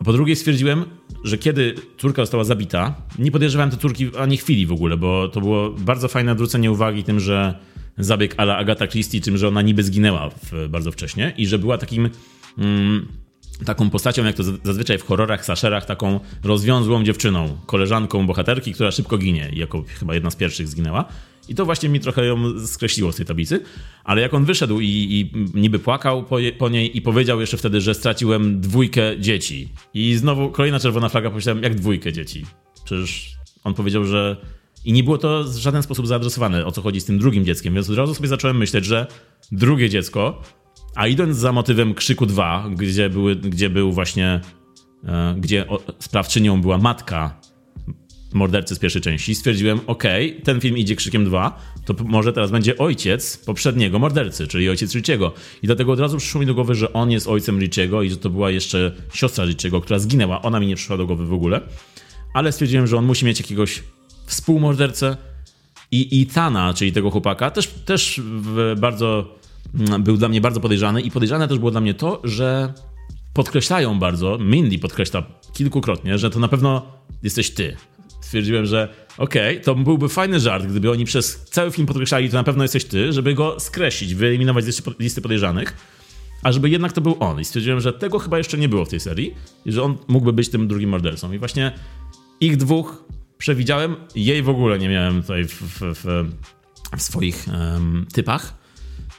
[0.00, 0.84] a po drugie stwierdziłem,
[1.24, 5.40] że kiedy córka została zabita, nie podejrzewałem tej córki ani chwili w ogóle, bo to
[5.40, 7.54] było bardzo fajne odwrócenie uwagi tym, że
[7.98, 11.78] zabieg ala Agata Christie, tym, że ona niby zginęła w, bardzo wcześnie i że była
[11.78, 12.10] takim...
[12.58, 13.25] Mm,
[13.64, 19.18] taką postacią, jak to zazwyczaj w horrorach, slasherach, taką rozwiązłą dziewczyną, koleżanką bohaterki, która szybko
[19.18, 21.04] ginie, jako chyba jedna z pierwszych zginęła.
[21.48, 23.62] I to właśnie mi trochę ją skreśliło z tej tablicy.
[24.04, 27.56] Ale jak on wyszedł i, i niby płakał po, je, po, niej i powiedział jeszcze
[27.56, 29.68] wtedy, że straciłem dwójkę dzieci.
[29.94, 32.46] I znowu kolejna czerwona flaga, pomyślałem, jak dwójkę dzieci?
[32.84, 34.36] Przecież on powiedział, że...
[34.84, 37.74] I nie było to w żaden sposób zaadresowane, o co chodzi z tym drugim dzieckiem,
[37.74, 39.06] więc od razu sobie zacząłem myśleć, że
[39.52, 40.42] drugie dziecko
[40.96, 44.40] a idąc za motywem Krzyku 2, gdzie, były, gdzie był właśnie,
[45.04, 45.64] e, gdzie
[45.98, 47.40] sprawczynią była matka
[48.32, 50.02] mordercy z pierwszej części, stwierdziłem, ok,
[50.44, 55.34] ten film idzie Krzykiem 2, to może teraz będzie ojciec poprzedniego mordercy, czyli ojciec Richiego.
[55.62, 58.16] I dlatego od razu przyszło mi do głowy, że on jest ojcem Richiego i że
[58.16, 60.42] to była jeszcze siostra Richiego, która zginęła.
[60.42, 61.60] Ona mi nie przyszła do głowy w ogóle.
[62.34, 63.82] Ale stwierdziłem, że on musi mieć jakiegoś
[64.26, 65.16] współmordercę
[65.90, 68.20] i Itana, czyli tego chłopaka, też, też
[68.76, 69.45] bardzo Mm,
[69.98, 72.74] był dla mnie bardzo podejrzany i podejrzane też było dla mnie to, że
[73.32, 75.22] podkreślają bardzo, Mindy podkreśla
[75.52, 77.76] kilkukrotnie, że to na pewno jesteś ty.
[78.20, 82.36] Stwierdziłem, że okej, okay, to byłby fajny żart, gdyby oni przez cały film podkreślali, to
[82.36, 85.76] na pewno jesteś ty, żeby go skreślić, wyeliminować z listy podejrzanych,
[86.42, 87.40] a żeby jednak to był on.
[87.40, 89.34] I stwierdziłem, że tego chyba jeszcze nie było w tej serii
[89.64, 91.32] i że on mógłby być tym drugim mordercą.
[91.32, 91.72] I właśnie
[92.40, 93.04] ich dwóch
[93.38, 96.30] przewidziałem, jej w ogóle nie miałem tutaj w, w, w,
[96.96, 98.65] w swoich um, typach.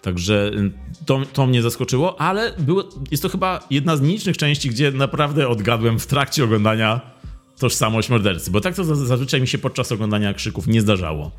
[0.08, 0.72] Także y,
[1.06, 5.48] to, to mnie zaskoczyło, ale było, jest to chyba jedna z nielicznych części, gdzie naprawdę
[5.48, 7.02] odgadłem w trakcie oglądania
[7.60, 11.32] tożsamość mordercy, bo tak to zazwyczaj mi się podczas oglądania krzyków nie zdarzało.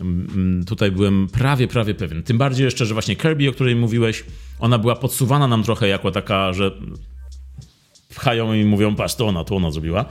[0.00, 2.22] Mm, mm, tutaj byłem prawie, prawie pewien.
[2.22, 4.24] Tym bardziej jeszcze, że właśnie Kirby, o której mówiłeś,
[4.58, 6.70] ona była podsuwana nam trochę jako taka, że
[8.14, 10.04] pchają i mówią, patrz, to ona, to ona zrobiła.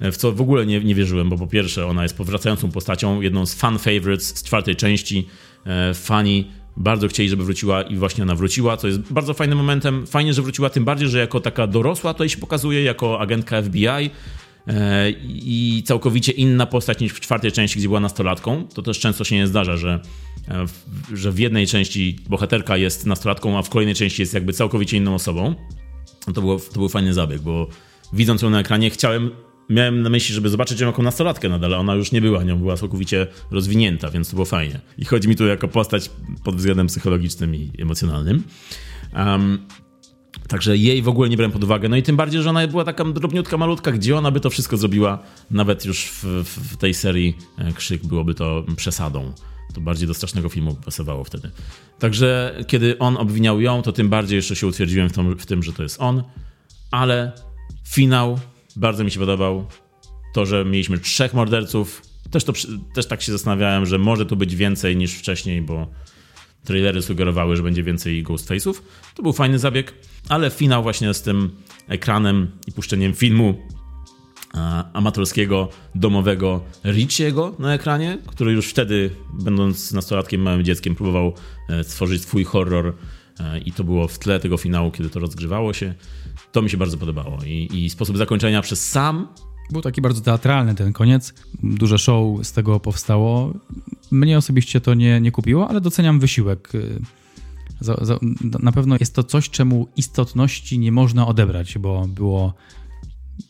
[0.00, 3.46] W co w ogóle nie, nie wierzyłem, bo po pierwsze ona jest powracającą postacią, jedną
[3.46, 5.28] z fan favorites z czwartej części.
[5.66, 10.06] E, fani bardzo chcieli, żeby wróciła i właśnie ona wróciła, co jest bardzo fajnym momentem.
[10.06, 13.86] Fajnie, że wróciła, tym bardziej, że jako taka dorosła tutaj się pokazuje, jako agentka FBI
[14.66, 18.68] e, i całkowicie inna postać niż w czwartej części, gdzie była nastolatką.
[18.74, 20.00] To też często się nie zdarza, że,
[20.48, 20.66] e,
[21.16, 25.14] że w jednej części bohaterka jest nastolatką, a w kolejnej części jest jakby całkowicie inną
[25.14, 25.54] osobą.
[26.34, 27.68] To, było, to był fajny zabieg, bo
[28.12, 29.30] widząc ją na ekranie chciałem
[29.70, 32.76] miałem na myśli, żeby zobaczyć ją jako nastolatkę nadal, ona już nie była nią, była
[32.76, 34.80] całkowicie rozwinięta, więc to było fajnie.
[34.98, 36.10] I chodzi mi tu jako postać
[36.44, 38.42] pod względem psychologicznym i emocjonalnym.
[39.16, 39.58] Um,
[40.48, 41.88] Także jej w ogóle nie brałem pod uwagę.
[41.88, 44.76] No i tym bardziej, że ona była taka drobniutka, malutka, gdzie ona by to wszystko
[44.76, 45.18] zrobiła,
[45.50, 49.32] nawet już w, w tej serii e, Krzyk byłoby to przesadą.
[49.74, 51.50] To bardziej do strasznego filmu pasowało wtedy.
[51.98, 55.62] Także kiedy on obwiniał ją, to tym bardziej jeszcze się utwierdziłem w, tom, w tym,
[55.62, 56.22] że to jest on.
[56.90, 57.32] Ale
[57.88, 58.38] finał
[58.76, 59.66] bardzo mi się podobał.
[60.34, 62.02] To, że mieliśmy trzech morderców.
[62.30, 62.52] Też, to,
[62.94, 65.86] też tak się zastanawiałem, że może tu być więcej niż wcześniej, bo
[66.64, 68.74] trailery sugerowały, że będzie więcej Ghostface'ów.
[69.14, 69.94] To był fajny zabieg,
[70.28, 71.50] ale finał właśnie z tym
[71.88, 73.54] ekranem i puszczeniem filmu
[74.92, 81.34] amatorskiego, domowego Richiego na ekranie, który już wtedy, będąc nastolatkiem, małym dzieckiem, próbował
[81.68, 82.94] e, stworzyć swój horror
[83.64, 85.94] i to było w tle tego finału, kiedy to rozgrzewało się.
[86.52, 89.28] To mi się bardzo podobało i, i sposób zakończenia przez sam
[89.70, 91.34] był taki bardzo teatralny ten koniec.
[91.62, 93.54] Duże show z tego powstało.
[94.10, 96.72] Mnie osobiście to nie, nie kupiło, ale doceniam wysiłek.
[97.80, 98.18] Za, za,
[98.60, 102.54] na pewno jest to coś, czemu istotności nie można odebrać, bo było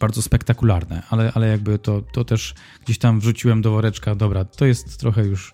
[0.01, 2.55] bardzo spektakularne, ale, ale jakby to, to też
[2.85, 4.15] gdzieś tam wrzuciłem do woreczka.
[4.15, 5.53] Dobra, to jest trochę już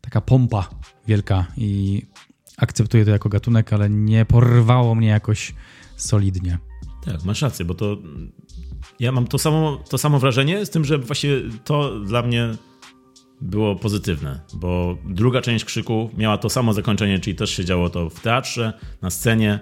[0.00, 0.70] taka pompa
[1.06, 2.02] wielka i
[2.56, 5.54] akceptuję to jako gatunek, ale nie porwało mnie jakoś
[5.96, 6.58] solidnie.
[7.04, 7.96] Tak, masz rację, bo to
[9.00, 11.30] ja mam to samo, to samo wrażenie, z tym, że właśnie
[11.64, 12.48] to dla mnie
[13.40, 18.10] było pozytywne, bo druga część krzyku miała to samo zakończenie, czyli też się działo to
[18.10, 18.72] w teatrze,
[19.02, 19.60] na scenie.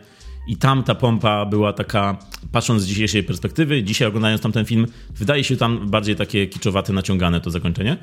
[0.48, 2.18] I tam ta pompa była taka,
[2.52, 6.92] patrząc z dzisiejszej perspektywy, dzisiaj oglądając tam ten film, wydaje się tam bardziej takie kiczowate,
[6.92, 7.96] naciągane to zakończenie.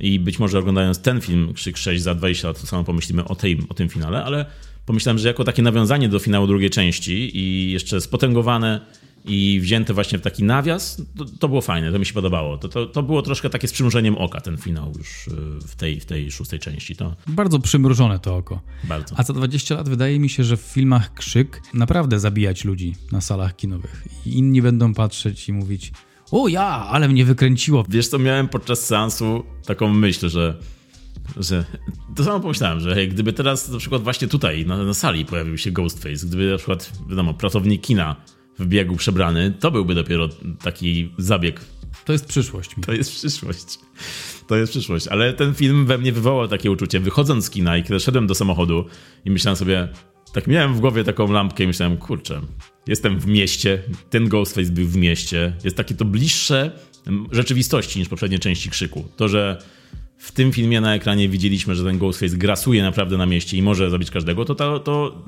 [0.00, 3.34] I być może oglądając ten film, Krzyk 6 za 20 lat, to samo pomyślimy o,
[3.34, 4.46] tej, o tym finale, ale
[4.86, 8.80] pomyślałem, że jako takie nawiązanie do finału drugiej części i jeszcze spotęgowane
[9.24, 12.58] i wzięte właśnie w taki nawias, to, to było fajne, to mi się podobało.
[12.58, 15.30] To, to, to, było troszkę takie z przymrużeniem oka ten finał już y,
[15.66, 16.96] w tej, w tej szóstej części.
[16.96, 17.16] To...
[17.26, 18.60] Bardzo przymrużone to oko.
[18.84, 19.14] Bardzo.
[19.18, 23.20] A za 20 lat wydaje mi się, że w filmach Krzyk naprawdę zabijać ludzi na
[23.20, 24.06] salach kinowych.
[24.26, 25.92] I inni będą patrzeć i mówić
[26.42, 27.84] o ja, ale mnie wykręciło.
[27.88, 30.54] Wiesz co, miałem podczas seansu taką myśl, że
[31.36, 31.64] że
[32.16, 35.70] to samo pomyślałem, że gdyby teraz na przykład właśnie tutaj na, na, sali pojawił się
[35.70, 38.16] Ghostface, gdyby na przykład, wiadomo, pracownik kina
[38.58, 40.28] wbiegł przebrany, to byłby dopiero
[40.62, 41.60] taki zabieg.
[42.04, 42.70] To jest przyszłość.
[42.86, 43.78] To jest przyszłość.
[44.46, 45.08] To jest przyszłość.
[45.08, 47.00] Ale ten film we mnie wywołał takie uczucie.
[47.00, 48.84] Wychodząc z kina i kiedy szedłem do samochodu
[49.24, 49.88] i myślałem sobie,
[50.34, 52.40] tak miałem w głowie taką lampkę i myślałem, kurczę,
[52.86, 55.52] jestem w mieście, ten Ghostface był w mieście.
[55.64, 56.78] Jest takie to bliższe
[57.30, 59.04] rzeczywistości niż poprzednie części Krzyku.
[59.16, 59.62] To, że
[60.18, 63.90] w tym filmie na ekranie widzieliśmy, że ten Ghostface grasuje naprawdę na mieście i może
[63.90, 65.24] zabić każdego, to, to, to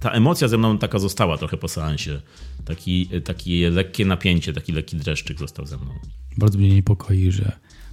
[0.00, 2.20] ta emocja ze mną taka została trochę po seansie.
[2.64, 5.94] Taki, takie lekkie napięcie, taki lekki dreszczyk został ze mną.
[6.38, 7.52] Bardzo mnie niepokoi, że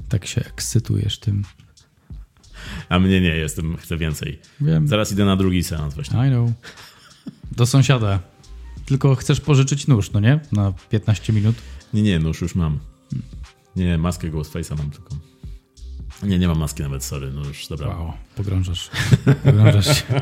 [0.10, 1.44] tak się ekscytujesz tym.
[2.90, 4.40] A mnie nie, jestem, chcę więcej.
[4.62, 4.88] Wiem.
[4.88, 6.28] Zaraz idę na drugi seans właśnie.
[6.28, 6.50] I know.
[7.52, 8.20] Do sąsiada.
[8.86, 10.40] Tylko chcesz pożyczyć nóż, no nie?
[10.52, 11.56] Na 15 minut.
[11.94, 12.80] Nie, nie, nóż już mam.
[13.76, 15.16] Nie, maskę Ghostface'a mam tylko.
[16.24, 17.88] Nie, nie mam maski nawet, sorry, no już dobra.
[17.88, 18.90] Wow, pogrążasz.
[19.44, 20.22] pogrążasz się.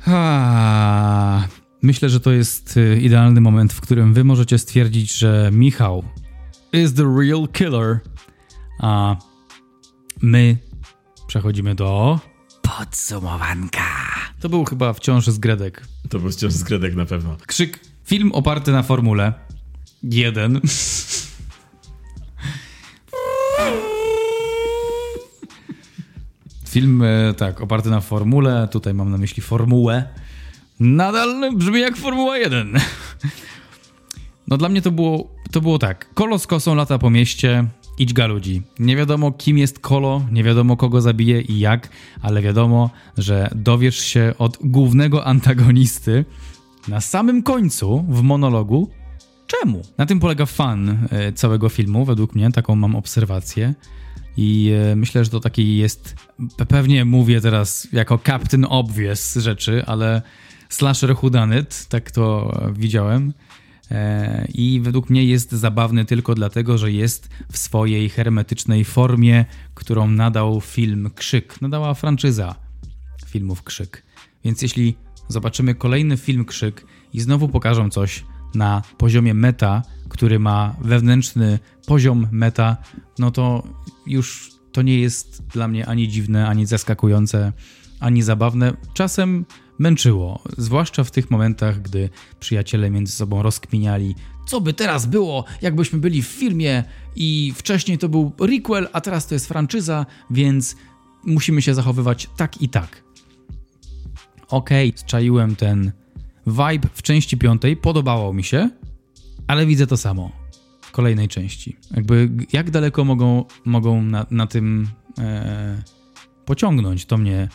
[0.00, 1.48] Ha,
[1.82, 6.04] myślę, że to jest y, idealny moment, w którym wy możecie stwierdzić, że Michał
[6.72, 8.00] is the real killer,
[8.80, 9.16] a
[10.22, 10.56] my
[11.34, 12.20] przechodzimy do
[12.62, 13.86] podsumowanka.
[14.40, 15.86] To był chyba wciąż z Gredek.
[16.08, 17.36] To był wciąż z Gredek na pewno.
[17.46, 17.80] Krzyk.
[18.04, 19.32] Film oparty na formule.
[20.02, 20.60] Jeden.
[26.68, 30.04] Film, e, tak, oparty na formule, tutaj mam na myśli formułę.
[30.80, 32.78] Nadal brzmi jak Formuła 1.
[34.48, 36.14] No dla mnie to było, to było tak.
[36.14, 37.64] Kolo z kosą lata po mieście,
[37.98, 38.62] idź ludzi.
[38.78, 41.88] Nie wiadomo kim jest Kolo, nie wiadomo kogo zabije i jak,
[42.22, 46.24] ale wiadomo, że dowiesz się od głównego antagonisty
[46.88, 48.90] na samym końcu w monologu
[49.46, 49.82] czemu.
[49.98, 53.74] Na tym polega fan e, całego filmu, według mnie, taką mam obserwację.
[54.36, 56.16] I e, myślę, że to taki jest.
[56.68, 60.22] Pewnie mówię teraz jako Captain Obvious rzeczy, ale
[60.68, 63.32] slasher whodunit, tak to widziałem.
[63.90, 69.44] E, I według mnie jest zabawny tylko dlatego, że jest w swojej hermetycznej formie,
[69.74, 71.62] którą nadał film Krzyk.
[71.62, 72.54] Nadała franczyza
[73.26, 74.04] filmów Krzyk.
[74.44, 74.96] Więc jeśli
[75.28, 78.24] zobaczymy kolejny film Krzyk i znowu pokażą coś
[78.54, 82.76] na poziomie meta, który ma wewnętrzny poziom meta,
[83.18, 83.62] no to
[84.06, 87.52] już to nie jest dla mnie ani dziwne, ani zaskakujące,
[88.00, 88.72] ani zabawne.
[88.94, 89.44] Czasem
[89.78, 92.08] męczyło, zwłaszcza w tych momentach, gdy
[92.40, 94.14] przyjaciele między sobą rozkminiali,
[94.46, 96.84] co by teraz było, jakbyśmy byli w filmie
[97.16, 100.76] i wcześniej to był requel, a teraz to jest franczyza, więc
[101.24, 103.04] musimy się zachowywać tak i tak.
[104.48, 105.92] Okej, okay, ten
[106.46, 108.70] vibe w części piątej, podobało mi się,
[109.46, 110.32] ale widzę to samo
[110.80, 111.76] w kolejnej części.
[111.96, 114.88] Jakby jak daleko mogą, mogą na, na tym
[115.18, 115.82] e,
[116.44, 117.48] pociągnąć, to mnie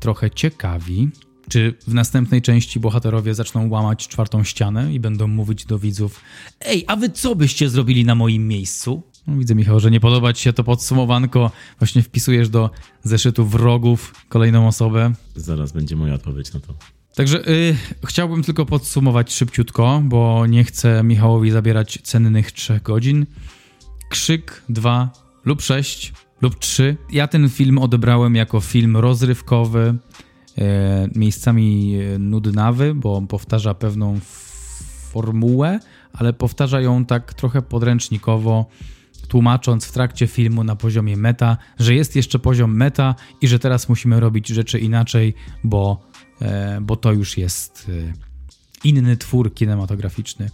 [0.00, 1.10] trochę ciekawi.
[1.52, 6.20] Czy w następnej części bohaterowie zaczną łamać czwartą ścianę i będą mówić do widzów:
[6.60, 9.02] Ej, a wy co byście zrobili na moim miejscu?
[9.26, 11.50] No, widzę, Michał, że nie podoba ci się to podsumowanko.
[11.78, 12.70] Właśnie wpisujesz do
[13.02, 15.12] zeszytu wrogów kolejną osobę.
[15.36, 16.74] Zaraz będzie moja odpowiedź na to.
[17.14, 17.76] Także y,
[18.06, 23.26] chciałbym tylko podsumować szybciutko, bo nie chcę Michałowi zabierać cennych trzech godzin.
[24.08, 25.10] Krzyk 2
[25.44, 26.96] lub 6 lub 3.
[27.10, 29.98] Ja ten film odebrałem jako film rozrywkowy,
[31.14, 34.20] miejscami e, nudnawy, bo powtarza pewną
[35.10, 35.80] formułę,
[36.12, 38.66] ale powtarza ją tak trochę podręcznikowo,
[39.28, 43.88] tłumacząc w trakcie filmu na poziomie meta, że jest jeszcze poziom meta i że teraz
[43.88, 45.34] musimy robić rzeczy inaczej,
[45.64, 46.08] bo,
[46.42, 47.90] e, bo to już jest
[48.84, 50.50] inny twór kinematograficzny.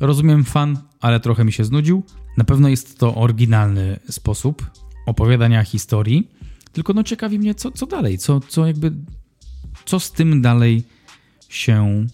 [0.00, 2.02] Rozumiem fan, ale trochę mi się znudził.
[2.36, 4.70] Na pewno jest to oryginalny sposób
[5.06, 6.30] opowiadania historii,
[6.72, 8.92] tylko no ciekawi mnie, co, co dalej, co, co jakby,
[9.86, 10.82] co z tym dalej
[11.48, 12.06] się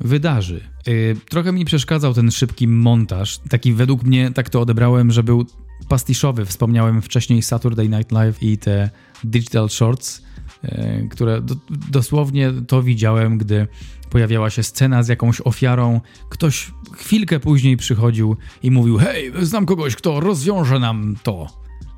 [0.00, 0.60] wydarzy.
[0.86, 5.46] Yy, trochę mi przeszkadzał ten szybki montaż, taki według mnie, tak to odebrałem, że był
[5.88, 6.44] pastiszowy.
[6.44, 8.90] Wspomniałem wcześniej Saturday Night Live i te
[9.24, 10.22] digital shorts,
[10.62, 11.54] yy, które do,
[11.90, 13.66] dosłownie to widziałem, gdy
[14.10, 19.96] pojawiała się scena z jakąś ofiarą, ktoś chwilkę później przychodził i mówił: Hej, znam kogoś,
[19.96, 21.46] kto rozwiąże nam to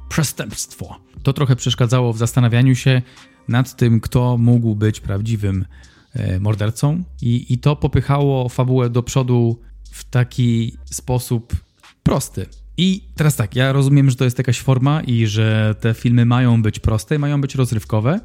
[0.08, 0.96] przestępstwo.
[1.22, 3.02] To trochę przeszkadzało w zastanawianiu się
[3.48, 5.64] nad tym, kto mógł być prawdziwym
[6.14, 9.60] e, mordercą, i, i to popychało fabułę do przodu
[9.90, 11.56] w taki sposób
[12.02, 12.46] prosty.
[12.76, 16.62] I teraz tak, ja rozumiem, że to jest jakaś forma i że te filmy mają
[16.62, 18.20] być proste, mają być rozrywkowe.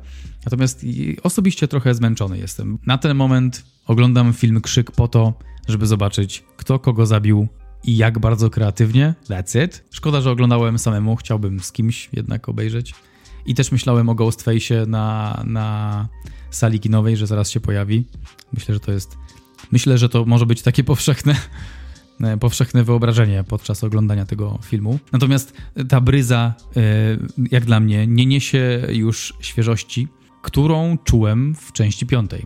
[0.46, 0.86] Natomiast
[1.24, 2.80] osobiście trochę zmęczony jestem.
[2.86, 5.34] Na ten moment oglądam film Krzyk po to,
[5.68, 7.48] żeby zobaczyć, kto kogo zabił,
[7.84, 9.14] i jak bardzo kreatywnie.
[9.30, 9.84] That's it.
[9.92, 12.94] Szkoda, że oglądałem samemu, chciałbym z kimś jednak obejrzeć.
[13.46, 16.08] I też myślałem o Ghostface'ie na, na
[16.50, 18.04] sali kinowej, że zaraz się pojawi.
[18.54, 19.18] Myślę, że to jest.
[19.72, 21.36] Myślę, że to może być takie powszechne,
[22.40, 25.00] powszechne wyobrażenie podczas oglądania tego filmu.
[25.12, 25.54] Natomiast
[25.90, 26.82] ta bryza, e,
[27.52, 30.08] jak dla mnie, nie niesie już świeżości,
[30.42, 32.46] którą czułem w części piątej.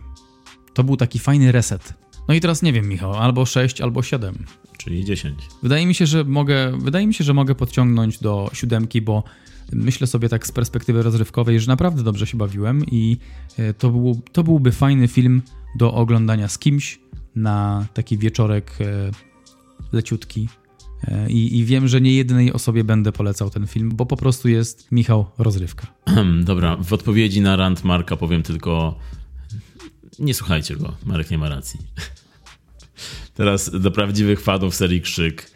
[0.74, 1.94] To był taki fajny reset.
[2.28, 4.44] No i teraz nie wiem, Michał, albo 6, albo 7
[4.78, 5.38] czyli 10.
[5.62, 9.24] Wydaje mi się, że mogę, wydaje mi się, że mogę podciągnąć do siódemki, bo
[9.72, 13.16] myślę sobie tak z perspektywy rozrywkowej, że naprawdę dobrze się bawiłem i
[13.58, 15.42] e, to, był, to byłby fajny film
[15.76, 17.00] do oglądania z kimś
[17.36, 19.10] na taki wieczorek e,
[19.92, 20.48] leciutki.
[21.04, 24.48] E, I, I, wiem, że nie jednej osobie będę polecał ten film, bo po prostu
[24.48, 25.86] jest Michał rozrywka.
[26.44, 28.98] Dobra, w odpowiedzi na rant Marka powiem tylko
[30.18, 31.80] nie słuchajcie go, Marek nie ma racji.
[33.34, 35.50] Teraz do prawdziwych fanów serii Krzyk.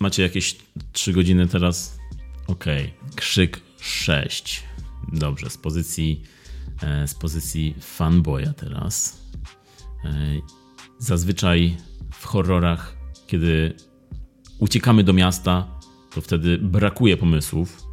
[0.00, 0.56] Macie jakieś
[0.92, 1.98] 3 godziny teraz?
[2.46, 2.84] Okej.
[2.84, 3.16] Okay.
[3.16, 4.62] Krzyk 6.
[5.12, 6.22] Dobrze, z pozycji,
[6.82, 9.22] e, z pozycji fanboya teraz.
[10.04, 10.10] E,
[10.98, 11.76] zazwyczaj
[12.12, 12.96] w horrorach,
[13.26, 13.74] kiedy
[14.58, 15.80] uciekamy do miasta,
[16.14, 17.90] to wtedy brakuje pomysłów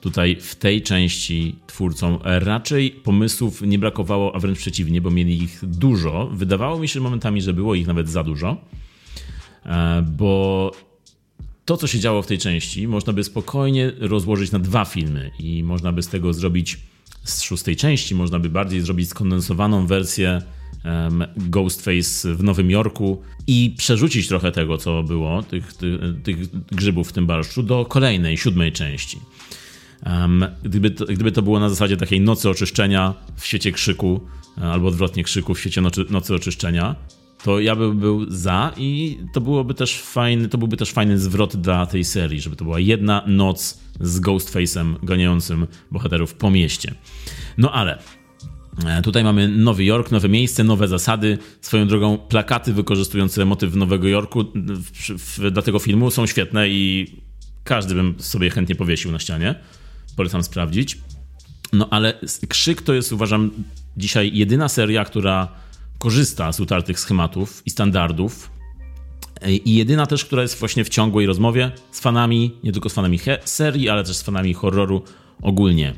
[0.00, 5.60] Tutaj w tej części twórcom raczej pomysłów nie brakowało, a wręcz przeciwnie, bo mieli ich
[5.62, 6.30] dużo.
[6.32, 8.56] Wydawało mi się momentami, że było ich nawet za dużo,
[9.66, 10.72] e, bo
[11.68, 15.62] to, co się działo w tej części, można by spokojnie rozłożyć na dwa filmy i
[15.62, 16.78] można by z tego zrobić
[17.24, 20.42] z szóstej części, można by bardziej zrobić skondensowaną wersję
[20.84, 25.74] um, Ghostface w Nowym Jorku i przerzucić trochę tego, co było, tych,
[26.22, 26.36] tych,
[26.66, 29.18] grzybów w tym barszczu, do kolejnej, siódmej części.
[30.06, 34.20] Um, gdyby, to, gdyby to było na zasadzie takiej nocy oczyszczenia w świecie krzyku,
[34.58, 36.96] e, albo odwrotnie krzyku w świecie nocy, nocy oczyszczenia,
[37.42, 41.56] to ja bym był za i to byłoby też fajny, to byłby też fajny zwrot
[41.56, 46.94] dla tej serii, żeby to była jedna noc z Ghostface'em ganiającym bohaterów po mieście.
[47.58, 47.98] No ale
[48.86, 51.38] E, tutaj mamy Nowy Jork, nowe miejsce, nowe zasady.
[51.60, 57.06] Swoją drogą plakaty wykorzystujące motyw Nowego Jorku w, w, dla tego filmu są świetne i
[57.64, 59.54] każdy bym sobie chętnie powiesił na ścianie.
[60.16, 60.98] Polecam sprawdzić.
[61.72, 63.50] No ale Krzyk to jest uważam
[63.96, 65.48] dzisiaj jedyna seria, która
[65.98, 68.50] korzysta z utartych schematów i standardów.
[69.40, 72.92] E, I jedyna też, która jest właśnie w ciągłej rozmowie z fanami, nie tylko z
[72.92, 75.02] fanami serii, ale też z fanami horroru
[75.42, 75.94] ogólnie.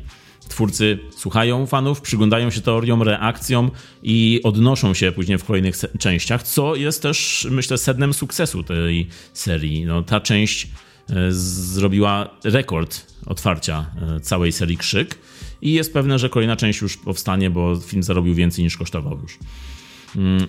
[0.48, 3.70] Twórcy słuchają fanów, przyglądają się teoriom, reakcjom
[4.02, 9.84] i odnoszą się później w kolejnych częściach, co jest też, myślę, sednem sukcesu tej serii.
[9.84, 10.66] No, ta część
[11.10, 15.18] e, zrobiła rekord otwarcia e, całej serii Krzyk
[15.62, 19.38] i jest pewne, że kolejna część już powstanie, bo film zarobił więcej niż kosztował już.
[20.16, 20.46] Mm.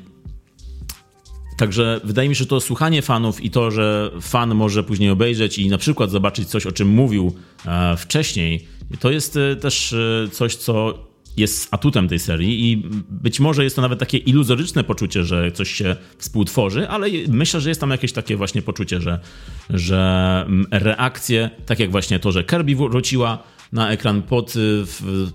[1.57, 5.59] Także wydaje mi się, że to słuchanie fanów i to, że fan może później obejrzeć
[5.59, 7.35] i na przykład zobaczyć coś, o czym mówił
[7.65, 8.67] e, wcześniej,
[8.99, 10.99] to jest e, też e, coś, co
[11.37, 15.71] jest atutem tej serii i być może jest to nawet takie iluzoryczne poczucie, że coś
[15.71, 19.19] się współtworzy, ale myślę, że jest tam jakieś takie właśnie poczucie, że,
[19.69, 24.53] że reakcje, tak jak właśnie to, że Kirby wróciła na ekran pod,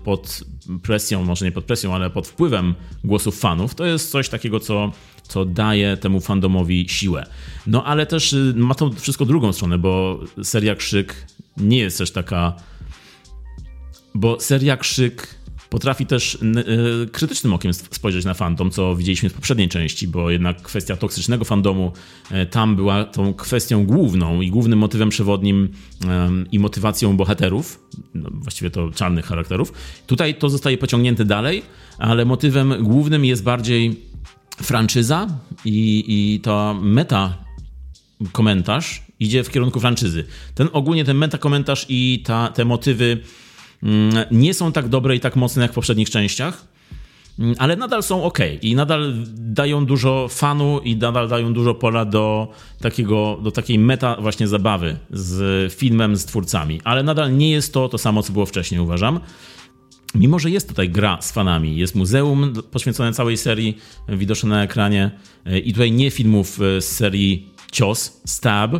[0.03, 0.43] pod
[0.83, 4.91] presją, może nie pod presją, ale pod wpływem głosów fanów, to jest coś takiego, co,
[5.23, 7.25] co daje temu fandomowi siłę.
[7.67, 11.27] No ale też y, ma to wszystko drugą stronę, bo seria Krzyk
[11.57, 12.53] nie jest też taka
[14.17, 15.36] bo seria Krzyk
[15.69, 16.35] potrafi też
[17.05, 21.45] y, krytycznym okiem spojrzeć na fandom, co widzieliśmy w poprzedniej części, bo jednak kwestia toksycznego
[21.45, 21.91] fandomu
[22.31, 25.69] y, tam była tą kwestią główną i głównym motywem przewodnim
[26.51, 27.79] i motywacją bohaterów,
[28.13, 29.73] no, właściwie to czarnych charakterów.
[30.07, 31.63] Tutaj to zostaje pociągnięte dalej,
[31.97, 34.01] ale motywem głównym jest bardziej
[34.61, 35.27] franczyza
[35.65, 37.37] i, i ta meta
[38.31, 40.25] komentarz idzie w kierunku franczyzy.
[40.55, 43.17] Ten ogólnie ten meta komentarz i ta, te motywy
[44.31, 46.67] nie są tak dobre i tak mocne jak w poprzednich częściach,
[47.39, 52.05] mm, ale nadal są ok i nadal dają dużo fanu i nadal dają dużo pola
[52.05, 52.47] do,
[52.81, 57.89] takiego, do takiej meta właśnie zabawy z filmem, z twórcami, ale nadal nie jest to
[57.89, 59.19] to samo, co było wcześniej, uważam.
[60.15, 63.77] Mimo, że jest tutaj gra z fanami, jest muzeum poświęcone całej serii,
[64.09, 65.11] widoczne na ekranie
[65.45, 68.71] e, i tutaj nie filmów e, z serii Cios, Stab,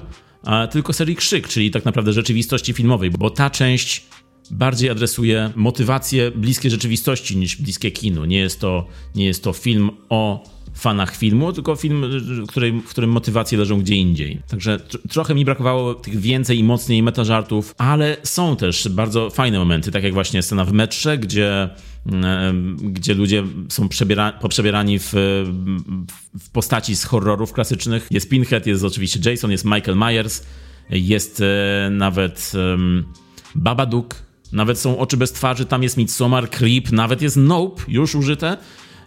[0.72, 4.06] tylko serii Krzyk, czyli tak naprawdę rzeczywistości filmowej, bo ta część
[4.52, 8.26] bardziej adresuje motywacje bliskie rzeczywistości niż bliskie kinu.
[8.26, 10.44] Nie jest to, nie jest to film o
[10.78, 12.06] fanach filmu, tylko film,
[12.48, 14.42] który, w którym motywacje leżą gdzie indziej.
[14.48, 19.60] Także tr trochę mi brakowało tych więcej i mocniej metażartów, ale są też bardzo fajne
[19.60, 21.70] momenty, tak jak właśnie scena w metrze, gdzie,
[22.82, 23.90] gdzie ludzie są
[24.42, 25.14] poprzebierani w,
[26.40, 28.08] w postaci z horrorów klasycznych.
[28.12, 30.44] Jest Pinhead, jest oczywiście Jason, jest Michael Myers,
[30.90, 33.06] jest e, nawet um,
[33.56, 38.58] Babadook, nawet są oczy bez twarzy, tam jest Midsommar, Creep, nawet jest Nope już użyte.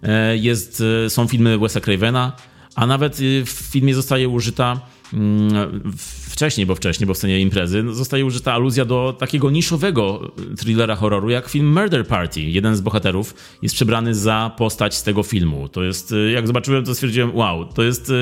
[0.03, 2.33] E, jest, e, są filmy Wes'a Cravena,
[2.75, 4.81] a nawet e, w filmie zostaje użyta
[5.13, 5.93] mm,
[6.31, 11.31] wcześniej, bo wcześniej, bo w scenie imprezy, zostaje użyta aluzja do takiego niszowego thrillera horroru,
[11.31, 12.41] jak film Murder Party.
[12.41, 15.69] Jeden z bohaterów jest przebrany za postać z tego filmu.
[15.69, 18.13] To jest, jak zobaczyłem, to stwierdziłem, wow, to jest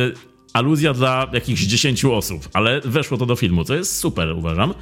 [0.53, 4.75] aluzja dla jakichś 10 osób, ale weszło to do filmu, co jest super, uważam.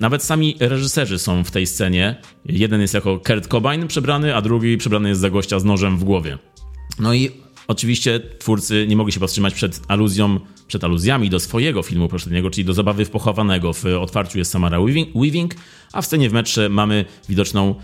[0.00, 2.16] Nawet sami reżyserzy są w tej scenie.
[2.44, 6.04] Jeden jest jako Kurt Cobain przebrany, a drugi przebrany jest za gościa z nożem w
[6.04, 6.38] głowie.
[6.98, 7.30] No i
[7.68, 12.64] oczywiście twórcy nie mogli się powstrzymać przed aluzją, przed aluzjami do swojego filmu poprzedniego, czyli
[12.64, 13.72] do Zabawy w Pochowanego.
[13.72, 14.78] W otwarciu jest Samara
[15.14, 15.54] Weaving,
[15.92, 17.74] a w scenie w metrze mamy widoczną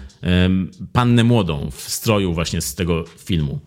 [0.92, 3.60] pannę młodą w stroju właśnie z tego filmu.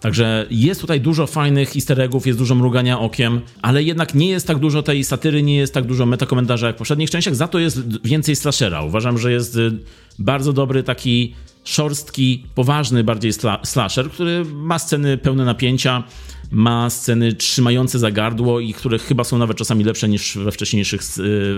[0.00, 4.46] Także jest tutaj dużo fajnych easter eggów, jest dużo mrugania okiem, ale jednak nie jest
[4.46, 7.58] tak dużo tej satyry, nie jest tak dużo metakomentarza jak w poprzednich częściach, za to
[7.58, 8.82] jest więcej slashera.
[8.82, 9.70] Uważam, że jest y,
[10.18, 13.32] bardzo dobry taki szorstki, poważny bardziej
[13.64, 16.04] slasher, który ma sceny pełne napięcia,
[16.50, 21.00] ma sceny trzymające za gardło i które chyba są nawet czasami lepsze niż we wcześniejszych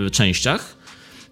[0.07, 0.82] y, częściach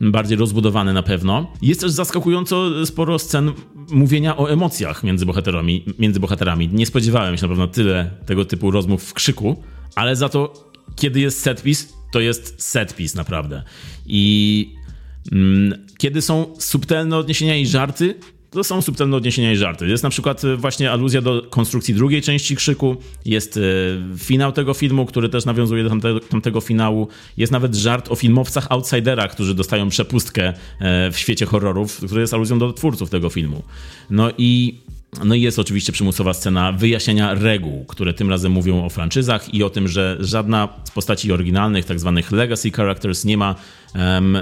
[0.02, 1.52] bardziej rozbudowany na pewno.
[1.62, 3.52] Jest też zaskakująco sporo scen
[3.92, 5.86] mówienia o emocjach między bohaterami.
[6.00, 6.70] Między bohaterami.
[6.74, 9.64] Nie spodziewałem się na pewno tyle tego typu rozmów w krzyku,
[9.96, 13.64] ale za to, kiedy jest setpis, to jest setpis naprawdę.
[14.06, 14.76] I
[15.32, 18.16] mm, kiedy są subtelne odniesienia i żarty,
[18.52, 19.88] to są subtelne odniesienia i żarty.
[19.88, 22.96] Jest na przykład e, właśnie aluzja do konstrukcji drugiej części Krzyku,
[23.26, 23.62] jest e,
[24.18, 27.08] finał tego filmu, który też nawiązuje do tamtego, tamtego finału.
[27.38, 32.34] Jest nawet żart o filmowcach outsiderach, którzy dostają przepustkę e, w świecie horrorów, który jest
[32.34, 33.64] aluzją do twórców tego filmu.
[34.10, 34.80] No i
[35.26, 39.64] No i jest oczywiście przymusowa scena wyjaśniania reguł, które tym razem mówią o franczyzach i
[39.64, 43.56] o tym, że żadna z postaci oryginalnych, tak zwanych legacy characters, nie ma,
[43.96, 44.38] um,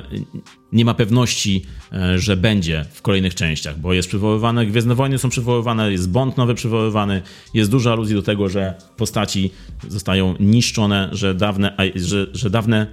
[0.71, 5.29] nie ma pewności, e, że będzie w kolejnych częściach, bo jest przywoływane, Gwiezdne Wojny są
[5.29, 7.21] przywoływane, jest Bond nowy przywoływany,
[7.53, 9.51] jest dużo aluzji do tego, że postaci
[9.87, 12.87] zostają niszczone, że dawne, że, że dawne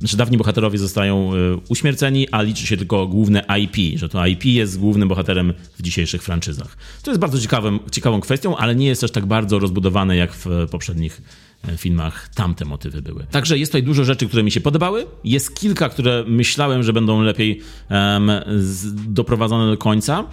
[0.00, 1.36] znaczy dawni bohaterowie zostają e,
[1.68, 6.22] uśmierceni, a liczy się tylko główne IP, że to IP jest głównym bohaterem w dzisiejszych
[6.22, 6.76] franczyzach.
[7.02, 10.46] To jest bardzo ciekawym, ciekawą kwestią, ale nie jest też tak bardzo rozbudowane jak w
[10.70, 11.22] poprzednich
[11.68, 13.26] e, filmach tamte motywy były.
[13.30, 15.06] Także jest tutaj dużo rzeczy, które mi się podobały.
[15.24, 17.60] Jest kilka, które myślałem, że będą lepiej
[17.90, 18.30] um,
[19.08, 20.24] doprowadzone do końca.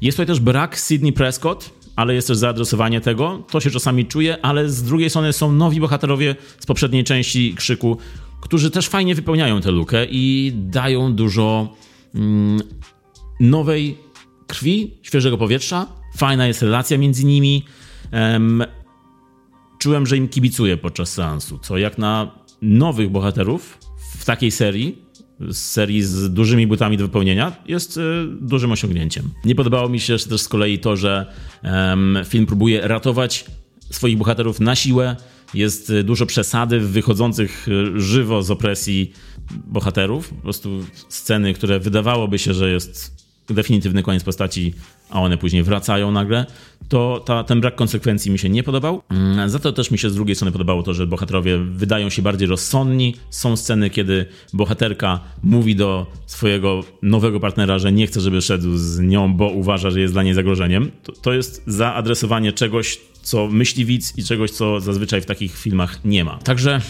[0.00, 3.44] Jest tutaj też brak Sidney Prescott, ale jest też zaadresowanie tego.
[3.50, 7.98] To się czasami czuje, ale z drugiej strony są nowi bohaterowie z poprzedniej części Krzyku,
[8.40, 11.76] którzy też fajnie wypełniają tę lukę i dają dużo
[12.14, 12.60] mm,
[13.40, 13.96] nowej
[14.46, 15.86] krwi, świeżego powietrza.
[16.16, 17.64] Fajna jest relacja między nimi.
[19.78, 22.30] Czułem, że im kibicuję podczas seansu, co jak na
[22.62, 23.78] nowych bohaterów
[24.18, 24.98] w takiej serii,
[25.40, 28.00] z serii z dużymi butami do wypełnienia, jest y,
[28.40, 29.30] dużym osiągnięciem.
[29.44, 31.32] Nie podobało mi się też z kolei to, że
[32.24, 33.44] film próbuje ratować
[33.90, 35.16] swoich bohaterów na siłę,
[35.54, 39.12] jest y, dużo przesady w wychodzących y, żywo z opresji
[39.50, 40.28] bohaterów.
[40.28, 43.18] Po prostu sceny, które wydawałoby się, że jest
[43.54, 44.74] definitywny koniec postaci,
[45.10, 46.46] a one później wracają nagle,
[46.88, 49.02] to ta, ten brak konsekwencji mi się nie podobał.
[49.10, 52.22] Mm, za to też mi się z drugiej strony podobało to, że bohaterowie wydają się
[52.22, 53.14] bardziej rozsądni.
[53.30, 59.00] Są sceny, kiedy bohaterka mówi do swojego nowego partnera, że nie chce, żeby szedł z
[59.00, 60.90] nią, bo uważa, że jest dla niej zagrożeniem.
[61.02, 66.04] To, to jest zaadresowanie czegoś, co myśli widz i czegoś, co zazwyczaj w takich filmach
[66.04, 66.38] nie ma.
[66.38, 66.80] Także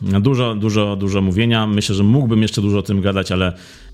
[0.00, 1.66] Dużo, dużo, dużo mówienia.
[1.66, 3.52] Myślę, że mógłbym jeszcze dużo o tym gadać, ale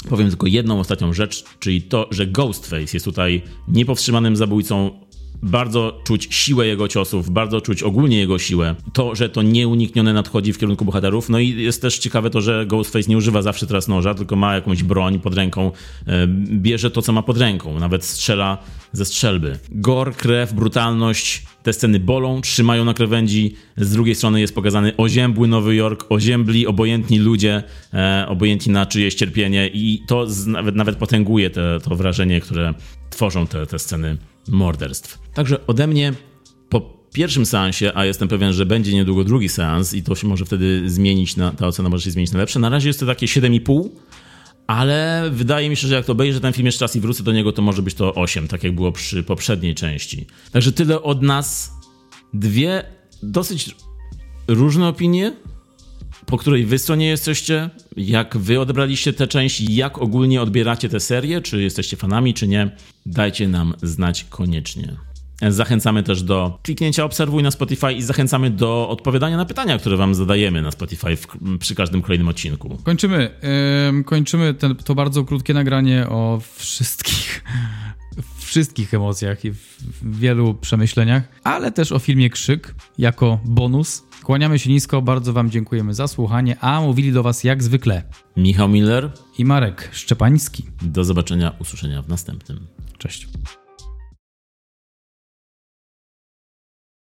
[0.09, 4.91] powiem tylko jedną ostatnią rzecz, czyli to, że Ghostface jest tutaj niepowstrzymanym zabójcą.
[5.43, 8.75] Bardzo czuć siłę jego ciosów, bardzo czuć ogólnie jego siłę.
[8.93, 11.29] To, że to nieuniknione nadchodzi w kierunku bohaterów.
[11.29, 14.55] No i jest też ciekawe to, że Ghostface nie używa zawsze teraz noża, tylko ma
[14.55, 15.73] jakąś broń pod ręką.
[16.07, 17.79] E, bierze to, co ma pod ręką.
[17.79, 18.59] Nawet strzela
[18.93, 19.59] ze strzelby.
[19.71, 23.55] Gor, krew, brutalność, te sceny bolą, trzymają na krawędzi.
[23.77, 27.63] Z drugiej strony jest pokazany oziębły Nowy Jork, oziębli, obojętni ludzie,
[27.95, 32.75] e, obojętni na czyjeś cierpienie i to z, nawet, nawet potęguje te, to wrażenie, które
[33.11, 34.17] tworzą te, te sceny
[34.49, 35.19] morderstw.
[35.35, 36.13] Także ode mnie
[36.69, 36.81] po
[37.13, 40.91] pierwszym seansie, a jestem pewien, że będzie niedługo drugi seans i to się może wtedy
[40.91, 42.61] zmienić, na, ta ocena może się zmienić na lepsze.
[42.61, 43.89] Na razie jest to takie 7,5
[44.67, 47.33] ale wydaje mi się, że jak to obejrzę ten film jeszcze raz i wrócę do
[47.33, 50.27] niego, to może być to 8, tak jak było przy poprzedniej części.
[50.53, 51.73] Także tyle od nas.
[52.35, 52.85] Dwie
[53.23, 53.77] dosyć
[54.49, 55.37] różne opinie,
[56.33, 61.41] po której wy stronie jesteście, jak wy odebraliście tę część, jak ogólnie odbieracie tę serię,
[61.41, 62.77] czy jesteście fanami, czy nie,
[63.07, 64.97] dajcie nam znać koniecznie.
[65.49, 70.15] Zachęcamy też do kliknięcia obserwuj na Spotify i zachęcamy do odpowiadania na pytania, które wam
[70.15, 71.27] zadajemy na Spotify w,
[71.59, 72.79] przy każdym kolejnym odcinku.
[72.83, 73.31] Kończymy.
[73.93, 77.45] Yy, kończymy ten, to bardzo krótkie nagranie o wszystkich
[78.39, 84.12] wszystkich emocjach i w wielu przemyśleniach, ale też o filmie Krzyk jako bonus.
[84.25, 88.03] Kłaniamy się nisko, bardzo Wam dziękujemy za słuchanie, a mówili do Was jak zwykle
[88.37, 90.65] Michał Miller i Marek Szczepański.
[90.83, 92.67] Do zobaczenia, usłyszenia w następnym.
[92.99, 93.29] Cześć.